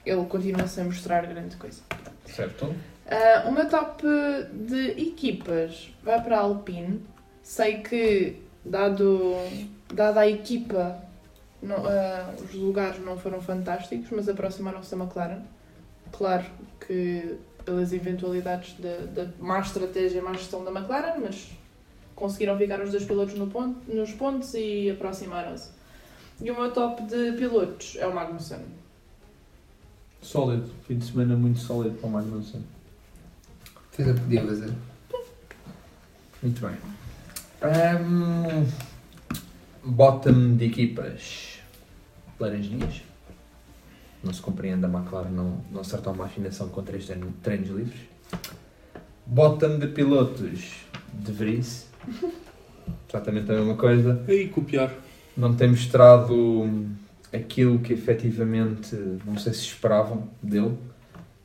[0.05, 1.81] ele continua sem mostrar grande coisa.
[2.25, 2.73] Certo.
[3.09, 4.03] Ah, o meu top
[4.53, 7.03] de equipas vai para a Alpine.
[7.41, 9.33] Sei que, dado,
[9.93, 11.01] dada a equipa,
[11.61, 15.41] não- ah, os lugares não foram fantásticos, mas aproximaram-se da McLaren.
[16.11, 16.45] Claro
[16.85, 21.49] que pelas eventualidades da, da má estratégia e má gestão da McLaren, mas
[22.15, 25.71] conseguiram ficar os dois pilotos no ponto, nos pontos e aproximaram-se.
[26.41, 28.59] E o meu top de pilotos é o Magnussen.
[30.21, 30.69] Sólido.
[30.87, 32.61] Fim de semana muito sólido para o Magnussen.
[33.91, 34.73] Fez o que podia fazer.
[36.41, 36.75] Muito bem.
[37.61, 38.65] Ahm,
[39.83, 41.59] bottom de equipas.
[42.39, 43.01] Laranjinhas.
[44.23, 47.99] Não se compreende a McLaren não, não acertar uma afinação com três treino- treinos livres.
[49.25, 50.75] Bottom de pilotos.
[51.13, 51.87] De Vries.
[53.09, 54.23] Exatamente a mesma coisa.
[54.27, 54.93] Aí copiar.
[55.35, 56.87] Não tem mostrado
[57.33, 58.95] aquilo que efetivamente,
[59.25, 60.77] não sei se esperavam dele.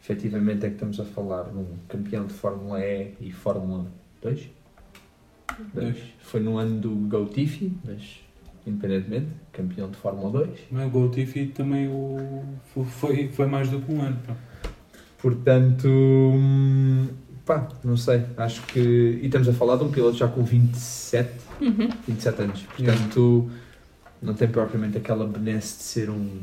[0.02, 3.86] Efetivamente é que estamos a falar de um campeão de Fórmula E e Fórmula
[4.22, 4.48] 2.
[5.72, 5.96] Dois.
[6.20, 8.20] Foi no ano do Tiffy, mas
[8.66, 10.50] independentemente, campeão de Fórmula 2.
[10.70, 12.42] Mas o Gotifi também o,
[12.84, 14.18] foi, foi mais do que um ano.
[14.26, 14.34] pá.
[15.18, 17.08] Portanto, hum,
[17.46, 18.78] pá, não sei, acho que.
[19.22, 21.88] E estamos a falar de um piloto já com 27, Uhum.
[22.06, 22.62] 27 anos.
[22.62, 23.50] Portanto,
[24.24, 26.40] não tem propriamente aquela benesse de ser um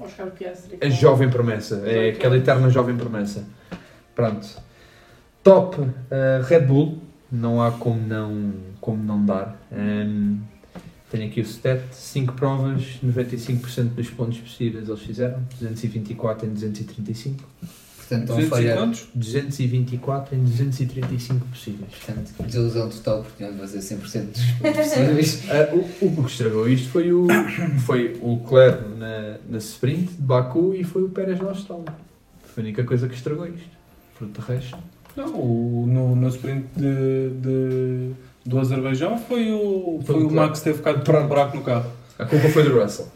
[0.00, 0.78] Oscar Piastri.
[0.80, 3.44] A jovem promessa, é aquela eterna jovem promessa.
[4.14, 4.48] Pronto.
[5.42, 5.86] Top uh,
[6.46, 6.98] Red Bull,
[7.30, 9.60] não há como não, como não dar.
[9.70, 10.40] Um,
[11.10, 17.44] tenho aqui o stat: 5 provas, 95% dos pontos possíveis eles fizeram, 224 em 235.
[18.08, 18.76] Portanto, estão a 200 falhar.
[18.78, 19.06] quantos?
[19.14, 21.90] 224 em 235 possíveis.
[22.04, 24.42] Portanto, desilusão total porque tinham de fazer 100% dos
[24.76, 25.42] possíveis.
[25.50, 27.26] Ah, o, o que estragou isto foi o,
[27.84, 31.84] foi o Leclerc na, na sprint de Baku e foi o Pérez na Austrália.
[32.54, 33.68] Foi a única coisa que estragou isto.
[34.14, 34.78] Fruto de resto.
[35.16, 38.12] Não, o, no, no sprint de, de-
[38.46, 41.62] do Azerbaijão foi o, Foi foi o o Max ter ficado por um buraco no
[41.62, 41.90] carro.
[42.18, 43.06] A culpa foi do Russell.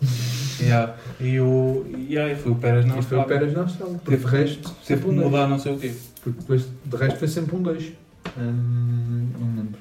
[0.65, 0.95] Yeah.
[1.21, 3.27] E, o, e aí foi o Pérez na e foi o Austrália.
[3.27, 4.01] Pérez na Austrália.
[4.05, 5.27] Porque de resto, Teve sempre que um 2.
[5.27, 5.95] mudar não sei o quê.
[6.23, 7.93] Porque depois, de resto foi sempre um 2.
[8.39, 9.81] Hum, não me lembro.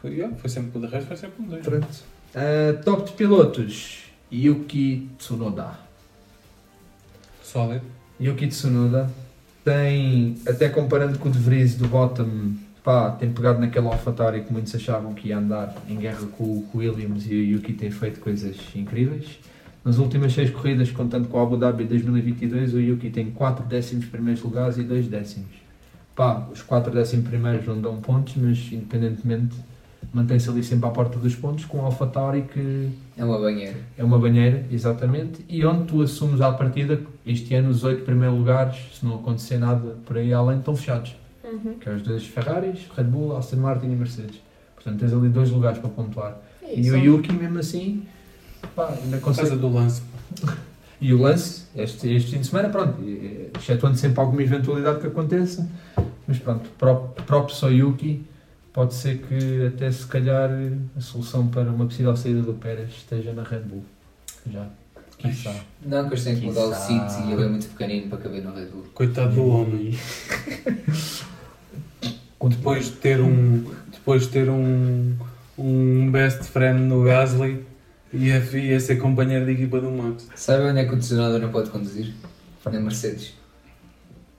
[0.00, 1.64] Foi, yeah, foi sempre, de resto foi sempre um dois.
[1.64, 1.88] Pronto.
[2.34, 4.04] Ah, top de pilotos.
[4.32, 5.78] Yuki Tsunoda.
[7.42, 7.84] Sólido.
[8.20, 9.08] Yuki Tsunoda
[9.64, 14.52] tem, até comparando com o De Vries do Bottom, pá, tem pegado naquele AlphaTauri que
[14.52, 17.72] muitos achavam que ia andar em guerra com o com o Williams e o Yuki
[17.72, 19.38] tem feito coisas incríveis.
[19.84, 24.06] Nas últimas seis corridas, contando com o Abu Dhabi 2022, o Yuki tem 4 décimos
[24.06, 25.50] primeiros lugares e 2 décimos.
[26.16, 29.54] Pá, os 4 décimos primeiros não dão pontos, mas independentemente
[30.12, 33.74] mantém-se ali sempre à porta dos pontos com o AlphaTauri que É uma banheira.
[33.98, 38.38] é uma banheira, exatamente, e onde tu assumes à partida este ano os oito primeiros
[38.38, 41.14] lugares, se não acontecer nada por aí além, estão fechados.
[41.44, 41.74] Uhum.
[41.74, 44.40] Que é os dois Ferraris, Red Bull, Aston Martin e Mercedes.
[44.74, 46.38] Portanto, tens ali dois lugares para pontuar.
[46.62, 48.04] É E o Yuki, mesmo assim,
[48.74, 49.60] pá, ainda Por causa consegue.
[49.60, 50.02] do lance.
[51.00, 52.96] E o lance, este, este fim de semana, pronto,
[53.58, 55.68] excetuando sempre alguma eventualidade que aconteça,
[56.26, 58.24] mas pronto, pró- próprio só Yuki,
[58.72, 60.48] pode ser que até se calhar
[60.96, 63.84] a solução para uma possível saída do Pérez esteja na Red Bull.
[64.50, 64.66] Já,
[65.18, 65.54] quiçá.
[65.84, 68.42] Não, que eles têm que mudar o seat e ele é muito pequenino para caber
[68.42, 68.84] no Red Bull.
[68.94, 69.98] Coitado do homem.
[72.46, 75.14] Depois de ter um, depois de ter um,
[75.58, 77.64] um best friend no Gasly,
[78.14, 80.28] ia, ia ser companheiro de equipa do Max.
[80.34, 82.12] Sabe onde é que o Tsunoda não pode conduzir?
[82.64, 83.34] Na Mercedes.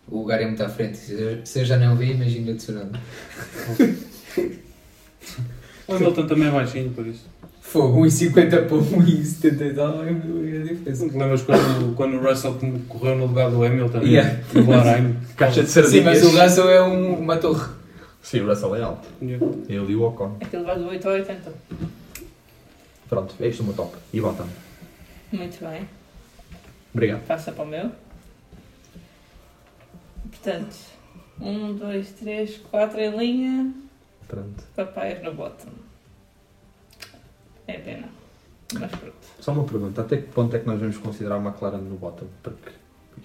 [0.07, 0.97] O lugar é muito à frente.
[0.97, 2.99] Se eu- Se eu já não vi, imagina o Tsunoda.
[5.88, 7.26] O Hamilton também é baixinho, por isso.
[7.61, 10.14] Fogo, 1,50 para 1,70 e tal, é a
[10.64, 11.03] diferença.
[11.03, 12.57] Não te lembras quando, quando o Russell
[12.88, 13.99] correu no lugar do Hamilton?
[14.02, 14.39] Yeah.
[14.53, 15.15] No Bahrein?
[15.35, 16.06] Caixa de Sim, sardinhas.
[16.06, 17.68] mas o Russell é um- uma torre.
[18.22, 19.07] Sim, o Russell é alto.
[19.22, 19.45] Yeah.
[19.69, 20.38] Ele e o Ocon.
[20.41, 21.53] Aquele vai do 8 ao 80.
[23.10, 23.95] Pronto, é isto o meu top.
[24.14, 24.48] E bottom.
[25.32, 25.88] Muito bem.
[26.94, 27.26] Obrigado.
[27.27, 27.91] Passa para o meu.
[30.30, 30.76] Portanto,
[31.40, 33.73] 1, 2, 3, 4 em linha.
[34.27, 34.64] Pronto.
[34.76, 35.72] Papaias no bottom.
[37.68, 38.10] É pena.
[38.73, 39.15] Mas pronto.
[39.40, 40.02] Só uma pergunta.
[40.02, 42.27] Até que ponto é que nós vamos considerar a McLaren no bottom?
[42.41, 42.72] Porque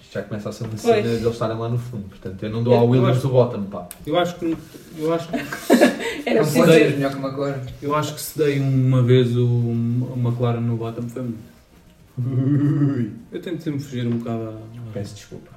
[0.03, 2.09] isto já começa a ser uma cena de eles estarem lá no fundo.
[2.09, 3.89] Portanto, eu não dou Eu- ao Williams acho- o bottom, pá.
[4.07, 4.57] Eu acho que.
[4.99, 5.37] Eu acho, que-
[6.29, 6.65] Era dizer.
[6.67, 7.61] ser melhor que uma cor.
[7.83, 11.39] eu acho que se dei uma vez o, o McLaren no bottom foi muito.
[13.33, 14.93] Eu tento sempre fugir um bocado a.
[14.93, 15.51] Peço desculpa.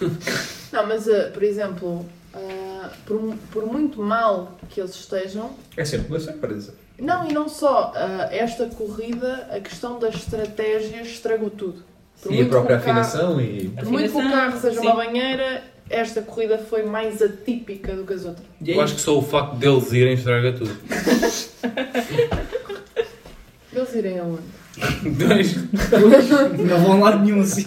[0.72, 6.08] Não, mas, ah, por exemplo, ah, por, por muito mal que eles estejam, É sempre
[6.08, 6.74] uma surpresa.
[6.98, 11.82] não, e não só, ah, esta corrida, a questão das estratégias estragou tudo.
[12.22, 13.68] Por E a própria afinação e.
[13.68, 14.86] Por muito que o carro seja sim.
[14.86, 18.46] uma banheira, esta corrida foi mais atípica do que as outras.
[18.64, 20.76] Eu acho que só o facto deles irem estraga tudo.
[23.72, 24.42] Eles irem aonde?
[25.16, 25.56] Dois.
[26.68, 27.64] Não vão lá nenhum assim.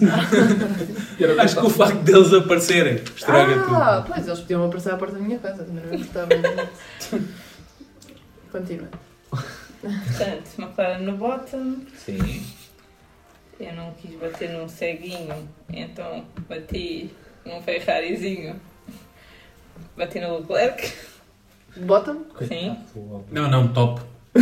[1.38, 5.20] Acho que o facto deles aparecerem estraga ah, pois eles podiam aparecer à porta da
[5.20, 6.28] minha casa, também não me importava.
[8.52, 8.88] Continua.
[9.30, 11.46] Portanto, McLaren no bottom.
[11.46, 11.86] tudo.
[11.96, 12.42] Sim.
[13.60, 17.10] Eu não quis bater num ceguinho, então bati
[17.44, 18.58] num Ferrarizinho.
[19.96, 20.92] Bati no Leclerc.
[21.76, 22.24] Bottom?
[22.48, 22.76] Sim.
[23.30, 24.00] Não, não, top.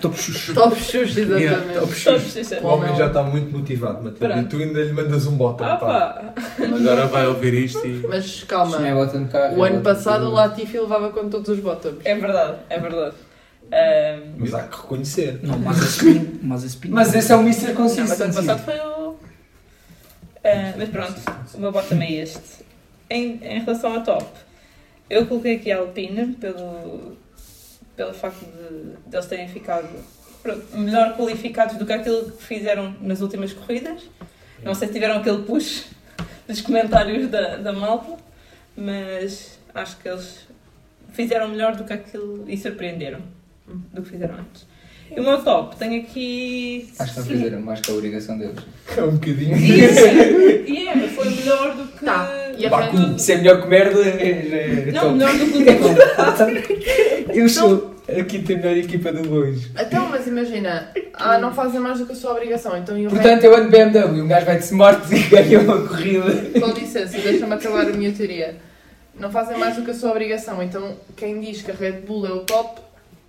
[0.00, 0.54] Top xuxa.
[0.54, 1.78] Top Xuxa, exatamente.
[1.78, 2.22] top Só shoes.
[2.22, 2.60] precisa.
[2.60, 4.40] O homem já está muito motivado, Matilde.
[4.40, 6.34] E tu ainda lhe mandas um botão, pá.
[6.58, 8.04] Agora vai ouvir isto e.
[8.06, 11.60] Mas calma, é bottom o é ano bottom passado o Latifi levava com todos os
[11.60, 11.98] bottoms.
[12.04, 13.14] É verdade, é verdade.
[13.72, 15.40] Ahm, Mas há que reconhecer.
[15.42, 16.38] Não, mas a spin.
[16.42, 16.88] Mas a spin.
[16.90, 17.72] Mas esse é o Mr.
[17.72, 18.34] não, mas ano Consistency.
[18.46, 19.16] passado foi o.
[20.44, 21.20] Ah, mas pronto,
[21.54, 22.64] o meu bottom é este.
[23.10, 24.26] Em, em relação ao top,
[25.10, 27.16] eu coloquei aqui a Alpine pelo,
[27.96, 29.88] pelo facto de, de eles terem ficado
[30.74, 34.02] melhor qualificados do que aquilo que fizeram nas últimas corridas.
[34.62, 35.86] Não sei se tiveram aquele push
[36.46, 38.16] dos comentários da, da malta,
[38.76, 40.46] mas acho que eles
[41.12, 43.20] fizeram melhor do que aquilo e surpreenderam
[43.92, 44.66] do que fizeram antes.
[45.14, 46.92] E o meu top, tenho aqui.
[46.98, 48.58] Acho que não fizeram mais que a obrigação deles.
[48.96, 49.56] É um bocadinho.
[49.56, 52.04] E é, mas foi melhor do que.
[52.04, 52.28] Tá,
[52.58, 53.18] e a Baku.
[53.18, 55.12] Se é melhor que merda, é, é Não, top.
[55.14, 56.62] melhor do que o
[57.32, 59.70] que Eu sou a quinta melhor equipa do longe.
[59.78, 63.10] Então, mas imagina, ah, não fazem mais do que a sua obrigação, então e o
[63.10, 66.60] Portanto, eu ando BMW, um gajo vai de smart e ganha uma corrida.
[66.60, 68.56] Com licença, deixa-me acabar a minha teoria.
[69.18, 72.26] Não fazem mais do que a sua obrigação, então quem diz que a Red Bull
[72.26, 72.80] é o top,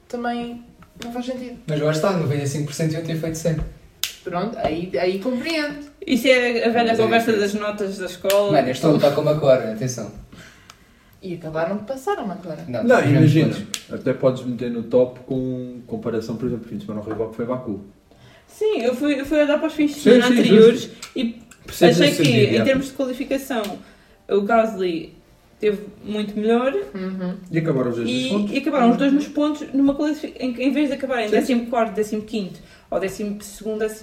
[0.07, 0.63] também
[1.03, 1.57] não faz sentido.
[1.67, 3.57] Mas lá está, 95% eu ter feito 100.
[4.23, 5.88] Pronto, aí, aí compreendo.
[6.05, 7.61] Isso é a velha Mas é conversa das difícil.
[7.61, 8.51] notas da escola.
[8.53, 10.11] Mano, este ano está com uma McLaren, atenção.
[11.21, 12.65] E acabaram de passar a McLaren.
[12.67, 13.55] Não, Não, imagina.
[13.89, 17.45] Até podes meter no top com comparação, por exemplo, fim de semana rival que foi
[17.45, 17.81] Baku.
[18.47, 21.41] Sim, eu fui, eu fui olhar para os fins de Sim, semana sim, anteriores e
[21.65, 23.61] Percebes achei que, sentido, em termos de qualificação,
[24.29, 25.16] o Gasly
[25.59, 27.35] teve muito melhor Uhum.
[27.51, 28.51] E acabaram os dois nos e, pontos.
[28.53, 30.47] e acabaram os dois nos pontos numa qualificação.
[30.47, 31.65] Em, em vez de acabarem Sim.
[31.65, 32.51] 14, 15
[32.89, 33.17] ou 12,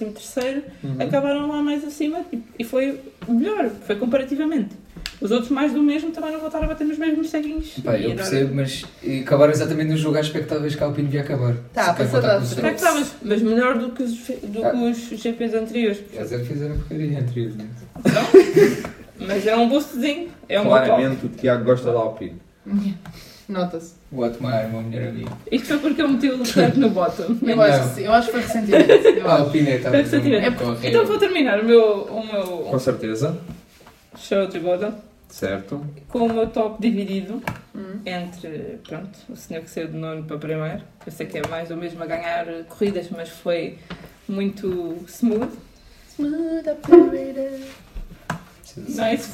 [0.05, 0.95] 13, Uhum.
[0.99, 4.75] acabaram lá mais acima e- e foi melhor, foi comparativamente.
[5.21, 7.79] Os outros mais do mesmo também não voltaram a bater nos mesmos ceguinhos.
[7.83, 8.85] Pá, E eu agora- percebo, mas
[9.21, 11.55] acabaram exatamente no jogo às expectáveis que a Alpine devia acabar.
[11.73, 14.13] Tá, passada está, mas, mas melhor do que os,
[14.43, 14.71] do Ah.
[14.71, 15.99] que os GPs anteriores.
[16.11, 17.85] Quer dizer, fizeram porcaria anteriormente.
[19.19, 20.65] Mas é um boostzinho, é um.
[20.65, 22.39] Claramente o Tiago gosta da Alpine.
[23.47, 23.93] Nota-se.
[24.11, 25.37] O Otmar, meu melhor amigo.
[25.51, 27.37] Isto foi porque eu meti o Leclerc no bottom.
[27.45, 28.91] Eu, acho que sim, eu acho que foi ressentimento.
[28.91, 29.49] Eu A acho.
[29.51, 29.61] Foi
[29.91, 30.63] ressentimento.
[30.63, 30.89] correr.
[30.89, 32.05] Então vou terminar o meu, o
[32.63, 33.37] Com meu certeza.
[34.17, 34.93] show de bottom
[35.29, 35.85] Certo.
[36.07, 37.39] com o meu top dividido
[37.75, 37.99] Hum.
[38.05, 40.81] entre, pronto, o senhor que saiu de nono para primeiro.
[41.05, 43.77] Eu sei que é mais ou mesmo a ganhar corridas, mas foi
[44.27, 45.51] muito smooth.
[46.17, 47.59] Smooth operator.
[48.77, 49.29] Nice.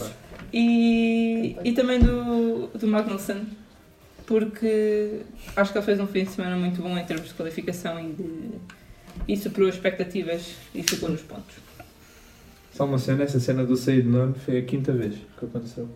[0.53, 3.47] E, e também do, do Magnussen,
[4.25, 5.21] porque
[5.55, 8.13] acho que ele fez um fim de semana muito bom em termos de qualificação e,
[8.13, 8.49] de,
[9.27, 11.55] e superou as expectativas e ficou nos pontos.
[12.73, 15.89] Só uma cena, essa cena do sair de nono foi a quinta vez que aconteceu.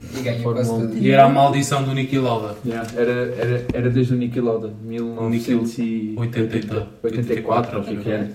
[0.00, 0.98] E Fórmula quase tudo.
[0.98, 2.56] E era a maldição do Niki Lauda.
[2.64, 8.10] Yeah, era, era, era desde o Niki Lauda, 1980, 1984, ou o que é que
[8.10, 8.30] era.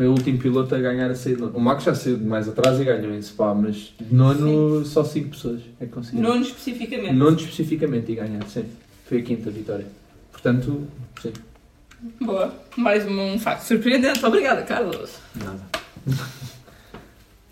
[0.00, 1.58] Foi o último piloto a ganhar a sair de nono.
[1.58, 5.04] O Max já saiu de mais atrás e ganhou em Spa, mas de nono só
[5.04, 6.30] 5 pessoas é que conseguiram.
[6.30, 7.12] Nono especificamente.
[7.12, 8.64] Nono especificamente e ganhar, sim.
[9.04, 9.86] Foi a quinta vitória.
[10.32, 10.88] Portanto,
[11.20, 11.34] sim.
[12.18, 12.50] Boa.
[12.78, 14.24] Mais um facto surpreendente.
[14.24, 15.18] Obrigada, Carlos.
[15.34, 15.60] Nada.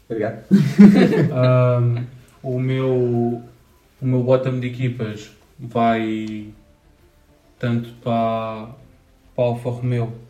[0.08, 0.44] Obrigado.
[1.30, 2.06] Ahm,
[2.42, 3.42] o meu
[4.00, 6.46] o meu bottom de equipas vai
[7.58, 8.68] tanto para,
[9.36, 10.27] para Alfa Romeo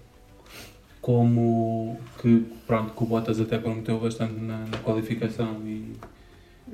[1.18, 5.94] como que pronto que o Bottas até prometeu bastante na, na qualificação e,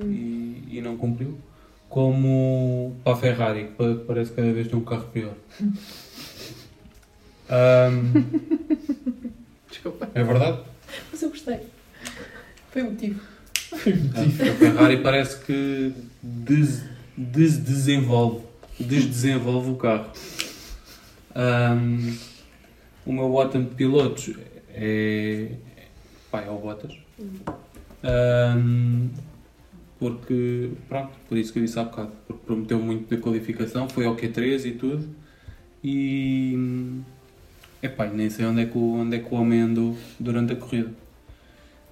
[0.03, 1.39] e, e não cumpriu
[1.89, 5.35] como para a Ferrari que pa- parece cada vez ter um carro pior
[7.49, 8.25] Ahm,
[9.71, 10.59] Desculpa, é verdade
[11.13, 11.61] mas eu gostei.
[12.73, 13.21] Foi o motivo.
[13.73, 16.83] A Ferrari parece que des,
[17.17, 18.45] des- desenvolve,
[18.81, 20.11] desdesenvolve o carro.
[21.37, 22.17] Ahm,
[23.07, 24.35] o meu bottom de pilotos
[24.75, 25.53] é,
[26.31, 26.93] pá, é o Bottas.
[28.03, 29.09] Ahm,
[29.99, 34.05] porque, pronto, por isso que eu disse há bocado, porque prometeu muito da qualificação, foi
[34.05, 35.09] ao Q3 e tudo.
[35.83, 36.59] E,
[37.83, 40.57] epá, nem sei onde é, que o, onde é que o homem andou durante a
[40.57, 40.91] corrida.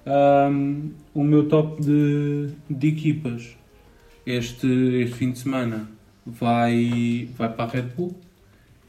[0.05, 3.55] Ahm, o meu top de, de equipas
[4.25, 4.67] este,
[5.01, 5.89] este fim de semana
[6.25, 8.13] vai, vai para a Red Bull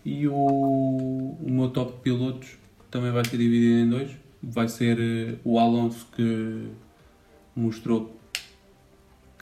[0.04, 2.58] e o, o meu top de pilotos
[2.90, 4.10] também vai ser dividido em dois.
[4.42, 6.68] Vai ser eh, o Alonso que
[7.56, 8.14] mostrou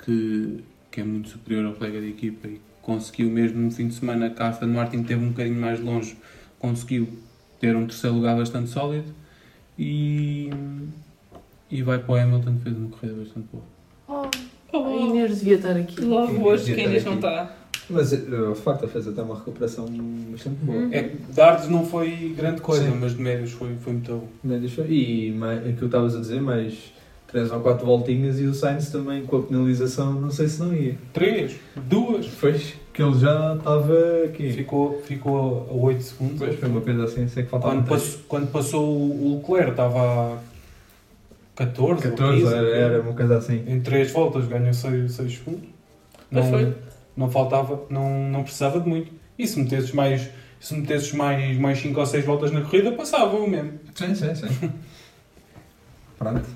[0.04, 3.94] que, que é muito superior ao colega de equipa e conseguiu mesmo no fim de
[3.94, 6.16] semana que a Aston Martin teve um bocadinho mais longe,
[6.58, 7.08] conseguiu
[7.60, 9.12] ter um terceiro lugar bastante sólido
[9.78, 10.50] e,
[11.70, 13.64] e vai para o Hamilton que fez uma corrida bastante boa.
[14.72, 16.00] Oh, a Inês devia estar aqui.
[16.00, 17.61] Logo hoje, quem diz não está.
[17.92, 19.86] Mas eh, de facto fez até uma recuperação
[20.30, 20.78] bastante boa.
[20.78, 20.88] Uhum.
[20.92, 22.98] É, que dardos não foi grande coisa, Sim.
[23.00, 24.28] mas de médios foi, foi muito bom.
[24.42, 26.92] Médios foi- E mais, aquilo estavas a dizer, mais
[27.28, 30.74] 3 ou 4 voltinhas e o Sainz também com a penalização, não sei se não
[30.74, 30.96] ia.
[31.12, 33.94] Três, duas, Depois que ele já estava
[34.26, 34.52] aqui.
[34.52, 36.38] ficou, ficou a 8 segundos.
[36.40, 40.34] Depois foi uma coisa assim, sei que faltava Quando, passou, quando passou o Leclerc estava
[40.34, 40.38] a
[41.54, 43.62] 14, 14, ou 15, era, era uma coisa assim.
[43.66, 45.38] Em 3 voltas ganhou 6, segundos.
[46.30, 46.74] Pois Não, foi.
[47.16, 49.12] Não faltava, não, não precisava de muito.
[49.38, 50.30] E se metesses mais,
[50.60, 53.78] se metesses mais, mais 5 ou 6 voltas na corrida, passava o mesmo.
[53.94, 54.72] Sim, sim, sim.
[56.18, 56.48] Pronto.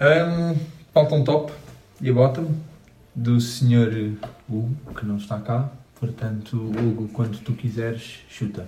[0.00, 0.58] Um,
[0.92, 1.52] falta um top
[2.00, 2.52] e a bottom
[3.14, 4.16] do Sr.
[4.48, 5.70] Hugo, que não está cá.
[5.94, 8.66] Portanto, Hugo, quando tu quiseres, chuta.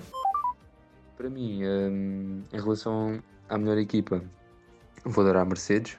[1.16, 4.22] Para mim, hum, em relação à melhor equipa,
[5.04, 5.98] vou dar à Mercedes.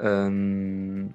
[0.00, 1.08] Hum,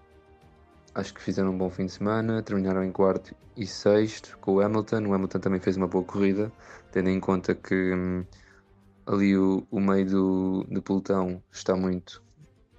[0.97, 4.61] acho que fizeram um bom fim de semana, terminaram em quarto e sexto com o
[4.61, 5.05] Hamilton.
[5.07, 6.51] O Hamilton também fez uma boa corrida,
[6.91, 8.25] tendo em conta que hum,
[9.05, 12.23] ali o, o meio do, do pelotão está muito,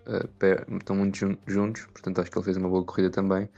[0.06, 3.50] eh, per- estão muito jun- juntos, portanto acho que ele fez uma boa corrida também.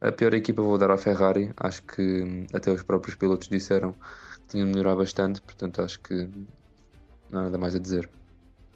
[0.00, 3.92] A pior equipa vou dar à Ferrari, acho que hum, até os próprios pilotos disseram
[3.94, 6.14] que tinham de melhorar bastante, portanto acho que
[7.30, 8.10] não há nada mais a dizer.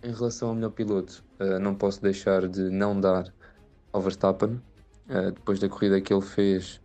[0.02, 3.32] Em relação ao melhor piloto, eh, não posso deixar de não dar
[3.92, 4.60] ao Verstappen,
[5.12, 6.80] eh, depois da corrida que ele fez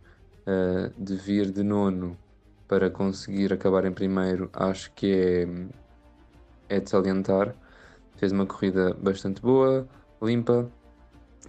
[0.46, 2.16] eh, de vir de nono
[2.68, 5.46] para conseguir acabar em primeiro, acho que
[6.68, 7.54] é, é de salientar.
[8.16, 9.88] Fez uma corrida bastante boa,
[10.20, 10.70] limpa.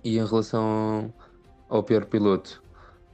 [0.04, 1.14] E em relação
[1.68, 2.64] ao pior piloto,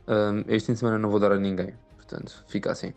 [0.08, 2.94] eh, este fim de semana não vou dar a ninguém, portanto fica assim.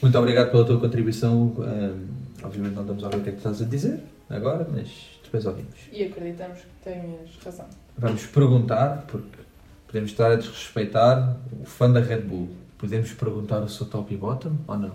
[0.00, 1.46] Muito obrigado pela tua contribuição.
[1.58, 2.06] Um,
[2.44, 4.00] obviamente não estamos a ver o que é que estás a dizer
[4.30, 5.88] agora, mas depois ouvimos.
[5.90, 7.66] E acreditamos que tenhas razão.
[7.98, 9.45] Vamos perguntar, porque
[9.86, 12.48] podemos estar a desrespeitar o fã da Red Bull.
[12.78, 14.92] Podemos perguntar o seu top e bottom ou não?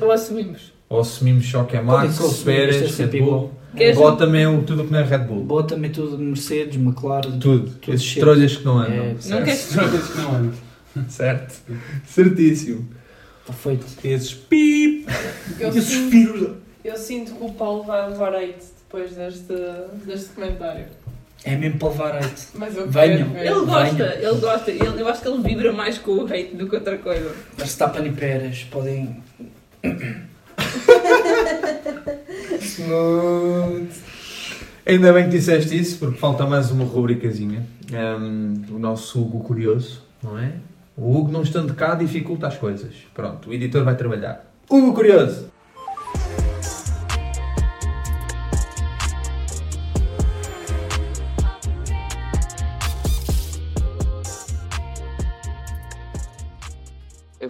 [0.00, 0.72] Ou assumimos.
[0.88, 3.50] Ou assumimos só que é Max, é Pérez, Red Bull?
[3.76, 5.44] Queres- Bottom é o- tudo o que não é Red Bull.
[5.44, 7.38] Boa também tudo Mercedes, McLaren.
[7.38, 7.70] Tudo.
[7.80, 8.92] tudo Esses trolhas que não andam.
[8.94, 9.44] É, Não certo?
[9.44, 10.54] queres Drogas que não andam.
[11.08, 11.54] certo.
[12.06, 12.88] Certíssimo.
[13.42, 13.86] Está feito.
[14.04, 15.06] Esses pip!
[15.60, 16.50] Eu Esses sinto, filhos.
[16.84, 18.34] eu sinto que o Paulo vai levar
[18.84, 19.52] depois deste,
[20.06, 20.86] deste comentário.
[21.44, 22.42] É mesmo para levar hate.
[22.54, 23.28] Mas eu Venham.
[23.30, 23.46] ver.
[23.46, 24.12] Ele gosta, Venham.
[24.32, 24.70] ele gosta.
[24.70, 27.32] Ele, eu acho que ele vibra mais com o hate do que outra coisa.
[27.56, 29.22] Verstappen e Pérez podem.
[32.60, 33.88] Smooth.
[34.84, 37.64] Ainda bem que disseste isso, porque falta mais uma rubricazinha.
[37.92, 40.52] Um, o nosso Hugo Curioso, não é?
[40.96, 42.94] O Hugo não estando cá dificulta as coisas.
[43.14, 44.44] Pronto, o editor vai trabalhar.
[44.70, 45.50] Hugo Curioso!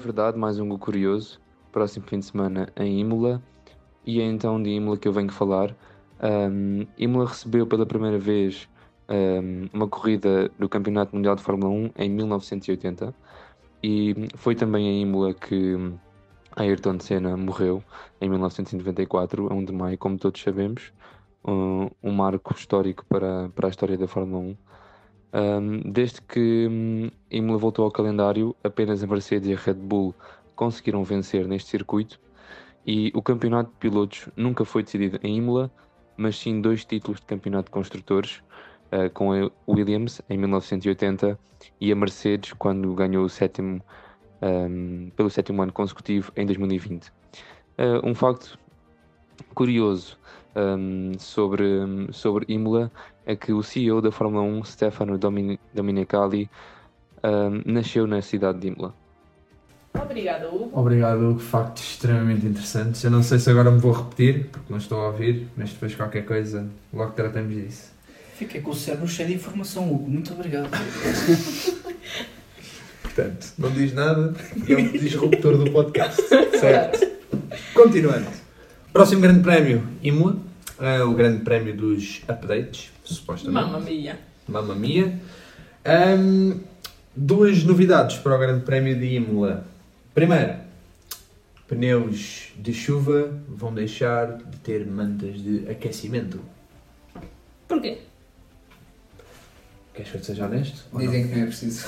[0.06, 1.40] Verdade, mais um gol curioso.
[1.72, 3.42] Próximo fim de semana em Imola.
[4.06, 5.74] E é então de Imola que eu venho falar.
[6.22, 8.68] Um, Imola recebeu pela primeira vez
[9.08, 13.12] um, uma corrida do Campeonato Mundial de Fórmula 1 em 1980.
[13.82, 15.74] E foi também em Imola que
[16.54, 17.82] Ayrton Senna morreu
[18.20, 20.92] em 1994, a 1 de maio, como todos sabemos.
[21.44, 24.56] Um, um marco histórico para, para a história da Fórmula 1.
[25.36, 30.14] Um, desde que hum, Imola voltou ao calendário, apenas a Mercedes e a Red Bull
[30.54, 32.18] conseguiram vencer neste circuito
[32.86, 35.70] e o campeonato de pilotos nunca foi decidido em Imola,
[36.16, 38.42] mas sim dois títulos de campeonato de construtores,
[38.90, 41.38] uh, com a Williams em 1980
[41.78, 43.82] e a Mercedes quando ganhou o sétimo,
[44.40, 47.08] um, pelo sétimo ano consecutivo em 2020.
[47.08, 47.12] Uh,
[48.02, 48.58] um facto
[49.54, 50.18] curioso
[50.54, 51.66] um, sobre,
[52.10, 52.90] sobre Imola
[53.26, 56.48] é que o CEO da Fórmula 1, Stefano Domin- Domenicali,
[57.24, 58.94] um, nasceu na cidade de Imola.
[59.94, 60.70] Obrigada, Hugo.
[60.78, 61.40] Obrigado, Hugo.
[61.40, 63.02] Factos extremamente interessantes.
[63.02, 65.94] Eu não sei se agora me vou repetir, porque não estou a ouvir, mas depois
[65.94, 67.92] qualquer coisa, logo tratamos disso.
[68.34, 70.10] Fiquei com o cérebro cheio de informação, Hugo.
[70.10, 70.68] Muito obrigado.
[73.02, 74.34] Portanto, não diz nada
[74.68, 76.22] e é um disruptor do podcast.
[76.60, 77.06] Certo.
[77.72, 78.26] Continuando.
[78.92, 80.36] Próximo grande prémio, Imola.
[80.78, 82.92] É o grande prémio dos updates.
[83.14, 83.54] Supostamente.
[83.54, 84.18] Mamma mia.
[84.48, 85.18] Mamma mia.
[85.84, 86.60] Ahm,
[87.14, 89.66] duas novidades para o Grande Prémio de Imola.
[90.14, 90.54] Primeiro,
[91.68, 96.40] pneus de chuva vão deixar de ter mantas de aquecimento.
[97.68, 97.98] Porquê?
[99.94, 100.84] Queres que eu te seja honesto?
[100.92, 101.06] ou não?
[101.06, 101.86] Dizem que não é preciso.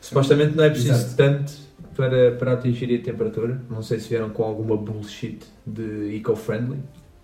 [0.00, 1.16] Supostamente não é preciso Exato.
[1.16, 1.52] tanto
[1.96, 3.60] para, para atingir a temperatura.
[3.68, 6.78] Não sei se vieram com alguma bullshit de eco-friendly.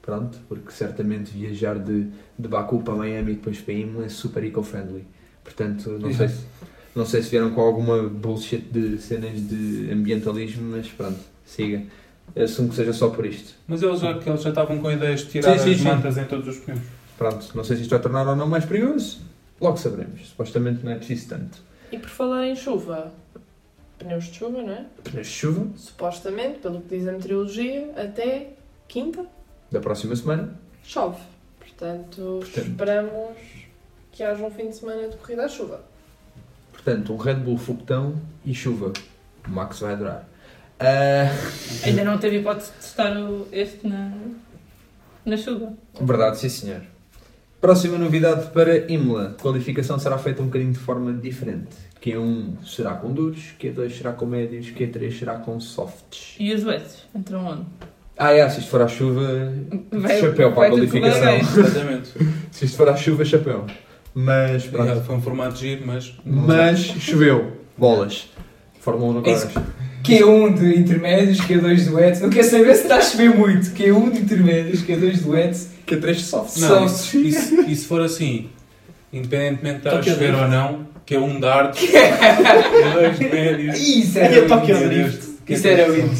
[0.05, 2.09] Pronto, porque certamente viajar de,
[2.39, 5.06] de Baku para Miami e depois para Imola é super eco-friendly.
[5.43, 6.44] Portanto, não sei, se,
[6.94, 11.82] não sei se vieram com alguma bullshit de cenas de ambientalismo, mas pronto, siga.
[12.36, 13.55] Assumo que seja só por isto.
[13.66, 15.85] Mas eles já, que eles já estavam com ideias de tirar Sim, sim, as sim.
[15.85, 16.81] mantas em todos os pneus.
[17.16, 19.22] Pronto, não sei se isto vai tornar ou não mais perigoso.
[19.59, 20.28] Logo saberemos.
[20.28, 21.62] Supostamente não é preciso tanto.
[21.90, 23.10] E por falar em chuva,
[23.98, 24.85] pneus de chuva, não é?
[25.02, 28.51] Pneus de chuva, Supostamente, pelo que diz a meteorologia, até
[28.86, 29.24] quinta
[29.75, 30.55] da próxima semana.
[30.83, 31.19] chove.
[31.59, 32.69] Portanto, Portanto.
[32.69, 33.37] esperamos
[34.13, 35.83] que haja um fim de semana de corrida à chuva.
[36.73, 38.15] Portanto, um Red Bull foguetão
[38.45, 38.93] e chuva.
[39.47, 40.29] O Max vai adorar.
[40.79, 41.29] Ah,
[41.85, 44.13] Ainda não teve hipótese de testar o- este na,
[45.25, 45.73] na chuva.
[46.01, 46.83] verdade, sim senhor.
[47.61, 49.31] Próxima novidade para Imola.
[49.39, 51.75] A qualificação será feita um bocadinho de forma diferente.
[52.03, 56.37] Q1 será com duros, Q2 será com médios, Q3 será com softs.
[56.39, 57.05] E os wets?
[57.15, 57.65] Entram onde?
[58.16, 59.53] Ah, é, se isto for à chuva,
[59.93, 61.36] Vai- chapéu para a qualificação.
[61.36, 62.11] Exatamente.
[62.53, 63.65] Se isto for à chuva, chapéu.
[64.15, 64.85] Mas, pronto.
[64.86, 66.15] Yeah, foi um formato giro, mas.
[66.24, 67.53] Mas choveu.
[67.77, 68.31] Bolas.
[68.81, 69.32] Fórmula 1 agora.
[69.36, 69.49] Isso.
[70.05, 72.20] Q1 de intermédios, Q2 de wets.
[72.20, 73.70] Não quero saber se está a chover muito.
[73.73, 75.70] Q1 de intermédios, Q2 de wets.
[75.85, 76.61] Q3 softs.
[76.61, 78.49] Não, Só- e, se- e se for assim,
[79.12, 80.43] independentemente de estar a chover drift.
[80.45, 83.78] ou não, que é um dardo, que é dois médios.
[83.81, 85.28] Isso era é drift.
[85.49, 86.16] Isso era lindo.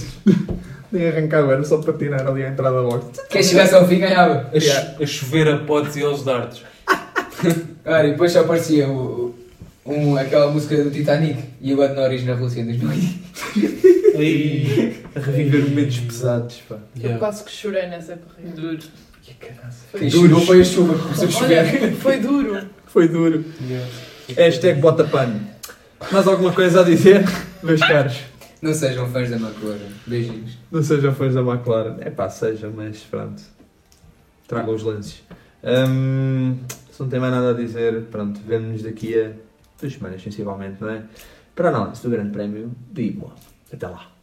[0.95, 3.11] Nem arrancava, era só patinar ali à entrada logo.
[3.29, 4.49] Quem chegasse ao fim ganhava.
[4.55, 6.62] A, cho- a chover a potes e aos dardos.
[7.85, 9.35] Olha, e depois só aparecia o,
[9.85, 12.91] um, aquela música do Titanic e o Bad Norris na Rússia em 2000.
[14.16, 15.03] Aí.
[15.16, 16.77] A reviver momentos pesados, pá.
[16.97, 17.19] Eu Yeah.
[17.19, 18.61] quase que chorei nessa corrida.
[18.61, 18.79] Duro.
[19.91, 20.29] Foi Quem duro.
[20.29, 21.93] chorou foi a chuva que começou a chover.
[21.97, 22.61] Foi duro.
[22.87, 23.45] Foi duro.
[23.69, 23.87] Yeah.
[24.37, 25.41] Hashtag bota pano.
[26.12, 27.25] Mais alguma coisa a dizer,
[27.62, 28.16] meus caros?
[28.65, 29.93] Não sejam fãs da McLaren.
[30.07, 30.57] Beijinhos.
[30.73, 31.97] Não sejam fãs da McLaren.
[32.01, 33.43] É pá, seja, mas pronto.
[34.49, 35.23] Tragam os lances.
[35.62, 36.57] Hum,
[36.91, 39.32] se não tem mais nada a dizer, pronto, vemo-nos daqui a
[39.78, 41.03] duas semanas, sensivelmente, não é?
[41.55, 43.35] Para análise do Grande Prémio de Imola.
[43.70, 44.14] Até lá.